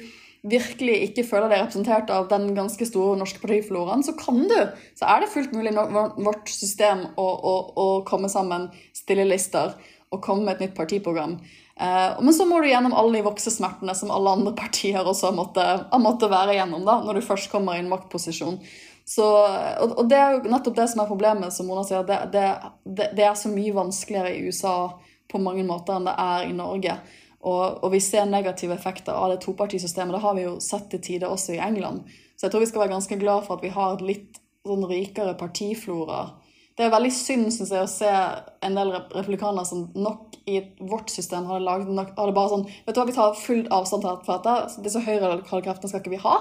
virkelig 0.47 0.95
ikke 1.10 1.25
føler 1.28 1.52
deg 1.52 1.63
representert 1.63 2.12
av 2.15 2.30
den 2.32 2.54
ganske 2.56 2.86
store 2.88 3.17
norske 3.19 3.41
partifloraen, 3.43 4.04
så 4.06 4.15
kan 4.17 4.41
du, 4.47 4.58
så 4.95 5.08
er 5.12 5.23
det 5.23 5.32
fullt 5.34 5.56
mulig 5.56 5.73
i 5.73 5.80
vårt 6.23 6.52
system 6.52 7.08
å, 7.19 7.25
å, 7.28 7.56
å, 7.75 7.88
komme 8.08 8.32
sammen, 8.32 8.69
stille 8.95 9.28
lister 9.28 9.75
og 10.10 10.21
komme 10.23 10.45
med 10.45 10.56
et 10.56 10.67
nytt 10.67 10.78
partiprogram. 10.78 11.38
Uh, 11.80 12.19
men 12.23 12.34
så 12.36 12.47
må 12.47 12.60
du 12.60 12.67
gjennom 12.67 12.95
alle 12.97 13.19
de 13.19 13.25
voksesmertene 13.28 13.93
som 13.95 14.12
alle 14.12 14.36
andre 14.36 14.56
partier 14.62 15.04
også 15.04 15.30
har 15.30 15.36
måttet, 15.38 15.89
har 15.91 16.04
måttet 16.04 16.32
være 16.32 16.56
gjennom 16.58 16.88
da, 16.88 16.99
når 17.04 17.19
du 17.19 17.28
først 17.28 17.52
kommer 17.52 17.75
i 17.75 17.84
en 17.84 17.91
maktposisjon. 17.91 18.60
Så, 19.10 19.25
og, 19.25 19.93
og, 19.95 20.04
det 20.10 20.17
er 20.21 20.36
jo 20.36 20.52
nettopp 20.54 20.75
det 20.78 20.86
som 20.91 21.02
er 21.02 21.10
problemet, 21.10 21.54
som 21.56 21.65
Mona 21.65 21.82
sier. 21.88 22.04
Det, 22.06 22.19
det, 22.30 23.08
det, 23.17 23.23
er 23.25 23.34
så 23.38 23.49
mye 23.49 23.73
vanskeligere 23.73 24.36
i 24.36 24.43
USA 24.45 24.75
på 25.30 25.41
mange 25.41 25.63
måter 25.65 25.97
enn 25.97 26.06
det 26.06 26.13
er 26.13 26.45
i 26.45 26.54
Norge. 26.54 26.93
Og, 27.39 27.80
og 27.84 27.93
vi 27.93 28.02
ser 28.04 28.28
negative 28.28 28.75
effekter 28.75 29.15
av 29.15 29.32
det 29.32 29.39
topartisystemet. 29.45 30.15
Det 30.15 30.23
har 30.25 30.36
vi 30.36 30.43
jo 30.43 30.58
sett 30.63 30.89
til 30.91 31.04
tider 31.04 31.32
også 31.32 31.56
i 31.56 31.63
England. 31.63 32.04
Så 32.36 32.47
jeg 32.47 32.54
tror 32.54 32.63
vi 32.65 32.69
skal 32.71 32.84
være 32.84 32.95
ganske 32.97 33.19
glad 33.21 33.47
for 33.47 33.58
at 33.58 33.63
vi 33.63 33.73
har 33.75 33.95
et 33.95 34.06
litt 34.06 34.39
sånn 34.67 34.86
rikere 34.89 35.38
partiflora. 35.39 36.21
Det 36.75 36.86
er 36.86 36.93
veldig 36.93 37.12
synd 37.12 37.49
synes 37.52 37.71
jeg, 37.75 37.84
å 37.84 37.91
se 37.91 38.10
en 38.63 38.78
del 38.78 38.93
replikanere 39.15 39.67
som 39.67 39.89
nok 39.99 40.38
i 40.47 40.62
vårt 40.80 41.12
system 41.12 41.47
hadde 41.49 41.65
laget 41.65 41.91
nok, 41.91 42.13
hadde 42.15 42.36
bare 42.38 42.52
sånn 42.54 42.63
Vet 42.69 42.95
du 42.95 43.02
hva, 43.02 43.08
vi 43.10 43.15
tar 43.17 43.36
full 43.36 43.65
avstand 43.75 44.08
fra 44.08 44.38
dette. 44.39 44.82
Disse 44.86 45.04
høyreradikale 45.04 45.65
kreftene 45.65 45.91
skal 45.91 46.04
ikke 46.04 46.15
vi 46.15 46.23
ha 46.23 46.38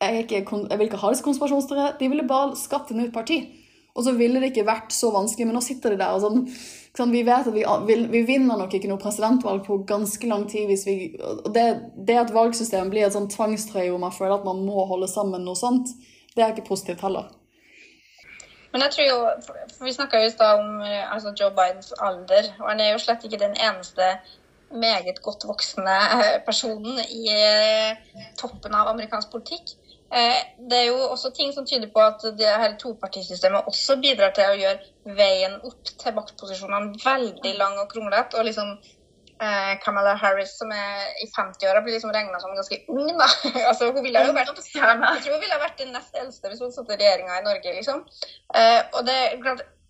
jeg, 0.00 0.24
ikke, 0.24 0.42
jeg, 0.70 0.78
vil 0.78 0.88
ikke 0.90 1.00
ha 1.00 1.12
disse 1.12 1.24
konspirasjonsteoriene. 1.24 1.94
De 2.00 2.08
ville 2.12 2.26
bare 2.28 2.56
skapt 2.60 2.92
et 2.92 2.98
nytt 2.98 3.14
parti. 3.14 3.38
Og 3.96 4.04
så 4.04 4.12
ville 4.16 4.40
det 4.42 4.52
ikke 4.52 4.66
vært 4.68 4.92
så 4.92 5.08
vanskelig, 5.14 5.48
men 5.48 5.56
nå 5.56 5.62
sitter 5.64 5.94
de 5.94 6.00
der 6.02 6.16
og 6.16 6.20
sånn, 6.24 6.42
sånn 6.96 7.12
Vi 7.12 7.22
vet 7.24 7.48
at 7.48 7.54
vi, 7.54 7.64
vi, 7.88 7.96
vi, 8.12 8.22
vinner 8.28 8.60
nok 8.60 8.76
ikke 8.76 8.90
noe 8.90 9.00
presidentvalg 9.00 9.64
på 9.66 9.80
ganske 9.88 10.28
lang 10.28 10.46
tid 10.48 10.68
hvis 10.70 10.84
vi 10.88 10.96
og 11.16 11.50
det, 11.52 11.66
det 12.08 12.20
at 12.20 12.32
valgsystemet 12.32 12.92
blir 12.92 13.08
et 13.08 13.16
sånn 13.16 13.30
tvangstrøye 13.32 13.90
hvor 13.90 14.00
man 14.00 14.14
føler 14.16 14.38
at 14.38 14.46
man 14.48 14.62
må 14.64 14.86
holde 14.88 15.08
sammen 15.12 15.44
noe 15.44 15.58
sånt, 15.58 15.92
det 16.36 16.44
er 16.44 16.54
ikke 16.54 16.68
positivt 16.70 17.04
heller. 17.04 17.28
Men 18.72 18.84
jeg 18.84 18.92
tror 18.92 19.06
jo, 19.08 19.20
for 19.46 19.84
Vi 19.86 19.92
snakka 19.96 20.20
i 20.20 20.32
stad 20.32 20.60
om 20.60 20.82
altså 20.84 21.32
Joe 21.38 21.52
Bidens 21.56 21.94
alder, 21.96 22.50
og 22.60 22.66
han 22.68 22.82
er 22.84 22.92
jo 22.92 23.00
slett 23.00 23.24
ikke 23.24 23.40
den 23.40 23.56
eneste 23.56 24.10
meget 24.70 25.22
godt 25.22 25.46
voksne 25.48 25.94
personen 26.46 26.98
i 27.00 27.28
toppen 28.40 28.74
av 28.74 28.90
amerikansk 28.92 29.30
politikk. 29.32 29.76
Eh, 30.06 30.42
det 30.70 30.78
er 30.78 30.84
jo 30.92 30.98
også 31.10 31.32
ting 31.34 31.50
som 31.54 31.66
tyder 31.66 31.90
på 31.92 32.02
at 32.02 32.22
det 32.38 32.46
her 32.46 32.76
topartisystemet 32.78 33.66
også 33.70 33.98
bidrar 34.02 34.34
til 34.36 34.52
å 34.52 34.60
gjøre 34.60 35.16
veien 35.18 35.56
opp 35.66 35.90
til 35.90 36.14
maktposisjonene 36.14 37.00
veldig 37.02 37.56
lang 37.58 37.80
og 37.82 37.90
kronglete. 37.90 38.38
Og 38.38 38.46
liksom 38.46 38.76
eh, 39.42 39.72
Kamala 39.82 40.14
Harris, 40.20 40.54
som 40.60 40.70
er 40.72 41.04
i 41.24 41.28
50-åra, 41.32 41.82
blir 41.84 41.96
liksom 41.96 42.14
regna 42.14 42.40
som 42.40 42.54
ganske 42.56 42.80
ung. 42.88 43.12
da. 43.18 43.28
altså, 43.70 43.90
hun 43.90 44.02
ville 44.04 44.24
jo 44.28 44.34
vært, 44.36 44.62
jeg 44.62 44.82
tror 44.82 45.36
hun 45.36 45.44
ville 45.44 45.62
vært 45.62 45.80
den 45.82 45.94
nest 45.96 46.18
eldste 46.22 46.52
hvis 46.52 46.64
hun 46.64 46.74
satt 46.74 46.92
i 46.94 47.00
regjeringa 47.00 47.40
i 47.40 47.46
Norge. 47.46 47.76
liksom. 47.80 48.04
Eh, 48.54 48.80
og 48.94 49.06
det, 49.08 49.20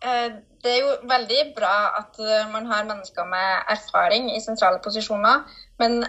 eh, 0.02 0.28
det 0.64 0.74
er 0.74 0.80
jo 0.82 0.94
veldig 1.08 1.42
bra 1.56 1.74
at 2.00 2.20
eh, 2.22 2.46
man 2.52 2.68
har 2.72 2.88
mennesker 2.88 3.28
med 3.28 3.74
erfaring 3.76 4.32
i 4.34 4.44
sentrale 4.44 4.80
posisjoner, 4.84 5.44
men 5.82 6.00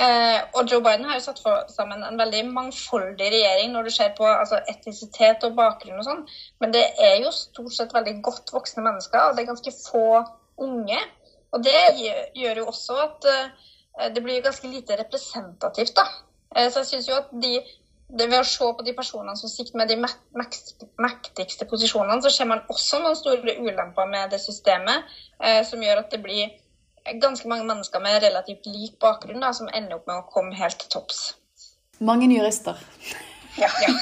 Eh, 0.00 0.38
og 0.56 0.70
Joe 0.70 0.80
Biden 0.80 1.04
har 1.04 1.18
jo 1.18 1.24
satt 1.26 1.40
for, 1.44 1.66
sammen 1.68 2.04
en 2.06 2.18
veldig 2.18 2.46
mangfoldig 2.54 3.26
regjering 3.34 3.74
når 3.74 3.88
du 3.88 3.92
ser 3.92 4.14
på 4.16 4.24
altså, 4.24 4.62
etnisitet 4.72 5.44
og 5.44 5.58
bakgrunn 5.58 6.00
og 6.00 6.06
sånn. 6.06 6.22
Men 6.62 6.72
det 6.76 6.86
er 7.04 7.18
jo 7.24 7.32
stort 7.36 7.74
sett 7.76 7.92
veldig 7.96 8.14
godt 8.24 8.54
voksne 8.54 8.84
mennesker, 8.86 9.26
og 9.26 9.36
det 9.36 9.44
er 9.44 9.50
ganske 9.50 9.74
få 9.76 10.22
unge. 10.64 11.02
Og 11.52 11.66
det 11.66 11.76
gjør 12.38 12.62
jo 12.62 12.70
også 12.72 12.96
at 13.04 13.28
eh, 13.28 14.08
det 14.14 14.24
blir 14.24 14.40
ganske 14.44 14.72
lite 14.72 14.96
representativt, 15.02 15.92
da. 15.98 16.06
Eh, 16.56 16.70
så 16.70 16.80
jeg 16.80 16.92
syns 16.94 17.10
jo 17.10 17.20
at 17.20 17.30
de 17.42 17.54
ved 18.10 18.40
å 18.40 18.46
se 18.46 18.72
på 18.76 18.86
de 18.86 18.94
personene 18.96 19.36
som 19.38 19.52
sitter 19.52 19.76
med 19.78 19.90
de 19.92 19.98
mektigste 20.00 21.68
posisjonene, 21.70 22.22
så 22.24 22.32
ser 22.32 22.48
man 22.50 22.64
også 22.72 23.02
noen 23.02 23.18
store 23.18 23.58
ulemper 23.60 24.08
med 24.10 24.32
det 24.32 24.40
systemet, 24.42 25.06
eh, 25.44 25.60
som 25.66 25.82
gjør 25.82 26.02
at 26.04 26.10
det 26.14 26.22
blir 26.24 26.48
ganske 27.22 27.48
mange 27.48 27.66
mennesker 27.68 28.02
med 28.02 28.22
relativt 28.22 28.66
lik 28.66 28.98
bakgrunn 29.02 29.42
da, 29.42 29.52
som 29.56 29.70
ender 29.74 29.98
opp 29.98 30.08
med 30.10 30.20
å 30.20 30.26
komme 30.32 30.56
helt 30.58 30.78
til 30.80 30.90
topps. 30.92 31.20
Mange 32.00 32.28
jurister. 32.32 32.78
Ja. 33.58 33.68
ja. 33.84 33.92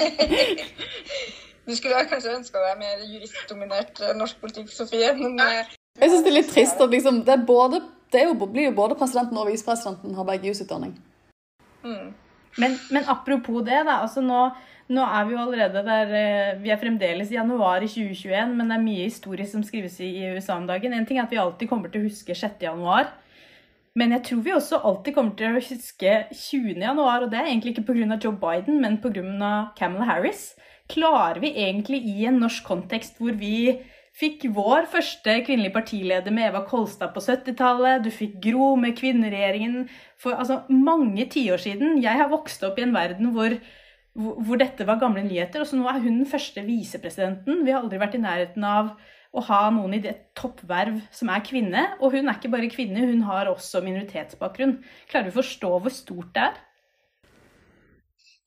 Du 1.68 1.74
skulle 1.76 2.00
kanskje 2.08 2.32
ønska 2.38 2.61
deg 2.62 2.78
mer 2.80 3.02
juristdominert 3.04 4.00
eh, 4.00 4.14
norsk 4.16 4.38
politikk, 4.40 4.70
Sofie. 4.72 5.11
Men, 5.18 5.37
uh, 5.37 5.74
jeg 6.00 6.12
syns 6.12 6.24
det 6.24 6.30
er 6.30 6.37
litt 6.38 6.52
trist 6.52 6.80
at 6.80 6.94
liksom, 6.94 7.20
det, 7.26 7.37
både, 7.48 7.82
det 8.14 8.24
jo, 8.24 8.37
blir 8.46 8.70
jo 8.70 8.76
både 8.78 8.96
presidenten 8.96 9.37
og 9.40 9.50
visepresidenten 9.50 10.16
har 10.16 10.28
begge 10.28 10.48
jusutdanning. 10.48 10.94
Mm. 11.84 12.14
Men, 12.58 12.78
men, 12.90 13.04
apropos 13.04 13.66
det, 13.66 13.82
da. 13.84 14.00
altså 14.06 14.24
nå 14.24 14.46
nå 14.88 15.05
er 15.05 15.24
vi 15.29 15.35
jo 15.35 15.40
allerede 15.42 15.83
der 15.85 16.12
eh, 16.16 16.59
Vi 16.62 16.72
er 16.72 16.81
fremdeles 16.81 17.31
i 17.33 17.37
januar 17.37 17.85
i 17.85 17.88
2021, 17.90 18.55
men 18.57 18.70
det 18.70 18.77
er 18.79 18.85
mye 18.85 19.09
historie 19.09 19.46
som 19.48 19.64
skrives 19.64 19.98
i 20.01 20.12
USA 20.35 20.57
om 20.57 20.68
dagen. 20.68 20.94
En 20.96 21.07
ting 21.09 21.20
er 21.20 21.27
at 21.27 21.35
vi 21.35 21.40
alltid 21.40 21.68
kommer 21.68 21.92
til 21.92 22.03
å 22.05 22.09
huske 22.09 22.37
6. 22.37 22.57
januar. 22.64 23.12
Men 23.98 24.14
jeg 24.14 24.24
tror 24.29 24.40
vi 24.46 24.55
også 24.55 24.81
alltid 24.87 25.16
kommer 25.16 25.35
til 25.37 25.51
å 25.51 25.59
huske 25.59 26.14
20. 26.31 26.81
januar, 26.81 27.24
og 27.24 27.33
det 27.33 27.40
er 27.40 27.51
egentlig 27.51 27.74
ikke 27.74 27.88
pga. 27.90 28.18
Joe 28.22 28.37
Biden, 28.38 28.81
men 28.81 28.98
pga. 29.03 29.53
Camel 29.79 30.07
Harris. 30.09 30.53
Klarer 30.88 31.40
vi 31.42 31.53
egentlig 31.53 32.01
i 32.09 32.24
en 32.29 32.38
norsk 32.40 32.64
kontekst 32.64 33.18
hvor 33.20 33.37
vi 33.37 33.81
fikk 34.18 34.48
vår 34.55 34.88
første 34.90 35.35
kvinnelige 35.46 35.74
partileder 35.77 36.33
med 36.35 36.48
Eva 36.48 36.62
Kolstad 36.66 37.12
på 37.14 37.22
70-tallet. 37.22 38.03
Du 38.07 38.11
fikk 38.14 38.38
Gro 38.42 38.72
med 38.81 38.96
kvinneregjeringen 38.98 39.85
for 40.18 40.35
altså, 40.35 40.62
mange 40.72 41.29
tiår 41.31 41.61
siden. 41.62 42.01
Jeg 42.03 42.18
har 42.18 42.33
vokst 42.33 42.64
opp 42.66 42.81
i 42.81 42.87
en 42.87 42.96
verden 42.96 43.31
hvor 43.37 43.55
hvor 44.14 44.59
dette 44.61 44.87
var 44.87 45.01
gamle 45.01 45.23
nyheter. 45.27 45.62
Og 45.62 45.71
så 45.71 45.79
nå 45.79 45.87
er 45.90 46.01
hun 46.03 46.23
den 46.23 46.31
første 46.31 46.64
visepresidenten. 46.66 47.64
Vi 47.66 47.75
har 47.75 47.83
aldri 47.83 48.01
vært 48.01 48.16
i 48.18 48.23
nærheten 48.23 48.64
av 48.66 48.94
å 49.37 49.42
ha 49.44 49.64
noen 49.75 49.99
i 49.99 50.03
det 50.05 50.14
toppverv 50.38 51.03
som 51.14 51.31
er 51.33 51.44
kvinne. 51.47 51.85
Og 52.01 52.16
hun 52.16 52.25
er 52.29 52.38
ikke 52.38 52.53
bare 52.53 52.71
kvinne, 52.73 53.07
hun 53.11 53.27
har 53.29 53.51
også 53.51 53.83
minoritetsbakgrunn. 53.85 54.79
Klarer 55.11 55.29
du 55.29 55.35
å 55.35 55.40
forstå 55.40 55.75
hvor 55.77 55.94
stort 55.94 56.33
det 56.37 56.49
er? 56.49 56.64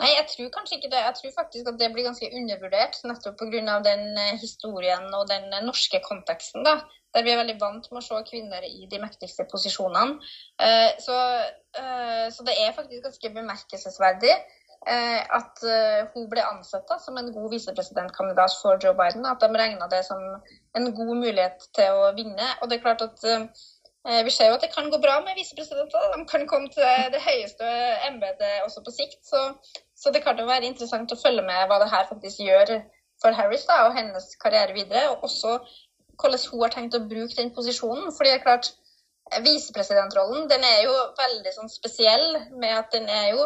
Nei, 0.02 0.16
jeg 0.16 0.26
tror 0.32 0.48
kanskje 0.56 0.80
ikke 0.80 0.90
det. 0.90 1.02
Jeg 1.06 1.18
tror 1.18 1.34
faktisk 1.36 1.68
at 1.70 1.78
det 1.78 1.92
blir 1.94 2.08
ganske 2.08 2.30
undervurdert. 2.38 2.98
Nettopp 3.06 3.38
pga. 3.38 3.76
den 3.86 4.18
eh, 4.18 4.40
historien 4.42 5.06
og 5.14 5.28
den 5.30 5.46
eh, 5.54 5.62
norske 5.62 6.02
konteksten. 6.08 6.66
da, 6.66 6.80
Der 7.14 7.24
vi 7.24 7.32
er 7.32 7.42
veldig 7.44 7.60
vant 7.62 7.86
med 7.92 8.02
å 8.02 8.06
se 8.08 8.22
kvinner 8.32 8.66
i 8.66 8.88
de 8.90 9.02
mektigste 9.04 9.46
posisjonene. 9.52 10.18
Eh, 10.58 10.90
så, 11.06 11.18
så 12.34 12.48
det 12.48 12.58
er 12.58 12.74
faktisk 12.74 13.06
ganske 13.06 13.34
bemerkelsesverdig. 13.36 14.34
Eh, 14.88 15.22
at 15.38 15.62
eh, 15.62 16.08
hun 16.16 16.24
ble 16.30 16.42
ansett 16.42 16.88
da, 16.90 16.96
som 16.98 17.18
en 17.20 17.28
god 17.36 17.52
visepresidentkandidat 17.54 18.56
for 18.64 18.80
Joe 18.82 18.96
Biden. 18.98 19.28
At 19.30 19.44
de 19.44 19.50
regna 19.54 19.88
det 19.92 20.02
som 20.08 20.24
en 20.78 20.88
god 20.98 21.14
mulighet 21.20 21.68
til 21.78 22.00
å 22.02 22.10
vinne. 22.18 22.48
Og 22.62 22.70
det 22.70 22.80
er 22.80 22.86
klart 22.88 23.04
at 23.06 23.22
eh, 23.30 23.46
vi 24.26 24.34
ser 24.34 24.50
jo 24.50 24.58
at 24.58 24.66
det 24.66 24.72
kan 24.74 24.90
gå 24.90 24.98
bra 25.04 25.20
med 25.22 25.38
visepresidenter. 25.38 26.10
De 26.16 26.26
kan 26.32 26.48
komme 26.50 26.74
til 26.74 27.14
det 27.14 27.22
høyeste 27.22 27.70
embetet 28.10 28.66
også 28.66 28.82
på 28.88 28.96
sikt. 28.96 29.22
Så, 29.28 29.44
så, 29.94 30.10
det 30.10 30.24
kan 30.26 30.42
jo 30.42 30.50
være 30.50 30.66
interessant 30.72 31.14
å 31.14 31.22
følge 31.22 31.46
med 31.46 31.70
hva 31.70 31.78
det 31.84 31.92
her 31.94 32.10
faktisk 32.10 32.42
gjør 32.42 32.80
for 33.22 33.38
Harris 33.38 33.70
da, 33.70 33.84
og 33.86 33.94
hennes 34.00 34.32
karriere 34.42 34.74
videre. 34.74 35.12
Og 35.14 35.30
også 35.30 35.60
hvordan 36.22 36.42
hun 36.50 36.66
har 36.66 36.74
tenkt 36.74 36.98
å 36.98 37.06
bruke 37.06 37.38
den 37.38 37.54
posisjonen. 37.54 38.10
fordi 38.18 38.34
det 38.34 38.40
er 38.40 38.48
klart, 38.50 38.74
Visepresidentrollen 39.46 40.50
den 40.50 40.64
er 40.68 40.82
jo 40.84 40.94
veldig 41.16 41.52
sånn 41.56 41.70
spesiell 41.72 42.34
med 42.60 42.74
at 42.76 42.90
den 42.92 43.06
er 43.08 43.30
jo 43.32 43.46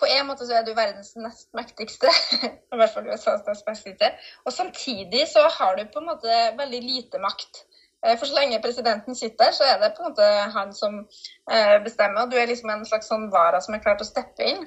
på 0.00 0.08
en 0.12 0.26
måte 0.28 0.46
så 0.46 0.58
er 0.58 0.66
du 0.66 0.74
verdens 0.76 1.14
nest 1.16 1.48
mektigste. 1.56 2.10
I 2.72 2.80
hvert 2.80 2.92
fall 2.92 3.08
USAs 3.08 3.46
nest 3.46 3.68
mektigste. 3.68 4.12
Og 4.44 4.52
samtidig 4.52 5.24
så 5.32 5.46
har 5.58 5.78
du 5.78 5.86
på 5.92 6.02
en 6.02 6.10
måte 6.10 6.42
veldig 6.58 6.82
lite 6.84 7.22
makt. 7.22 7.64
Eh, 8.04 8.18
for 8.18 8.28
så 8.28 8.36
lenge 8.36 8.60
presidenten 8.62 9.16
sitter, 9.16 9.50
så 9.56 9.64
er 9.64 9.80
det 9.80 9.94
på 9.96 10.04
en 10.04 10.12
måte 10.12 10.28
han 10.58 10.74
som 10.74 11.00
eh, 11.50 11.78
bestemmer. 11.84 12.22
og 12.22 12.30
Du 12.30 12.36
er 12.36 12.46
liksom 12.50 12.70
en 12.70 12.86
slags 12.86 13.08
sånn 13.12 13.30
vara 13.32 13.60
som 13.64 13.74
er 13.74 13.82
klar 13.84 13.96
til 13.98 14.06
å 14.06 14.12
steppe 14.12 14.50
inn. 14.52 14.62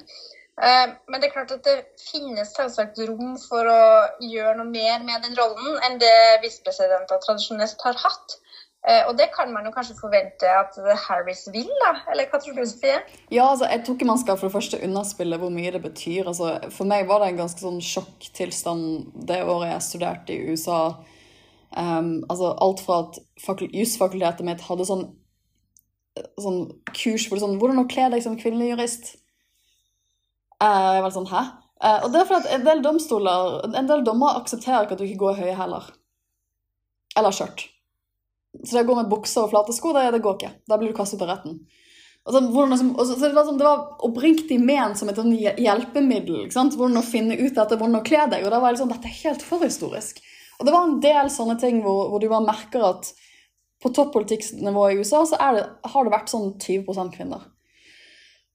Eh, 0.60 0.86
men 1.08 1.20
det 1.20 1.30
er 1.30 1.36
klart 1.36 1.54
at 1.54 1.64
det 1.64 1.78
finnes 2.10 2.50
selvsagt 2.56 2.98
rom 3.08 3.36
for 3.40 3.70
å 3.70 3.82
gjøre 4.20 4.58
noe 4.58 4.68
mer 4.68 4.98
med 5.06 5.22
den 5.24 5.38
rollen 5.38 5.78
enn 5.86 6.00
det 6.02 6.42
visepresidenter 6.44 7.22
tradisjonelt 7.22 7.86
har 7.86 8.02
hatt. 8.02 8.40
Eh, 8.88 9.02
og 9.08 9.12
det 9.18 9.26
kan 9.34 9.50
man 9.52 9.66
jo 9.68 9.72
kanskje 9.74 9.98
forvente 9.98 10.48
at 10.48 10.76
Harris 11.04 11.44
vil, 11.52 11.68
da? 11.82 11.92
Eller 12.12 12.30
hva 12.30 12.40
tror 12.40 12.56
du, 12.56 12.62
Sofie? 12.64 12.96
Ja, 13.28 13.50
altså, 13.50 13.68
jeg 13.68 13.84
tror 13.84 13.96
ikke 13.96 14.08
man 14.08 14.20
skal 14.22 14.38
for 14.40 14.48
det 14.48 14.54
første 14.54 14.80
underspille 14.86 15.36
hvor 15.40 15.52
mye 15.52 15.72
det 15.74 15.82
betyr. 15.84 16.30
Altså, 16.30 16.54
for 16.72 16.88
meg 16.88 17.08
var 17.08 17.20
det 17.20 17.32
en 17.32 17.42
ganske 17.42 17.60
sånn 17.60 17.80
sjokktilstand 17.84 19.10
det 19.28 19.42
året 19.44 19.74
jeg 19.74 19.86
studerte 19.88 20.36
i 20.36 20.54
USA. 20.54 20.80
Um, 21.76 22.24
altså 22.32 22.54
alt 22.58 22.80
fra 22.82 23.02
at 23.04 23.20
jusfakultetet 23.70 24.42
mitt 24.48 24.64
hadde 24.66 24.86
sånn, 24.88 25.04
sånn 26.40 26.64
kurs 26.90 27.28
hvor 27.28 27.38
det 27.38 27.44
sånn 27.44 27.60
Hvordan 27.60 27.84
å 27.84 27.90
kle 27.92 28.08
deg 28.10 28.24
som 28.24 28.38
kvinnelig 28.40 28.72
jurist? 28.72 29.12
Uh, 30.58 30.96
jeg 30.96 31.04
var 31.04 31.14
sånn 31.14 31.28
Hæ? 31.30 31.44
Uh, 31.80 31.98
og 32.04 32.08
det 32.12 32.20
er 32.20 32.26
fordi 32.28 32.48
at 32.48 32.56
en 32.56 32.64
del 32.66 32.82
domstoler, 32.84 33.60
en 33.70 33.92
del 33.92 34.02
dommer 34.08 34.40
aksepterer 34.40 34.88
ikke 34.88 34.98
at 34.98 35.04
du 35.04 35.06
ikke 35.06 35.22
går 35.22 35.38
høye 35.44 35.54
hæler. 35.60 35.92
Eller 37.20 37.36
skjørt. 37.36 37.68
Så 38.64 38.74
det 38.74 38.82
å 38.84 38.88
gå 38.90 38.96
med 38.98 39.10
bukser 39.10 39.44
og 39.44 39.52
flate 39.52 39.74
sko, 39.76 39.92
det, 39.94 40.08
det, 40.14 40.22
går 40.24 40.36
ikke. 40.36 40.50
Da 40.68 40.78
blir 40.80 40.90
du 40.90 40.96
kastet 40.96 41.20
på 41.20 41.28
retten. 41.28 41.60
Altså, 42.26 42.42
hvordan, 42.52 42.76
så 42.98 43.16
det, 43.16 43.30
var 43.36 43.46
sånn, 43.46 43.60
det 43.60 43.66
var 43.66 44.02
oppriktig 44.06 44.58
ment 44.60 44.98
som 44.98 45.08
et 45.08 45.18
sånn 45.18 45.32
hjelpemiddel. 45.32 46.44
Ikke 46.44 46.58
sant? 46.58 46.76
Hvordan 46.78 47.00
å 47.00 47.06
finne 47.06 47.38
ut 47.38 47.54
dette, 47.56 47.78
hvordan 47.78 48.00
å 48.00 48.04
kle 48.06 48.26
deg. 48.32 48.44
Og 48.44 48.52
da 48.52 48.60
var 48.62 48.76
sånn, 48.78 48.92
dette 48.92 49.08
er 49.08 49.22
helt 49.22 49.44
forhistorisk. 49.46 50.20
Og 50.60 50.68
det 50.68 50.74
var 50.74 50.84
en 50.84 50.98
del 51.00 51.30
sånne 51.32 51.56
ting 51.62 51.80
hvor, 51.84 52.10
hvor 52.12 52.20
du 52.20 52.28
bare 52.28 52.44
merker 52.50 52.84
at 52.90 53.12
på 53.80 53.92
toppolitikknivå 53.96 54.90
i 54.90 54.98
USA 55.00 55.22
så 55.24 55.38
det, 55.56 55.64
har 55.92 56.04
det 56.04 56.12
vært 56.12 56.32
sånn 56.32 56.50
20 56.60 57.14
kvinner. 57.14 57.46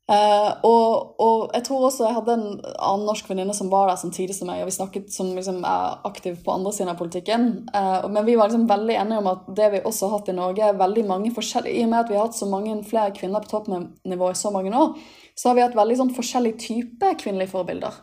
Uh, 0.05 0.51
og, 0.61 1.15
og, 1.17 1.39
jeg 1.55 1.63
tror 1.65 1.87
også 1.87 2.03
jeg 2.05 2.13
hadde 2.13 2.33
en 2.37 2.49
annen 2.61 3.07
norsk 3.09 3.25
venninne 3.25 3.55
som 3.57 3.71
var 3.71 3.87
der 3.89 3.97
samtidig 3.97 4.35
som 4.37 4.51
meg, 4.51 4.61
og 4.61 4.69
vi 4.69 4.75
snakket 4.75 5.07
som 5.09 5.31
liksom 5.33 5.63
er 5.65 5.95
aktiv 6.05 6.35
på 6.45 6.53
andre 6.53 6.73
siden 6.75 6.91
av 6.91 6.99
politikken. 6.99 7.47
Uh, 7.73 8.05
men 8.13 8.27
vi 8.27 8.35
var 8.37 8.51
liksom 8.51 8.67
veldig 8.69 8.99
enige 9.01 9.23
om 9.23 9.31
at 9.31 9.47
det 9.57 9.71
vi 9.73 9.81
også 9.81 10.11
har 10.11 10.19
hatt 10.19 10.29
i 10.29 10.37
Norge, 10.37 10.61
er 10.67 10.77
veldig 10.77 11.07
mange 11.09 11.33
forskjellige 11.33 11.79
I 11.79 11.87
og 11.87 11.93
med 11.93 12.03
at 12.03 12.11
vi 12.11 12.19
har 12.19 12.27
hatt 12.27 12.37
så 12.37 12.49
mange 12.51 12.77
flere 12.85 13.15
kvinner 13.17 13.41
på 13.41 13.55
toppnivå 13.55 14.29
i 14.29 14.37
så 14.37 14.53
mange 14.53 14.75
år, 14.77 14.93
så 15.33 15.49
har 15.49 15.57
vi 15.57 15.65
hatt 15.65 15.79
veldig 15.79 15.97
sånn 16.03 16.13
forskjellig 16.19 16.53
type 16.61 17.15
kvinnelige 17.23 17.55
forbilder. 17.55 17.97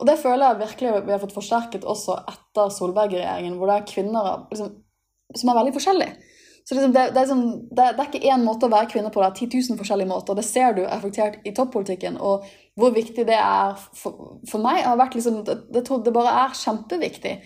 Og 0.00 0.10
det 0.10 0.18
føler 0.20 0.48
jeg 0.48 0.64
virkelig 0.64 1.06
vi 1.06 1.14
har 1.14 1.22
fått 1.22 1.36
forsterket 1.36 1.86
også 1.88 2.18
etter 2.26 2.74
Solberg-regjeringen, 2.74 3.54
hvor 3.56 3.70
det 3.70 3.78
er 3.78 3.86
kvinner 3.94 4.32
liksom, 4.50 4.74
som 5.30 5.52
er 5.52 5.60
veldig 5.62 5.78
forskjellige. 5.78 6.34
Så 6.68 6.74
liksom, 6.74 6.92
det, 6.92 7.00
det, 7.14 7.20
er 7.20 7.26
liksom, 7.28 7.42
det, 7.70 7.84
det, 7.94 8.02
er 8.02 8.08
ikke 8.10 8.32
én 8.34 8.42
måte 8.42 8.66
å 8.66 8.72
være 8.72 8.88
kvinne 8.90 9.10
på, 9.14 9.20
det 9.22 9.28
er 9.28 9.36
10 9.46 9.68
000 9.70 9.78
forskjellige 9.78 10.10
måter. 10.10 10.34
Det 10.34 10.42
ser 10.42 10.72
du 10.74 10.80
effektert 10.82 11.44
i 11.46 11.52
toppolitikken. 11.54 12.16
Og 12.18 12.48
hvor 12.74 12.90
viktig 12.96 13.22
det 13.28 13.36
er 13.38 13.76
for, 13.94 14.40
for 14.50 14.64
meg 14.64 14.80
har 14.82 14.98
vært 14.98 15.14
liksom, 15.14 15.44
det, 15.46 15.60
det, 15.70 16.14
bare 16.16 16.32
er 16.42 16.58
kjempeviktig. 16.58 17.36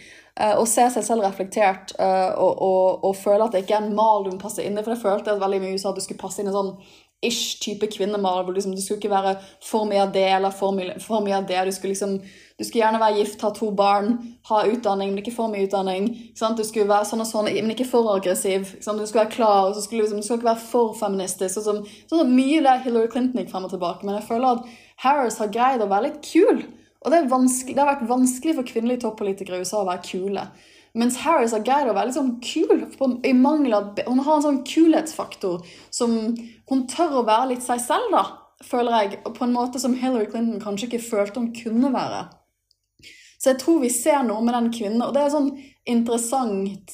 å 0.40 0.62
og 0.62 0.70
se 0.72 0.88
seg 0.94 1.04
selv 1.04 1.26
reflektert 1.26 1.92
eh, 2.00 2.32
og, 2.32 2.64
og, 2.64 3.04
og 3.10 3.14
føle 3.18 3.44
at 3.44 3.52
det 3.52 3.66
ikke 3.66 3.76
er 3.76 3.84
en 3.90 3.94
mal 3.98 4.24
du 4.24 4.32
må 4.32 4.40
passe 4.40 4.64
inn 4.64 4.78
i. 4.78 4.82
For 4.86 4.96
jeg 4.96 5.04
følte 5.04 5.36
at 5.36 5.44
veldig 5.44 5.60
mye 5.60 5.74
i 5.74 5.76
USA 5.76 5.92
at 5.92 6.00
du 6.00 6.04
skulle 6.06 6.22
passe 6.24 6.40
inn 6.40 6.48
i 6.48 6.56
sånn 6.56 6.72
ish 7.20 7.60
type 7.60 7.86
kvinnemal. 7.92 8.44
hvor 8.44 8.52
liksom, 8.56 8.72
Du 8.74 8.80
skulle 8.80 8.98
ikke 8.98 9.12
være 9.12 9.36
for 9.60 9.84
mye 9.84 10.02
av 10.02 10.12
det 10.12 10.28
eller 10.32 10.50
for 10.50 10.72
mye, 10.72 10.96
for 11.00 11.20
mye 11.20 11.36
av 11.36 11.46
det. 11.46 11.60
Du 11.66 11.72
skulle, 11.76 11.92
liksom, 11.92 12.22
du 12.60 12.64
skulle 12.66 12.82
gjerne 12.82 12.98
være 13.00 13.16
gift, 13.16 13.40
ha 13.40 13.48
to 13.56 13.70
barn, 13.72 14.10
ha 14.50 14.58
utdanning, 14.68 15.14
men 15.14 15.22
ikke 15.22 15.32
for 15.32 15.48
mye 15.48 15.64
utdanning. 15.64 16.10
Du 16.36 16.64
skulle 16.68 16.90
være 16.90 17.06
sånn 17.08 17.22
og 17.24 17.28
sånn, 17.30 17.46
men 17.56 17.72
ikke 17.72 17.86
for 17.88 18.10
aggressiv. 18.12 18.74
Du 18.76 18.82
skulle 18.84 19.22
være 19.22 19.32
klar, 19.32 19.70
og 19.70 19.78
skulle, 19.80 20.02
liksom, 20.02 20.18
du 20.20 20.26
skulle 20.26 20.42
ikke 20.42 20.48
være 20.50 20.66
for 20.66 20.90
feministisk. 20.98 21.62
Sånn, 21.64 21.78
sånn, 22.10 22.34
mye 22.36 22.58
der 22.66 22.82
Hillary 22.84 23.08
Clinton 23.14 23.40
gikk 23.40 23.54
frem 23.54 23.64
og 23.64 23.72
tilbake. 23.72 24.04
Men 24.04 24.18
jeg 24.18 24.26
føler 24.26 24.58
at 24.58 24.74
Harris 25.06 25.38
har 25.40 25.54
greid 25.54 25.80
å 25.80 25.86
være 25.88 26.10
litt 26.10 26.18
kul. 26.26 26.60
Og 27.00 27.14
det, 27.14 27.22
det, 27.30 27.78
har 27.78 27.88
vært 27.94 28.10
vanskelig 28.10 28.54
for 28.58 28.68
kvinnelige 28.68 29.06
toppolitikere 29.06 29.56
i 29.56 29.64
USA 29.64 29.80
å 29.80 29.88
være 29.88 30.04
kule. 30.10 30.42
Mens 31.00 31.16
Harris 31.22 31.54
har 31.56 31.64
greid 31.64 31.88
å 31.88 31.94
være 31.96 32.10
litt 32.10 32.18
sånn 32.18 32.34
kul. 32.44 32.82
I 33.24 33.32
mangel 33.38 33.78
av, 33.78 33.94
Hun 34.04 34.20
har 34.26 34.36
en 34.36 34.44
sånn 34.50 34.60
kulhetsfaktor 34.68 35.64
som 35.88 36.12
Hun 36.68 36.84
tør 36.92 37.22
å 37.22 37.24
være 37.24 37.54
litt 37.54 37.64
seg 37.64 37.80
selv, 37.86 38.12
da, 38.12 38.26
føler 38.68 38.98
jeg. 38.98 39.22
På 39.32 39.48
en 39.48 39.56
måte 39.56 39.80
som 39.80 39.96
Hillary 39.96 40.28
Clinton 40.28 40.60
kanskje 40.60 40.90
ikke 40.90 41.06
følte 41.08 41.40
hun 41.40 41.54
kunne 41.56 41.94
være. 41.96 42.20
Så 43.40 43.54
jeg 43.54 43.60
tror 43.62 43.80
vi 43.80 43.92
ser 43.92 44.20
noe 44.26 44.44
med 44.44 44.54
den 44.56 44.68
kvinnen. 44.74 45.02
Og 45.06 45.14
det 45.16 45.22
er 45.24 45.32
sånn 45.32 45.54
interessant, 45.88 46.92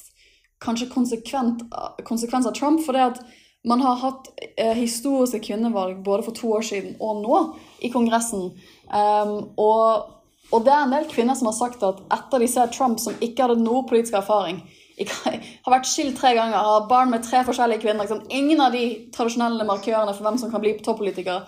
kanskje 0.63 0.87
konsekvens 0.93 2.47
av 2.47 2.55
Trump. 2.55 2.79
For 2.85 2.95
det 2.95 3.09
at 3.11 3.19
man 3.67 3.81
har 3.83 3.99
hatt 3.99 4.29
eh, 4.55 4.75
historiske 4.77 5.41
kvinnevalg 5.43 5.99
både 6.03 6.23
for 6.23 6.37
to 6.37 6.53
år 6.55 6.63
siden 6.63 6.95
og 7.03 7.19
nå 7.23 7.41
i 7.83 7.91
Kongressen. 7.91 8.51
Um, 8.87 9.33
og, 9.59 10.13
og, 10.53 10.59
det 10.63 10.71
er 10.71 10.85
en 10.85 10.95
del 10.95 11.07
kvinner 11.11 11.35
som 11.35 11.49
har 11.49 11.57
sagt 11.57 11.83
at 11.83 11.99
etter 12.15 12.43
de 12.43 12.47
ser 12.51 12.71
Trump, 12.71 13.01
som 13.03 13.17
ikke 13.19 13.43
hadde 13.43 13.59
noe 13.59 13.83
politisk 13.89 14.15
erfaring, 14.21 14.61
ikke, 14.97 15.35
har 15.65 15.75
vært 15.75 15.89
skilt 15.89 16.15
tre 16.21 16.31
ganger, 16.37 16.57
har 16.63 16.87
barn 16.89 17.11
med 17.11 17.27
tre 17.27 17.43
forskjellige 17.47 17.83
kvinner 17.83 18.07
liksom, 18.07 18.23
Ingen 18.31 18.63
av 18.63 18.75
de 18.77 18.85
tradisjonelle 19.15 19.67
markørene 19.67 20.15
for 20.15 20.29
hvem 20.29 20.39
som 20.39 20.53
kan 20.53 20.63
bli 20.63 20.77
toppolitiker 20.79 21.43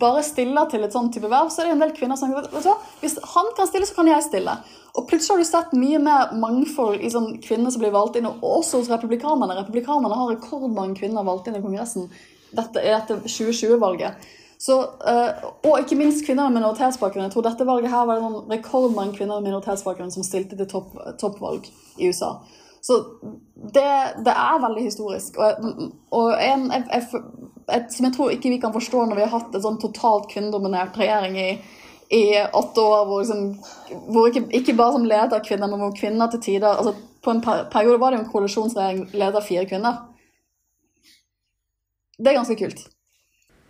bare 0.00 0.22
stiller 0.26 0.68
til 0.70 0.84
et 0.84 0.94
sånt 0.94 1.12
type 1.14 1.28
verv, 1.28 1.50
så 1.52 1.62
er 1.62 1.70
det 1.70 1.76
en 1.76 1.82
del 1.84 1.94
kvinner 1.96 2.18
som 2.18 2.32
vet 2.32 2.48
du 2.50 2.56
hva, 2.56 2.76
Hvis 3.00 3.18
han 3.34 3.50
kan 3.56 3.68
stille, 3.68 3.88
så 3.88 3.96
kan 3.98 4.10
jeg 4.10 4.26
stille. 4.26 4.56
Og 4.92 5.06
plutselig 5.08 5.32
har 5.32 5.40
du 5.40 5.48
sett 5.48 5.72
mye 5.76 6.00
mer 6.02 6.34
mangfold 6.36 7.00
i 7.00 7.10
sånn 7.12 7.38
kvinner 7.44 7.72
som 7.72 7.80
blir 7.80 7.94
valgt 7.94 8.18
inn, 8.20 8.28
og 8.28 8.44
også 8.60 8.82
hos 8.82 8.92
republikanerne. 8.92 9.56
Republikanerne 9.62 10.18
har 10.18 10.30
rekordmange 10.34 10.98
kvinner 11.00 11.26
valgt 11.26 11.48
inn 11.48 11.56
i 11.56 11.64
Kongressen 11.64 12.10
dette, 12.52 12.82
dette 12.82 13.18
2020-valget. 13.24 14.30
Så, 14.62 14.76
uh, 14.78 15.46
og 15.66 15.80
ikke 15.80 15.96
minst 15.98 16.22
kvinner 16.26 16.46
med 16.46 16.60
minoritetsbakgrunn. 16.60 17.24
Jeg 17.26 17.34
tror 17.34 17.46
dette 17.48 17.66
valget 17.66 17.90
her 17.90 18.04
var 18.06 18.20
det 18.20 18.58
rekordmange 18.58 19.16
kvinner 19.16 19.40
med 19.40 19.48
minoritetsbakgrunn 19.48 20.12
som 20.14 20.26
stilte 20.26 20.58
til 20.60 20.68
topp, 20.70 20.92
toppvalg 21.18 21.66
i 21.98 22.12
USA. 22.12 22.36
Så 22.82 22.98
det, 23.54 23.90
det, 24.26 24.32
er 24.32 24.62
veldig 24.62 24.82
historisk. 24.82 25.38
Og, 25.38 25.68
og 26.10 26.32
en, 26.34 26.66
jeg, 26.72 26.86
jeg, 26.90 27.22
et, 27.70 27.92
som 27.94 28.08
jeg 28.08 28.14
tror 28.16 28.32
ikke 28.34 28.50
vi 28.50 28.58
kan 28.62 28.74
forstå 28.74 29.04
når 29.06 29.20
vi 29.20 29.26
har 29.26 29.36
hatt 29.36 29.54
en 29.54 29.64
sånn 29.68 29.78
totalt 29.82 30.26
kvinnedominert 30.32 30.98
regjering 30.98 31.38
i 31.38 31.52
i 32.12 32.24
åtte 32.52 32.80
år 32.80 33.06
hvor, 33.08 33.22
liksom, 33.22 33.44
hvor 34.12 34.26
ikke, 34.28 34.42
ikke, 34.52 34.74
bare 34.76 34.92
som 34.92 35.04
leder 35.08 35.44
kvinner, 35.46 35.70
men 35.70 35.80
hvor 35.80 35.94
kvinner 35.96 36.28
til 36.28 36.42
tider 36.44 36.68
altså 36.68 36.92
På 37.24 37.30
en 37.30 37.40
periode 37.40 38.00
var 38.02 38.10
det 38.10 38.18
jo 38.18 38.24
en 38.24 38.32
koalisjonsregjering 38.32 39.12
ledet 39.14 39.36
av 39.38 39.44
fire 39.46 39.62
kvinner. 39.70 40.00
Det 42.18 42.32
er 42.32 42.34
ganske 42.34 42.56
kult. 42.58 42.80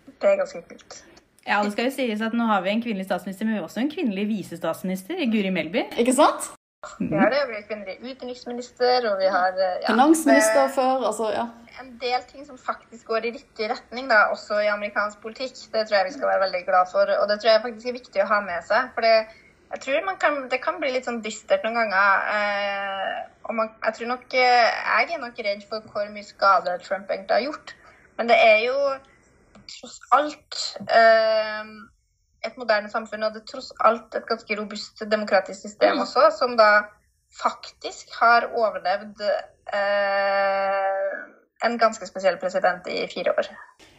Det 0.09 0.31
er 0.31 0.39
ganske 0.41 0.63
kult. 0.71 0.97
Ja, 1.45 1.59
det 1.61 1.75
skal 1.75 1.91
jo 1.91 1.93
sies 1.93 2.25
at 2.25 2.33
Nå 2.33 2.47
har 2.49 2.65
vi 2.65 2.73
en 2.73 2.81
kvinnelig 2.81 3.05
statsminister, 3.11 3.45
men 3.45 3.55
vi 3.55 3.61
har 3.61 3.67
også 3.69 3.83
en 3.83 3.93
kvinnelig 3.93 4.25
visestatsminister, 4.31 5.21
Guri 5.35 5.53
Melby. 5.53 5.85
Ikke 6.01 6.17
sant? 6.17 6.49
Vi 6.99 7.14
har 7.14 7.30
det, 7.30 7.45
vi 7.49 7.55
har 7.55 7.66
kvinnelig 7.68 7.99
utenriksminister, 8.03 9.05
og 9.12 9.20
vi 9.20 9.28
har 9.30 9.59
ja, 9.59 9.74
Finansminister 9.87 10.70
før, 10.74 11.05
altså, 11.07 11.28
ja 11.30 11.47
en 11.80 11.93
del 12.01 12.24
ting 12.28 12.45
som 12.47 12.59
faktisk 12.59 13.07
går 13.09 13.26
i 13.26 13.35
riktig 13.37 13.68
retning, 13.70 14.09
da, 14.11 14.26
også 14.35 14.61
i 14.62 14.70
amerikansk 14.72 15.20
politikk. 15.22 15.55
Det 15.72 15.87
tror 15.87 15.99
jeg 15.99 16.09
vi 16.09 16.16
skal 16.16 16.30
være 16.30 16.45
veldig 16.47 16.64
glad 16.66 16.91
for, 16.93 17.12
og 17.20 17.28
det 17.30 17.39
tror 17.41 17.51
jeg 17.51 17.62
faktisk 17.66 17.89
er 17.89 17.99
viktig 17.99 18.24
å 18.24 18.28
ha 18.33 18.41
med 18.45 18.66
seg. 18.68 18.91
For 18.95 19.07
det, 19.07 19.14
jeg 19.72 19.85
tror 19.87 20.11
kan, 20.24 20.41
det 20.53 20.61
kan 20.64 20.80
bli 20.83 20.93
litt 20.95 21.09
sånn 21.09 21.22
dystert 21.24 21.64
noen 21.66 21.78
ganger. 21.80 22.26
Eh, 22.37 23.22
og 23.49 23.57
man, 23.59 23.72
jeg 23.87 23.97
tror 23.97 24.12
nok 24.12 24.37
Jeg 24.37 25.09
er 25.09 25.22
nok 25.22 25.41
redd 25.47 25.64
for 25.70 25.89
hvor 25.93 26.12
mye 26.12 26.26
skade 26.26 26.76
Trump 26.85 27.11
egentlig 27.11 27.39
har 27.39 27.47
gjort. 27.49 27.74
Men 28.18 28.28
det 28.30 28.39
er 28.39 28.59
jo 28.66 28.76
tross 29.72 29.99
alt 30.12 30.61
eh, 30.85 31.72
et 32.47 32.59
moderne 32.59 32.90
samfunn, 32.90 33.22
er 33.22 33.45
tross 33.49 33.72
alt 33.80 34.14
et 34.18 34.26
ganske 34.28 34.59
robust 34.59 35.05
demokratisk 35.11 35.61
system 35.68 35.97
mm. 35.97 36.05
også, 36.07 36.28
som 36.38 36.57
da 36.59 36.70
faktisk 37.43 38.11
har 38.20 38.51
overlevd 38.53 39.22
eh, 39.72 41.12
en 41.64 41.78
ganske 41.78 42.07
spesiell 42.07 42.36
president 42.36 42.86
i 42.90 43.07
fire 43.14 43.34
år. 43.38 43.51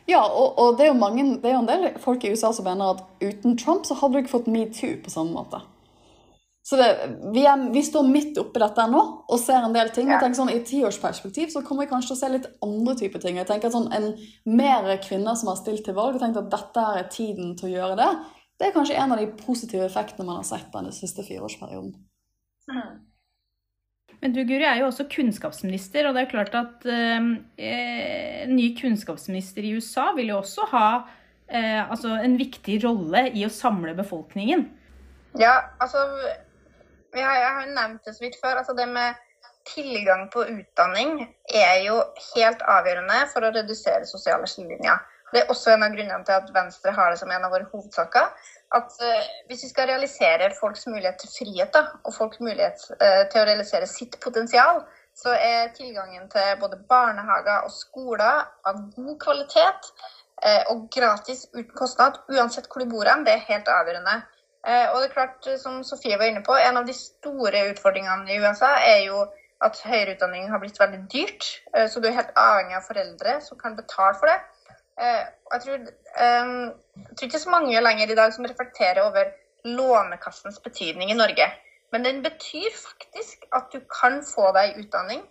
Ja, 0.08 0.22
og, 0.22 0.60
og 0.60 0.78
det, 0.78 0.88
er 0.88 0.94
mange, 0.94 1.24
det, 1.42 1.50
er 1.50 1.56
jo 1.56 1.64
en 1.64 1.70
del 1.70 2.00
folk 2.04 2.24
i 2.24 2.34
USA 2.34 2.52
som 2.54 2.68
mener 2.68 2.94
at 2.94 3.04
uten 3.24 3.58
Trump 3.58 3.88
så 3.88 3.96
hadde 4.00 4.14
du 4.14 4.24
ikke 4.24 4.36
fått 4.36 4.52
metoo 4.52 4.98
på 5.04 5.14
samme 5.14 5.32
måte. 5.38 5.64
Så 6.64 6.78
det, 6.80 6.88
vi, 7.34 7.42
er, 7.44 7.60
vi, 7.74 7.82
står 7.84 8.06
midt 8.08 8.38
oppi 8.40 8.62
dette 8.62 8.86
nå 8.88 9.00
og 9.28 9.40
ser 9.42 9.66
en 9.66 9.74
del 9.76 9.90
ting. 9.92 10.08
Ja. 10.08 10.16
Jeg 10.16 10.24
tenker 10.24 10.40
sånn, 10.40 10.52
I 10.54 10.62
tiårsperspektiv 10.64 11.50
så 11.52 11.60
kommer 11.66 11.84
vi 11.84 11.92
kanskje 11.92 12.14
til 12.14 12.16
å 12.16 12.20
se 12.22 12.30
litt 12.32 12.46
andre 12.64 12.94
typer 13.02 13.24
ting. 13.24 13.40
Jeg 13.42 13.50
tenker 13.50 13.68
at 13.68 13.76
sånn, 13.76 13.90
en 13.92 14.14
Mer 14.48 14.88
kvinner 15.04 15.36
som 15.40 15.52
har 15.52 15.60
stilt 15.60 15.84
til 15.84 15.98
valg, 15.98 16.16
og 16.16 16.24
tenkt 16.24 16.40
at 16.40 16.52
dette 16.54 16.86
er 17.00 17.10
tiden 17.12 17.52
til 17.60 17.68
å 17.68 17.74
gjøre 17.74 17.98
det. 18.00 18.12
Det 18.60 18.70
er 18.70 18.76
kanskje 18.76 18.96
en 18.96 19.16
av 19.16 19.20
de 19.20 19.28
positive 19.42 19.84
effektene 19.90 20.28
man 20.30 20.40
har 20.40 20.48
sett 20.48 20.70
den 20.72 20.88
siste 20.96 21.26
fireårsperioden. 21.28 21.98
Mm. 22.72 22.94
Men 24.24 24.32
du 24.32 24.40
Guri 24.48 24.64
er 24.64 24.80
jo 24.80 24.88
også 24.88 25.10
kunnskapsminister, 25.12 26.08
og 26.08 26.16
det 26.16 26.22
er 26.24 26.32
klart 26.32 26.56
at 26.56 26.86
eh, 26.88 27.26
en 27.68 28.56
ny 28.56 28.70
kunnskapsminister 28.78 29.68
i 29.68 29.74
USA 29.76 30.14
vil 30.16 30.32
jo 30.32 30.40
også 30.40 30.70
ha 30.72 30.88
eh, 31.52 31.82
altså 31.82 32.16
en 32.24 32.38
viktig 32.40 32.80
rolle 32.86 33.26
i 33.36 33.44
å 33.44 33.52
samle 33.52 33.92
befolkningen. 34.00 34.64
Ja, 35.42 35.58
altså 35.82 36.06
har, 37.22 37.36
Jeg 37.36 37.54
har 37.60 37.70
nevnt 37.76 38.06
det 38.06 38.16
så 38.16 38.24
vidt 38.26 38.40
før. 38.42 38.58
altså 38.58 38.74
Det 38.74 38.88
med 38.90 39.14
tilgang 39.66 40.30
på 40.32 40.44
utdanning 40.44 41.36
er 41.54 41.76
jo 41.86 42.02
helt 42.36 42.62
avgjørende 42.68 43.20
for 43.34 43.46
å 43.46 43.52
redusere 43.56 44.06
sosiale 44.06 44.48
skillelinjer. 44.48 45.00
Det 45.34 45.42
er 45.42 45.50
også 45.50 45.72
en 45.74 45.84
av 45.84 45.96
grunnene 45.96 46.26
til 46.28 46.36
at 46.36 46.50
Venstre 46.54 46.92
har 46.94 47.10
det 47.10 47.20
som 47.20 47.32
en 47.32 47.46
av 47.48 47.54
våre 47.54 47.66
hovedsaker 47.72 48.28
at 48.78 48.98
uh, 49.02 49.30
hvis 49.48 49.64
vi 49.66 49.70
skal 49.70 49.90
realisere 49.90 50.52
folks 50.60 50.86
mulighet 50.88 51.18
til 51.22 51.32
frihet 51.38 51.74
da, 51.74 51.86
og 52.04 52.14
folks 52.14 52.42
mulighet 52.42 52.86
uh, 53.00 53.24
til 53.32 53.42
å 53.42 53.48
realisere 53.50 53.90
sitt 53.90 54.20
potensial, 54.24 54.84
så 55.18 55.34
er 55.34 55.74
tilgangen 55.78 56.30
til 56.34 56.60
både 56.62 56.80
barnehager 56.90 57.66
og 57.68 57.74
skoler 57.74 58.46
av 58.70 58.80
god 58.96 59.18
kvalitet 59.26 59.90
uh, 60.46 60.64
og 60.74 60.88
gratis 60.94 61.46
uten 61.54 61.74
kostnad, 61.78 62.22
uansett 62.34 62.70
hvor 62.70 62.86
du 62.86 62.94
bor 62.94 63.10
hen, 63.10 63.26
det 63.26 63.38
er 63.38 63.48
helt 63.50 63.70
avgjørende. 63.74 64.20
Og 64.64 64.98
det 65.02 65.10
er 65.10 65.14
klart, 65.14 65.48
som 65.60 65.82
Sofie 65.84 66.16
var 66.20 66.30
inne 66.32 66.44
på, 66.44 66.56
En 66.56 66.78
av 66.80 66.86
de 66.88 66.94
store 66.96 67.66
utfordringene 67.74 68.32
i 68.32 68.40
USA 68.40 68.70
er 68.80 69.02
jo 69.10 69.26
at 69.64 69.80
høyere 69.84 70.16
utdanning 70.16 70.48
har 70.52 70.60
blitt 70.60 70.80
veldig 70.80 71.02
dyrt. 71.12 71.46
så 71.92 72.00
du 72.00 72.08
er 72.08 72.16
helt 72.16 72.32
avhengig 72.40 72.78
av 72.78 72.88
foreldre 72.88 73.36
som 73.44 73.60
kan 73.60 73.76
betale 73.76 74.16
for 74.20 74.32
det. 74.32 74.40
Eh, 75.02 75.26
jeg 75.54 75.62
tror, 75.62 75.74
eh, 75.74 76.50
jeg 76.98 77.18
tror 77.18 77.28
ikke 77.28 77.40
så 77.40 77.50
mange 77.50 77.82
lenger 77.82 78.12
i 78.12 78.16
dag 78.16 78.34
som 78.34 78.46
reflekterer 78.46 79.02
over 79.02 79.32
Lånekassens 79.66 80.60
betydning 80.60 81.12
i 81.12 81.18
Norge. 81.18 81.48
Men 81.92 82.06
den 82.06 82.24
betyr 82.24 82.70
faktisk 82.76 83.46
at 83.54 83.74
du 83.74 83.80
kan 84.00 84.24
få 84.36 84.52
deg 84.54 84.78
utdanning 84.78 85.22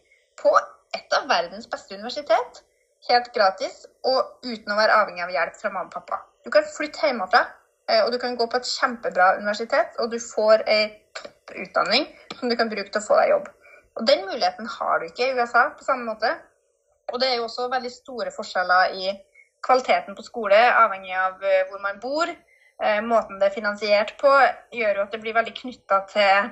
på 0.43 0.53
et 0.97 1.17
av 1.19 1.29
verdens 1.29 1.67
beste 1.67 1.95
universitet, 1.95 2.63
helt 3.09 3.33
gratis, 3.35 3.87
og 4.05 4.39
uten 4.45 4.73
å 4.73 4.79
være 4.79 4.99
avhengig 5.03 5.25
av 5.25 5.35
hjelp 5.35 5.59
fra 5.61 5.71
mamma 5.71 5.91
og 5.91 5.95
pappa. 5.95 6.23
Du 6.45 6.51
kan 6.51 6.67
flytte 6.77 7.07
hjemmefra, 7.07 7.41
eh, 7.41 7.62
og 8.01 8.13
du 8.13 8.19
kan 8.19 8.37
gå 8.37 8.47
på 8.49 8.61
et 8.61 8.69
kjempebra 8.69 9.35
universitet, 9.37 9.99
og 10.01 10.13
du 10.13 10.19
får 10.23 10.65
ei 10.71 10.87
topp 11.19 11.53
utdanning 11.65 12.07
som 12.39 12.49
du 12.49 12.57
kan 12.57 12.71
bruke 12.71 12.89
til 12.89 13.03
å 13.03 13.05
få 13.05 13.19
deg 13.21 13.35
jobb. 13.35 13.51
Og 14.01 14.07
Den 14.09 14.25
muligheten 14.25 14.69
har 14.79 14.99
du 14.99 15.09
ikke 15.09 15.29
i 15.29 15.35
USA 15.37 15.67
på 15.77 15.85
samme 15.85 16.09
måte. 16.09 16.31
Og 17.13 17.21
det 17.21 17.29
er 17.29 17.37
jo 17.37 17.45
også 17.49 17.69
veldig 17.73 17.93
store 17.93 18.33
forskjeller 18.33 18.97
i 18.97 19.13
kvaliteten 19.67 20.17
på 20.17 20.25
skole, 20.27 20.59
avhengig 20.85 21.15
av 21.19 21.45
eh, 21.45 21.67
hvor 21.69 21.83
man 21.83 22.01
bor. 22.03 22.31
Eh, 22.83 23.01
måten 23.05 23.39
det 23.41 23.51
er 23.51 23.55
finansiert 23.55 24.15
på, 24.21 24.31
gjør 24.75 24.99
jo 24.99 25.05
at 25.05 25.13
det 25.15 25.21
blir 25.23 25.37
veldig 25.37 25.55
knytta 25.55 26.01
til, 26.11 26.49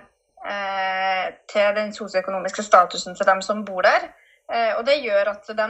eh, 0.47 1.27
til, 1.51 1.71
den 1.79 1.95
sosioøkonomiske 1.97 2.63
statusen 2.67 3.17
til 3.17 3.27
dem 3.27 3.43
som 3.43 3.65
bor 3.65 3.83
der. 3.87 4.11
Og 4.51 4.81
det 4.87 4.97
gjør 5.05 5.29
at 5.31 5.47
de 5.55 5.67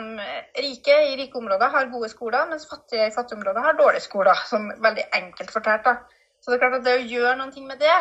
rike 0.65 0.95
i 1.11 1.17
rike 1.19 1.37
områder 1.37 1.69
har 1.75 1.91
gode 1.93 2.09
skoler, 2.09 2.47
mens 2.49 2.65
fattige 2.71 3.11
i 3.11 3.13
fattige 3.13 3.37
områder 3.37 3.61
har 3.67 3.77
dårlige 3.77 4.07
skoler. 4.07 4.41
Som 4.49 4.71
veldig 4.81 5.05
enkelt 5.19 5.53
fortalt. 5.53 5.85
da. 5.85 5.97
Så 6.41 6.51
det 6.51 6.57
er 6.57 6.63
klart 6.63 6.79
at 6.79 6.87
det 6.87 6.95
å 6.97 7.09
gjøre 7.11 7.35
noe 7.37 7.63
med 7.69 7.83
det 7.83 7.97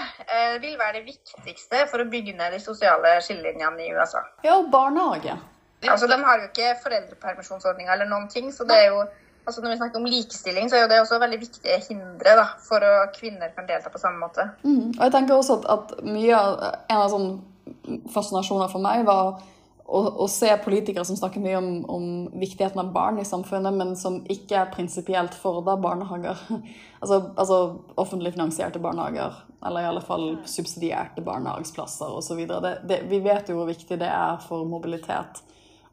vil 0.64 0.78
være 0.80 1.02
det 1.02 1.10
viktigste 1.10 1.84
for 1.92 2.00
å 2.00 2.08
bygge 2.08 2.38
ned 2.38 2.56
de 2.56 2.62
sosiale 2.64 3.18
skillelinjene 3.26 3.84
i 3.84 3.92
USA. 3.92 4.22
Ja, 4.46 4.56
og 4.56 4.70
barnehage. 4.72 5.36
Altså, 5.88 6.08
De 6.08 6.16
har 6.24 6.40
jo 6.40 6.48
ikke 6.48 6.78
foreldrepermisjonsordninger 6.84 7.94
eller 7.94 8.08
noen 8.08 8.30
ting, 8.32 8.52
så 8.56 8.68
det 8.68 8.78
er 8.84 8.94
jo 8.94 9.04
altså 9.50 9.62
Når 9.62 9.72
vi 9.72 9.78
snakker 9.78 9.98
om 9.98 10.06
likestilling, 10.06 10.70
så 10.70 10.76
er 10.76 10.82
jo 10.84 10.88
det 10.92 10.98
også 11.02 11.18
veldig 11.20 11.38
viktige 11.42 11.78
hindre 11.88 12.34
da, 12.38 12.44
for 12.62 12.84
at 12.86 13.16
kvinner 13.16 13.50
kan 13.56 13.66
delta 13.66 13.90
på 13.90 13.98
samme 13.98 14.20
måte. 14.22 14.44
Mm. 14.62 14.92
Og 14.92 15.00
jeg 15.02 15.14
tenker 15.16 15.34
også 15.34 15.56
at, 15.58 15.66
at 15.74 16.04
mye 16.06 16.36
av 16.38 16.60
en 16.68 17.00
av 17.00 17.08
sånne 17.10 17.96
fascinasjoner 18.14 18.70
for 18.70 18.84
meg, 18.84 19.08
var 19.08 19.40
å, 19.90 20.28
se 20.30 20.50
politikere 20.64 21.06
som 21.06 21.18
snakker 21.18 21.42
mye 21.42 21.58
om, 21.58 21.70
om, 21.90 22.08
viktigheten 22.40 22.80
av 22.82 22.92
barn 22.94 23.20
i 23.20 23.26
samfunnet, 23.26 23.74
men 23.74 23.96
som 23.98 24.20
ikke 24.30 24.58
er 24.62 24.72
prinsipielt 24.74 25.34
for 25.34 25.64
da 25.66 25.76
barnehager. 25.82 26.38
altså, 27.02 27.20
altså, 27.34 27.60
offentlig 27.98 28.36
finansierte 28.36 28.82
barnehager, 28.84 29.42
eller 29.66 29.84
i 29.84 29.90
alle 29.90 30.04
fall 30.06 30.28
subsidierte 30.50 31.26
barnehageplasser 31.26 32.14
osv. 32.20 32.44
Vi 33.10 33.22
vet 33.26 33.50
jo 33.50 33.58
hvor 33.58 33.70
viktig 33.70 33.98
det 34.00 34.12
er 34.14 34.38
for 34.46 34.70
mobilitet. 34.70 35.42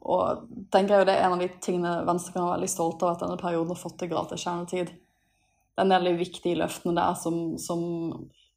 Og 0.07 0.45
tenker 0.71 0.95
jeg 0.95 1.03
jo 1.03 1.09
det 1.09 1.17
er 1.17 1.27
en 1.27 1.35
av 1.35 1.43
de 1.43 1.51
tingene 1.65 1.97
Venstre 2.07 2.37
kan 2.37 2.45
være 2.45 2.61
veldig 2.61 2.71
stolt 2.71 3.03
av 3.03 3.17
at 3.17 3.25
denne 3.25 3.41
perioden 3.41 3.73
har 3.73 3.81
fått 3.81 3.97
til 4.03 4.13
gratis 4.13 4.45
kjernetid. 4.45 4.93
Det 4.93 5.83
er 5.83 5.89
en 5.89 5.95
del 5.97 6.21
viktige 6.21 6.61
løftene 6.61 6.95
der 6.97 7.17
som, 7.19 7.57
som 7.59 7.81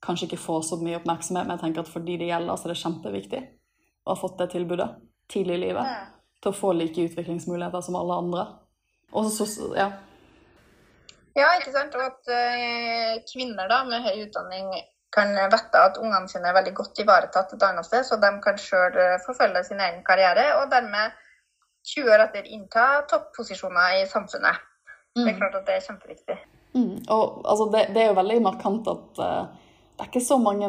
kanskje 0.03 0.29
ikke 0.29 0.43
får 0.43 0.67
så 0.67 0.77
mye 0.83 0.99
oppmerksomhet, 0.99 1.47
men 1.47 1.55
jeg 1.55 1.63
tenker 1.63 1.87
at 1.87 1.91
for 1.91 2.05
de 2.05 2.19
det 2.19 2.29
gjelder, 2.29 2.59
så 2.59 2.67
er 2.67 2.75
det 2.75 2.81
kjempeviktig 2.83 3.45
å 4.03 4.13
ha 4.13 4.19
fått 4.19 4.37
det 4.39 4.51
tilbudet 4.53 4.91
tidlig 5.32 5.59
i 5.59 5.63
livet. 5.67 5.89
Ja. 5.89 6.05
Til 6.43 6.53
å 6.53 6.59
få 6.59 6.73
like 6.75 7.07
utviklingsmuligheter 7.09 7.84
som 7.84 7.97
alle 7.99 8.19
andre. 8.23 8.45
Og 9.17 9.32
så, 9.34 9.47
ja. 9.75 9.89
Ja, 11.38 11.49
ikke 11.57 11.73
sant. 11.73 11.95
Og 11.97 12.05
at 12.05 12.32
uh, 12.32 13.17
kvinner 13.32 13.69
da, 13.71 13.84
med 13.88 14.05
høy 14.05 14.25
utdanning 14.25 14.71
kan 15.13 15.34
vite 15.49 15.82
at 15.82 15.97
ungene 15.97 16.30
sine 16.30 16.51
er 16.51 16.57
veldig 16.59 16.75
godt 16.77 17.01
ivaretatt 17.01 17.55
et 17.55 17.65
annet 17.65 17.88
sted, 17.88 18.05
så 18.05 18.19
de 18.21 18.30
kan 18.43 18.59
sjøl 18.61 18.97
uh, 18.97 19.17
forfølge 19.25 19.65
sin 19.67 19.82
egen 19.82 20.03
karriere, 20.05 20.51
og 20.59 20.69
dermed 20.73 21.17
20 21.89 22.13
år 22.13 22.25
etter 22.27 22.49
innta 22.53 22.86
topposisjoner 23.09 24.01
i 24.01 24.05
samfunnet. 24.09 24.61
Mm. 25.17 25.23
Det 25.23 25.27
er 25.27 25.34
mm. 25.34 25.41
klart 25.41 25.57
at 25.59 25.67
det 25.67 25.77
er 25.77 25.88
kjempeviktig. 25.88 26.38
Mm. 26.77 26.97
Og 27.09 27.41
altså, 27.49 27.69
det, 27.73 27.88
det, 27.95 28.03
er 28.03 28.11
jo 28.11 28.19
veldig 28.19 28.39
markant 28.45 28.89
at 28.91 29.21
uh, 29.23 29.59
det 29.99 30.05
er 30.05 30.11
ikke 30.13 30.23
så 30.23 30.37
mange 30.39 30.67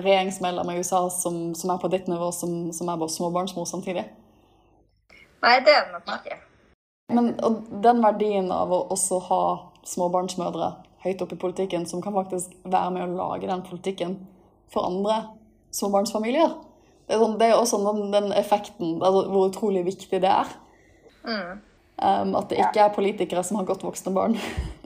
regjeringsmedlemmer 0.00 0.72
i 0.72 0.80
USA 0.80 1.02
som, 1.12 1.50
som 1.52 1.74
er 1.74 1.80
på 1.82 1.90
ditt 1.92 2.06
nivå, 2.08 2.30
som, 2.32 2.70
som 2.72 2.88
er 2.88 2.96
bare 2.96 3.12
småbarnsmor 3.12 3.66
samtidig. 3.68 4.06
Nei, 5.44 5.58
det 5.66 5.74
er 5.76 5.90
det 5.90 5.98
nok 5.98 6.14
ikke. 6.16 6.38
Men 7.12 7.28
den 7.84 8.00
verdien 8.00 8.48
av 8.54 8.72
å 8.72 8.78
også 8.94 9.18
ha 9.26 9.42
småbarnsmødre 9.84 10.70
høyt 11.04 11.20
oppe 11.20 11.36
i 11.36 11.42
politikken, 11.42 11.84
som 11.84 12.00
kan 12.00 12.16
faktisk 12.16 12.56
være 12.64 12.94
med 12.96 13.10
å 13.10 13.18
lage 13.18 13.50
den 13.50 13.64
politikken 13.66 14.16
for 14.72 14.88
andre 14.88 15.20
småbarnsfamilier 15.76 16.56
Det 17.04 17.18
er, 17.18 17.20
sånn, 17.20 17.36
det 17.42 17.50
er 17.50 17.58
også 17.58 17.82
den, 17.84 18.08
den 18.14 18.32
effekten, 18.40 19.02
altså 19.02 19.26
hvor 19.28 19.50
utrolig 19.50 19.84
viktig 19.84 20.20
det 20.22 20.32
er. 20.32 20.56
Mm. 21.28 21.60
Um, 22.00 22.36
at 22.38 22.48
det 22.48 22.62
ikke 22.62 22.86
er 22.86 22.94
politikere 22.94 23.44
som 23.44 23.60
har 23.60 23.68
godt 23.68 23.84
voksne 23.84 24.16
barn, 24.16 24.38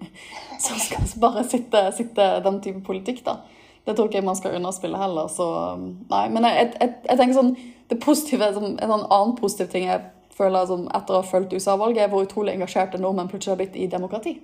som 0.67 0.81
skal 0.81 1.07
bare 1.21 1.45
sitte, 1.45 1.85
sitte, 1.97 2.29
den 2.45 2.61
type 2.65 2.81
politikk, 2.87 3.25
da. 3.27 3.39
Det 3.85 3.97
tror 3.97 4.09
ikke 4.09 4.23
jeg 4.23 4.25
man 4.25 4.37
skal 4.39 4.57
underspille 4.57 4.99
heller. 4.99 5.29
Så 5.29 5.45
um, 5.77 5.89
nei. 6.11 6.27
Men 6.33 6.49
jeg, 6.49 6.73
jeg, 6.81 6.93
jeg 7.05 7.21
tenker 7.21 7.37
sånn 7.37 7.55
det 7.91 7.99
positive, 8.01 8.47
En 8.49 8.77
sånn 8.81 9.09
annen 9.13 9.35
positiv 9.37 9.69
ting 9.73 9.89
jeg 9.91 10.01
føler 10.35 10.67
som 10.67 10.87
etter 10.89 11.15
å 11.15 11.21
ha 11.21 11.27
fulgt 11.27 11.53
USA-valget, 11.53 12.07
er 12.07 12.13
hvor 12.13 12.25
utrolig 12.25 12.55
engasjerte 12.57 12.99
nordmenn 12.99 13.29
plutselig 13.31 13.55
har 13.55 13.61
blitt 13.61 13.77
i 13.79 13.91
demokrati. 13.91 14.39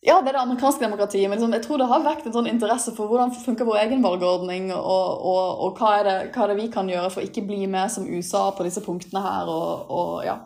Ja, 0.00 0.22
det 0.22 0.30
er 0.30 0.38
det 0.38 0.40
amerikanske 0.46 0.80
demokratiet, 0.80 1.28
men 1.28 1.36
liksom, 1.36 1.52
jeg 1.52 1.62
tror 1.66 1.80
det 1.82 1.88
har 1.90 2.04
vekt 2.06 2.24
en 2.24 2.32
sånn 2.32 2.48
interesse 2.48 2.94
for 2.96 3.10
hvordan 3.10 3.34
funker 3.36 3.68
vår 3.68 3.82
egen 3.82 4.00
valgordning, 4.00 4.70
og, 4.72 5.26
og, 5.28 5.42
og 5.66 5.76
hva, 5.76 5.90
er 5.98 6.06
det, 6.06 6.14
hva, 6.32 6.46
er 6.46 6.54
det, 6.54 6.56
vi 6.62 6.70
kan 6.72 6.88
gjøre 6.88 7.10
for 7.12 7.26
ikke 7.26 7.44
bli 7.44 7.66
med 7.68 7.92
som 7.92 8.06
USA 8.08 8.46
på 8.56 8.64
disse 8.64 8.80
punktene 8.86 9.20
her. 9.20 9.50
og, 9.52 9.92
og 9.92 10.14
ja. 10.24 10.38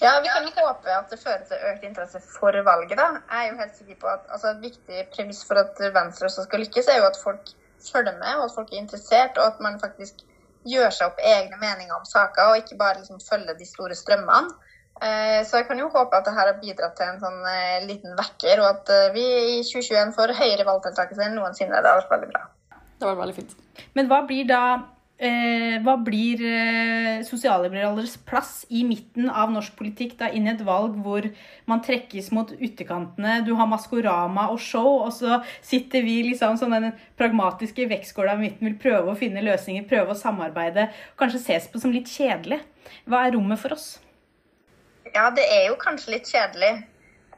Ja, 0.04 0.12
vi 0.24 0.50
kan 0.54 0.66
håpe 0.66 0.92
at 0.96 1.10
det 1.12 1.20
fører 1.20 1.44
til 1.48 1.64
økt 1.70 1.82
interesse 1.84 2.20
for 2.24 2.56
valget. 2.70 2.96
da. 2.98 3.08
Jeg 3.28 3.46
er 3.46 3.50
jo 3.50 3.58
helt 3.60 3.76
sikker 3.76 3.98
på 4.00 4.08
at 4.08 4.22
altså, 4.32 4.54
Et 4.54 4.62
viktig 4.62 5.06
premiss 5.14 5.44
for 5.44 5.60
at 5.60 5.76
Venstre 5.94 6.26
også 6.30 6.46
skal 6.46 6.64
lykkes, 6.64 6.88
er 6.88 7.02
jo 7.02 7.10
at 7.10 7.20
folk 7.24 7.52
følger 7.92 8.16
med, 8.22 8.32
og 8.38 8.44
at 8.44 8.56
folk 8.56 8.72
er 8.72 8.82
interessert, 8.84 9.38
og 9.38 9.46
at 9.46 9.60
man 9.60 9.80
faktisk 9.80 10.24
gjør 10.68 10.90
seg 10.92 11.08
opp 11.08 11.20
egne 11.24 11.56
meninger 11.60 11.94
om 11.96 12.04
saker, 12.04 12.50
og 12.50 12.60
ikke 12.60 12.80
bare 12.80 12.98
liksom 13.00 13.20
følger 13.24 13.56
de 13.56 13.68
store 13.68 13.96
strømmene. 13.96 14.52
Eh, 15.00 15.40
så 15.48 15.60
jeg 15.60 15.66
kan 15.68 15.78
jo 15.80 15.88
håpe 15.88 16.16
at 16.16 16.26
dette 16.26 16.36
har 16.36 16.50
bidratt 16.60 16.96
til 16.98 17.08
en 17.08 17.20
sånn 17.22 17.44
eh, 17.48 17.84
liten 17.88 18.16
vekker, 18.18 18.60
og 18.60 18.68
at 18.68 18.90
eh, 18.92 19.12
vi 19.14 19.26
i 19.56 19.60
2021 19.64 20.12
får 20.16 20.34
høyere 20.36 20.66
valgdeltakelse 20.68 21.24
enn 21.24 21.38
noensinne. 21.38 21.80
Det 21.80 21.88
har 21.92 22.02
vært 22.02 22.12
veldig 22.16 22.32
bra. 22.34 22.42
Det 23.00 23.08
var 23.08 23.16
veldig 23.22 23.36
fint. 23.38 23.54
Men 23.96 24.10
hva 24.10 24.20
blir 24.28 24.44
da 24.50 24.62
Eh, 25.20 25.74
hva 25.84 25.98
blir 26.00 26.40
eh, 26.48 27.18
sosialliberalernes 27.28 28.14
plass 28.24 28.62
i 28.72 28.86
midten 28.88 29.26
av 29.28 29.50
norsk 29.52 29.74
politikk 29.76 30.14
da 30.16 30.30
inn 30.32 30.46
i 30.46 30.52
et 30.54 30.62
valg 30.64 30.94
hvor 31.04 31.26
man 31.68 31.82
trekkes 31.84 32.30
mot 32.32 32.54
ytterkantene, 32.56 33.42
du 33.44 33.50
har 33.58 33.68
Maskorama 33.68 34.46
og 34.54 34.62
show, 34.64 35.02
og 35.04 35.12
så 35.12 35.42
sitter 35.60 36.06
vi 36.06 36.22
liksom 36.30 36.56
som 36.56 36.72
den 36.72 36.94
pragmatiske 37.20 37.84
vektskåla 37.90 38.38
i 38.38 38.46
midten, 38.46 38.70
vil 38.70 38.78
prøve 38.80 39.12
å 39.12 39.18
finne 39.20 39.44
løsninger, 39.44 39.84
prøve 39.90 40.14
å 40.14 40.20
samarbeide, 40.22 40.88
kanskje 41.20 41.42
ses 41.44 41.68
på 41.68 41.82
som 41.82 41.92
litt 41.92 42.08
kjedelig. 42.08 42.62
Hva 43.04 43.26
er 43.26 43.36
rommet 43.36 43.60
for 43.60 43.76
oss? 43.76 43.90
Ja, 45.10 45.28
det 45.36 45.44
er 45.52 45.66
jo 45.68 45.76
kanskje 45.84 46.14
litt 46.14 46.32
kjedelig. 46.32 46.78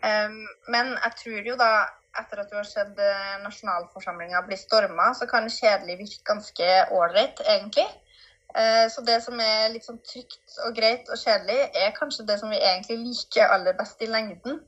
Um, 0.07 0.39
men 0.70 0.95
jeg 0.95 1.18
tror 1.18 1.51
jo 1.51 1.59
da 1.59 1.72
etter 2.20 2.42
at 2.42 2.50
du 2.50 2.58
har 2.58 2.68
sett 2.68 2.98
eh, 3.00 3.34
nasjonalforsamlinga 3.44 4.42
bli 4.46 4.58
storma, 4.60 5.12
så 5.16 5.28
kan 5.30 5.48
kjedelig 5.50 5.98
virke 6.02 6.24
ganske 6.28 6.70
ålreit, 6.92 7.40
egentlig. 7.46 7.88
Eh, 8.54 8.86
så 8.92 9.04
det 9.06 9.18
som 9.24 9.40
er 9.40 9.70
litt 9.72 9.86
sånn 9.88 10.00
trygt 10.04 10.58
og 10.66 10.74
greit 10.76 11.08
og 11.08 11.20
kjedelig, 11.20 11.58
er 11.72 11.94
kanskje 11.96 12.26
det 12.28 12.38
som 12.42 12.52
vi 12.52 12.60
egentlig 12.60 12.98
liker 13.00 13.54
aller 13.54 13.76
best 13.78 14.02
i 14.04 14.10
lengden. 14.10 14.60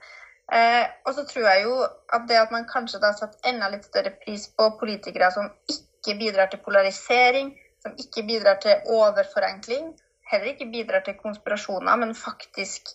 Eh, 0.52 0.84
og 1.04 1.12
så 1.16 1.24
tror 1.28 1.48
jeg 1.50 1.64
jo 1.64 1.76
at 1.84 2.26
det 2.28 2.40
at 2.40 2.52
man 2.52 2.66
kanskje 2.68 3.00
da 3.00 3.12
setter 3.16 3.50
enda 3.52 3.70
litt 3.72 3.86
større 3.88 4.12
pris 4.24 4.46
på 4.52 4.70
politikere 4.80 5.30
som 5.32 5.48
ikke 5.72 6.16
bidrar 6.20 6.50
til 6.52 6.60
polarisering, 6.64 7.54
som 7.84 7.96
ikke 8.00 8.24
bidrar 8.28 8.60
til 8.64 8.92
overforenkling, 8.92 9.92
heller 10.30 10.52
ikke 10.52 10.68
bidrar 10.72 11.04
til 11.04 11.16
konspirasjoner, 11.20 11.96
men 12.00 12.16
faktisk 12.16 12.92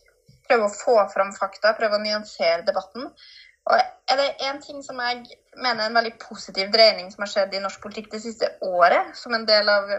prøver 0.50 0.66
å 0.66 0.74
få 0.74 0.96
fram 1.14 1.30
fakta, 1.36 1.76
prøver 1.78 2.00
å 2.00 2.06
nyansere 2.06 2.66
debatten, 2.66 3.10
og 3.68 3.76
er 4.10 4.18
det 4.18 4.30
én 4.48 4.62
ting 4.64 4.80
som 4.86 5.00
jeg 5.04 5.26
mener 5.58 5.84
er 5.84 5.90
en 5.90 6.00
veldig 6.00 6.16
positiv 6.22 6.72
dreining 6.74 7.12
som 7.12 7.26
har 7.26 7.32
skjedd 7.34 7.54
i 7.54 7.62
norsk 7.64 7.82
politikk 7.84 8.10
det 8.14 8.22
siste 8.24 8.50
året, 8.66 9.12
som 9.18 9.36
en 9.36 9.46
del 9.50 9.70
av 9.70 9.92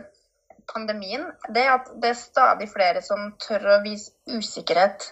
pandemien, 0.71 1.25
det 1.55 1.65
er 1.67 1.77
at 1.77 1.89
det 2.03 2.13
er 2.13 2.19
stadig 2.19 2.69
flere 2.71 3.03
som 3.05 3.33
tør 3.43 3.77
å 3.77 3.81
vise 3.85 4.13
usikkerhet. 4.31 5.11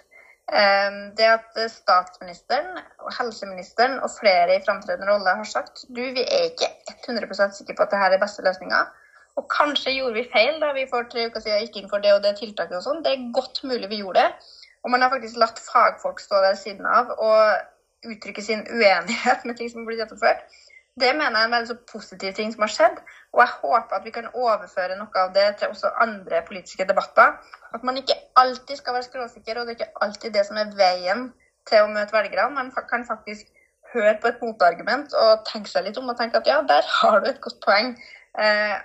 Ehm, 0.48 1.00
det 1.18 1.26
at 1.28 1.58
statsministeren 1.70 2.78
og 3.04 3.10
helseministeren 3.18 3.98
og 4.00 4.14
flere 4.14 4.56
i 4.56 4.62
framtredende 4.64 5.10
rolle 5.10 5.34
har 5.40 5.48
sagt 5.48 5.84
du, 5.88 6.00
vi 6.00 6.24
er 6.24 6.48
ikke 6.48 6.70
100% 7.04 7.58
sikre 7.58 7.76
på 7.76 7.84
at 7.84 7.92
dette 7.92 8.14
er 8.16 8.22
beste 8.22 8.44
løsninga. 8.46 8.86
Og 9.38 9.46
kanskje 9.52 9.94
gjorde 9.94 10.16
vi 10.16 10.30
feil 10.32 10.56
da 10.62 10.72
vi 10.74 10.88
for 10.90 11.06
tre 11.10 11.28
uker 11.28 11.44
siden 11.44 11.66
gikk 11.66 11.76
inn 11.78 11.90
for 11.90 12.02
det 12.02 12.14
og 12.16 12.24
det 12.24 12.38
tiltaket 12.40 12.80
og 12.80 12.86
sånn. 12.86 13.02
Det 13.04 13.12
er 13.12 13.28
godt 13.36 13.60
mulig 13.68 13.90
vi 13.92 14.00
gjorde 14.00 14.24
det. 14.24 14.54
Og 14.82 14.94
man 14.94 15.04
har 15.04 15.12
faktisk 15.12 15.38
latt 15.38 15.60
fagfolk 15.62 16.22
stå 16.22 16.40
der 16.42 16.56
siden 16.58 16.86
av. 16.86 17.12
og 17.18 17.77
uttrykke 18.06 18.42
sin 18.42 18.64
uenighet 18.70 19.44
med 19.44 19.58
ting 19.58 19.70
som 19.72 19.86
blir 19.86 20.00
gjennomført. 20.00 20.44
Det 20.98 21.12
mener 21.14 21.36
jeg 21.36 21.44
er 21.44 21.46
en 21.46 21.54
veldig 21.54 21.70
så 21.70 21.76
positiv 21.92 22.32
ting 22.34 22.52
som 22.52 22.64
har 22.64 22.72
skjedd. 22.74 22.96
Og 23.34 23.42
jeg 23.44 23.54
håper 23.62 23.98
at 23.98 24.06
vi 24.06 24.14
kan 24.14 24.30
overføre 24.34 24.96
noe 24.98 25.22
av 25.22 25.34
det 25.36 25.46
til 25.60 25.70
også 25.74 25.92
andre 26.02 26.40
politiske 26.46 26.86
debatter. 26.88 27.36
At 27.74 27.84
man 27.86 28.00
ikke 28.00 28.16
alltid 28.40 28.80
skal 28.80 28.96
være 28.96 29.06
skråsikker, 29.06 29.60
og 29.60 29.66
det 29.66 29.74
er 29.74 29.78
ikke 29.78 30.04
alltid 30.06 30.34
det 30.34 30.44
som 30.48 30.58
er 30.58 30.74
veien 30.78 31.28
til 31.70 31.84
å 31.84 31.92
møte 31.92 32.16
velgerne. 32.16 32.50
Man 32.56 32.72
kan 32.90 33.06
faktisk 33.06 33.46
høre 33.92 34.16
på 34.20 34.30
et 34.32 34.42
motargument 34.42 35.14
og 35.16 35.46
tenke 35.48 35.70
seg 35.70 35.86
litt 35.86 35.98
om 36.00 36.10
og 36.10 36.18
tenke 36.18 36.40
at 36.40 36.50
ja, 36.50 36.58
der 36.66 36.84
har 36.98 37.20
du 37.22 37.30
et 37.30 37.40
godt 37.44 37.60
poeng. 37.64 37.94
Eh, 38.38 38.76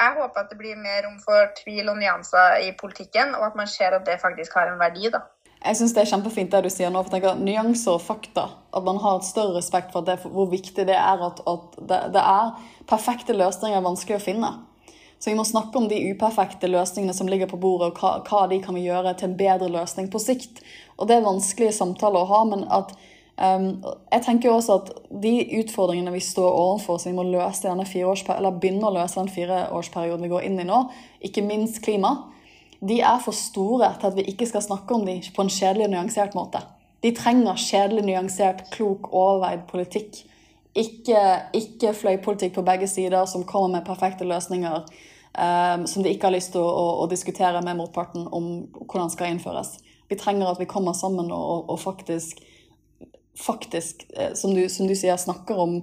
jeg 0.00 0.16
håper 0.16 0.40
at 0.40 0.50
det 0.50 0.58
blir 0.58 0.78
mer 0.80 1.04
rom 1.04 1.18
for 1.22 1.52
tvil 1.60 1.92
og 1.92 2.00
nyanser 2.00 2.64
i 2.64 2.72
politikken, 2.80 3.36
og 3.38 3.50
at 3.50 3.58
man 3.58 3.68
ser 3.70 3.94
at 3.94 4.06
det 4.06 4.20
faktisk 4.22 4.56
har 4.56 4.72
en 4.72 4.80
verdi. 4.80 5.10
da. 5.12 5.20
Jeg 5.62 5.78
syns 5.78 5.92
det 5.94 6.02
er 6.02 6.10
kjempefint 6.10 6.50
det 6.50 6.64
du 6.64 6.70
sier 6.72 6.90
nå. 6.90 7.04
for 7.04 7.14
tenker 7.14 7.38
Nyanser 7.38 7.94
og 7.94 8.02
fakta. 8.02 8.48
At 8.74 8.86
man 8.86 8.98
har 9.02 9.20
et 9.20 9.28
større 9.28 9.54
respekt 9.58 9.92
for 9.94 10.02
det, 10.06 10.18
hvor 10.24 10.50
viktig 10.50 10.86
det 10.88 10.96
er 10.98 11.22
at, 11.22 11.42
at 11.46 11.78
det, 11.78 12.00
det, 12.16 12.22
er 12.22 12.54
perfekte 12.90 13.36
løsninger 13.36 13.84
vanskelig 13.84 14.18
å 14.18 14.24
finne. 14.24 14.50
Så 15.22 15.30
vi 15.30 15.36
må 15.38 15.44
snakke 15.46 15.78
om 15.78 15.86
de 15.86 16.00
uperfekte 16.10 16.66
løsningene 16.66 17.14
som 17.14 17.30
ligger 17.30 17.46
på 17.46 17.60
bordet, 17.62 17.92
og 17.92 18.00
hva, 18.02 18.16
hva 18.26 18.48
de 18.50 18.58
kan 18.64 18.74
vi 18.74 18.88
gjøre 18.88 19.14
til 19.14 19.30
en 19.30 19.38
bedre 19.38 19.70
løsning 19.70 20.10
på 20.10 20.18
sikt. 20.18 20.64
Og 20.98 21.06
det 21.06 21.20
er 21.20 21.28
vanskelige 21.28 21.76
samtaler 21.76 22.24
å 22.24 22.30
ha, 22.32 22.40
men 22.50 22.66
at 22.66 22.90
um, 23.38 23.68
jeg 24.10 24.24
tenker 24.26 24.50
jo 24.50 24.56
også 24.56 24.80
at 24.80 24.90
de 25.22 25.36
utfordringene 25.60 26.16
vi 26.16 26.24
står 26.26 26.50
overfor, 26.50 26.98
som 26.98 27.12
vi 27.12 27.20
må 27.20 27.28
løse 27.28 27.68
denne 27.68 27.86
eller 27.86 28.58
begynne 28.58 28.90
å 28.90 28.96
løse 28.98 29.20
den 29.20 29.30
fireårsperioden 29.30 30.26
vi 30.26 30.34
går 30.34 30.48
inn 30.48 30.58
i 30.58 30.66
nå, 30.66 30.82
ikke 31.22 31.46
minst 31.46 31.78
klima, 31.86 32.16
de 32.82 32.98
er 33.00 33.22
for 33.22 33.36
store 33.36 33.92
til 34.00 34.10
at 34.10 34.16
vi 34.18 34.26
ikke 34.32 34.48
skal 34.50 34.64
snakke 34.64 34.94
om 34.94 35.06
dem 35.06 35.22
på 35.34 35.44
en 35.44 35.52
kjedelig 35.52 35.88
nyansert 35.92 36.34
måte. 36.34 36.62
De 37.02 37.12
trenger 37.14 37.58
kjedelig, 37.58 38.04
nyansert, 38.06 38.66
klok, 38.74 39.08
overveid 39.12 39.64
politikk. 39.70 40.22
Ikke, 40.74 41.20
ikke 41.54 41.92
fløypolitikk 41.94 42.54
på 42.56 42.64
begge 42.66 42.88
sider 42.88 43.26
som 43.28 43.44
kommer 43.46 43.76
med 43.76 43.86
perfekte 43.86 44.24
løsninger 44.24 44.84
um, 45.38 45.86
som 45.86 46.02
de 46.02 46.12
ikke 46.12 46.28
har 46.28 46.36
lyst 46.36 46.54
til 46.54 46.62
å, 46.62 46.68
å, 46.68 46.86
å, 47.02 47.08
diskutere 47.10 47.60
med 47.64 47.78
motparten 47.80 48.26
om 48.32 48.48
hvordan 48.78 49.10
skal 49.12 49.32
innføres. 49.32 49.76
Vi 50.08 50.18
trenger 50.20 50.50
at 50.50 50.60
vi 50.60 50.68
kommer 50.70 50.96
sammen 50.96 51.30
og, 51.32 51.70
og 51.72 51.80
faktisk, 51.80 52.42
faktisk 53.38 54.04
eh, 54.16 54.34
som, 54.36 54.52
du, 54.54 54.66
som, 54.68 54.88
du, 54.88 54.96
sier, 54.98 55.16
snakker 55.20 55.60
om 55.60 55.78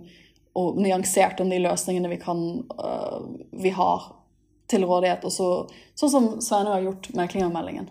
og 0.60 0.80
nyansert 0.82 1.39
om 1.41 1.50
de 1.50 1.62
løsningene 1.62 2.10
vi 2.12 2.18
kan 2.22 2.39
uh, 2.82 3.22
vi 3.54 3.72
har 3.74 4.10
til 4.70 4.86
rådighet. 4.88 5.26
Og 5.26 5.34
så, 5.34 5.49
sånn 5.99 6.13
som 6.13 6.30
Sveinung 6.43 6.78
har 6.78 6.86
gjort 6.88 7.09
med 7.17 7.32
klimameldingen. 7.34 7.89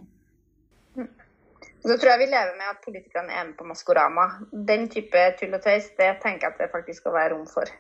Så 1.78 1.94
tror 1.94 2.10
jeg 2.10 2.24
vi 2.24 2.32
lever 2.32 2.56
med 2.58 2.70
at 2.72 2.80
politikerne 2.84 3.32
er 3.32 3.44
med 3.48 3.58
på 3.58 3.66
Maskorama. 3.68 4.26
Den 4.52 4.88
type 4.92 5.20
tull 5.38 5.54
og 5.54 5.62
tøys, 5.64 5.92
det 5.98 6.16
tenker 6.24 6.48
jeg 6.48 6.56
at 6.56 6.64
det 6.64 6.72
faktisk 6.72 7.04
skal 7.04 7.14
være 7.14 7.36
rom 7.36 7.46
for. 7.48 7.70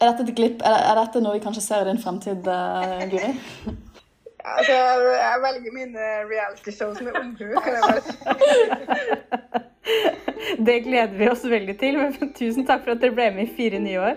Er 0.00 0.12
dette 0.12 0.28
et 0.28 0.36
glipp? 0.38 0.62
Er, 0.64 0.78
er 0.92 0.96
dette 0.96 1.20
noe 1.20 1.34
vi 1.36 1.42
kanskje 1.44 1.66
ser 1.66 1.84
i 1.84 1.90
din 1.90 2.00
fremtid, 2.00 2.46
uh, 2.46 3.02
Guri? 3.10 3.34
Altså, 4.44 4.72
jeg 4.72 5.36
velger 5.44 5.72
mine 5.72 5.98
reality-shows 6.32 7.00
med 7.04 7.12
omhu. 7.20 7.46
kan 7.64 7.72
jeg 7.72 7.82
bare 7.88 8.02
si. 8.06 8.12
Det 10.66 10.84
gleder 10.84 11.18
vi 11.18 11.28
oss 11.28 11.44
veldig 11.44 11.78
til. 11.78 11.98
Men 11.98 12.34
tusen 12.36 12.66
takk 12.66 12.84
for 12.84 12.90
at 12.94 13.02
dere 13.02 13.14
ble 13.16 13.30
med 13.36 13.48
i 13.48 13.54
fire 13.56 13.78
nye 13.82 14.00
år. 14.00 14.14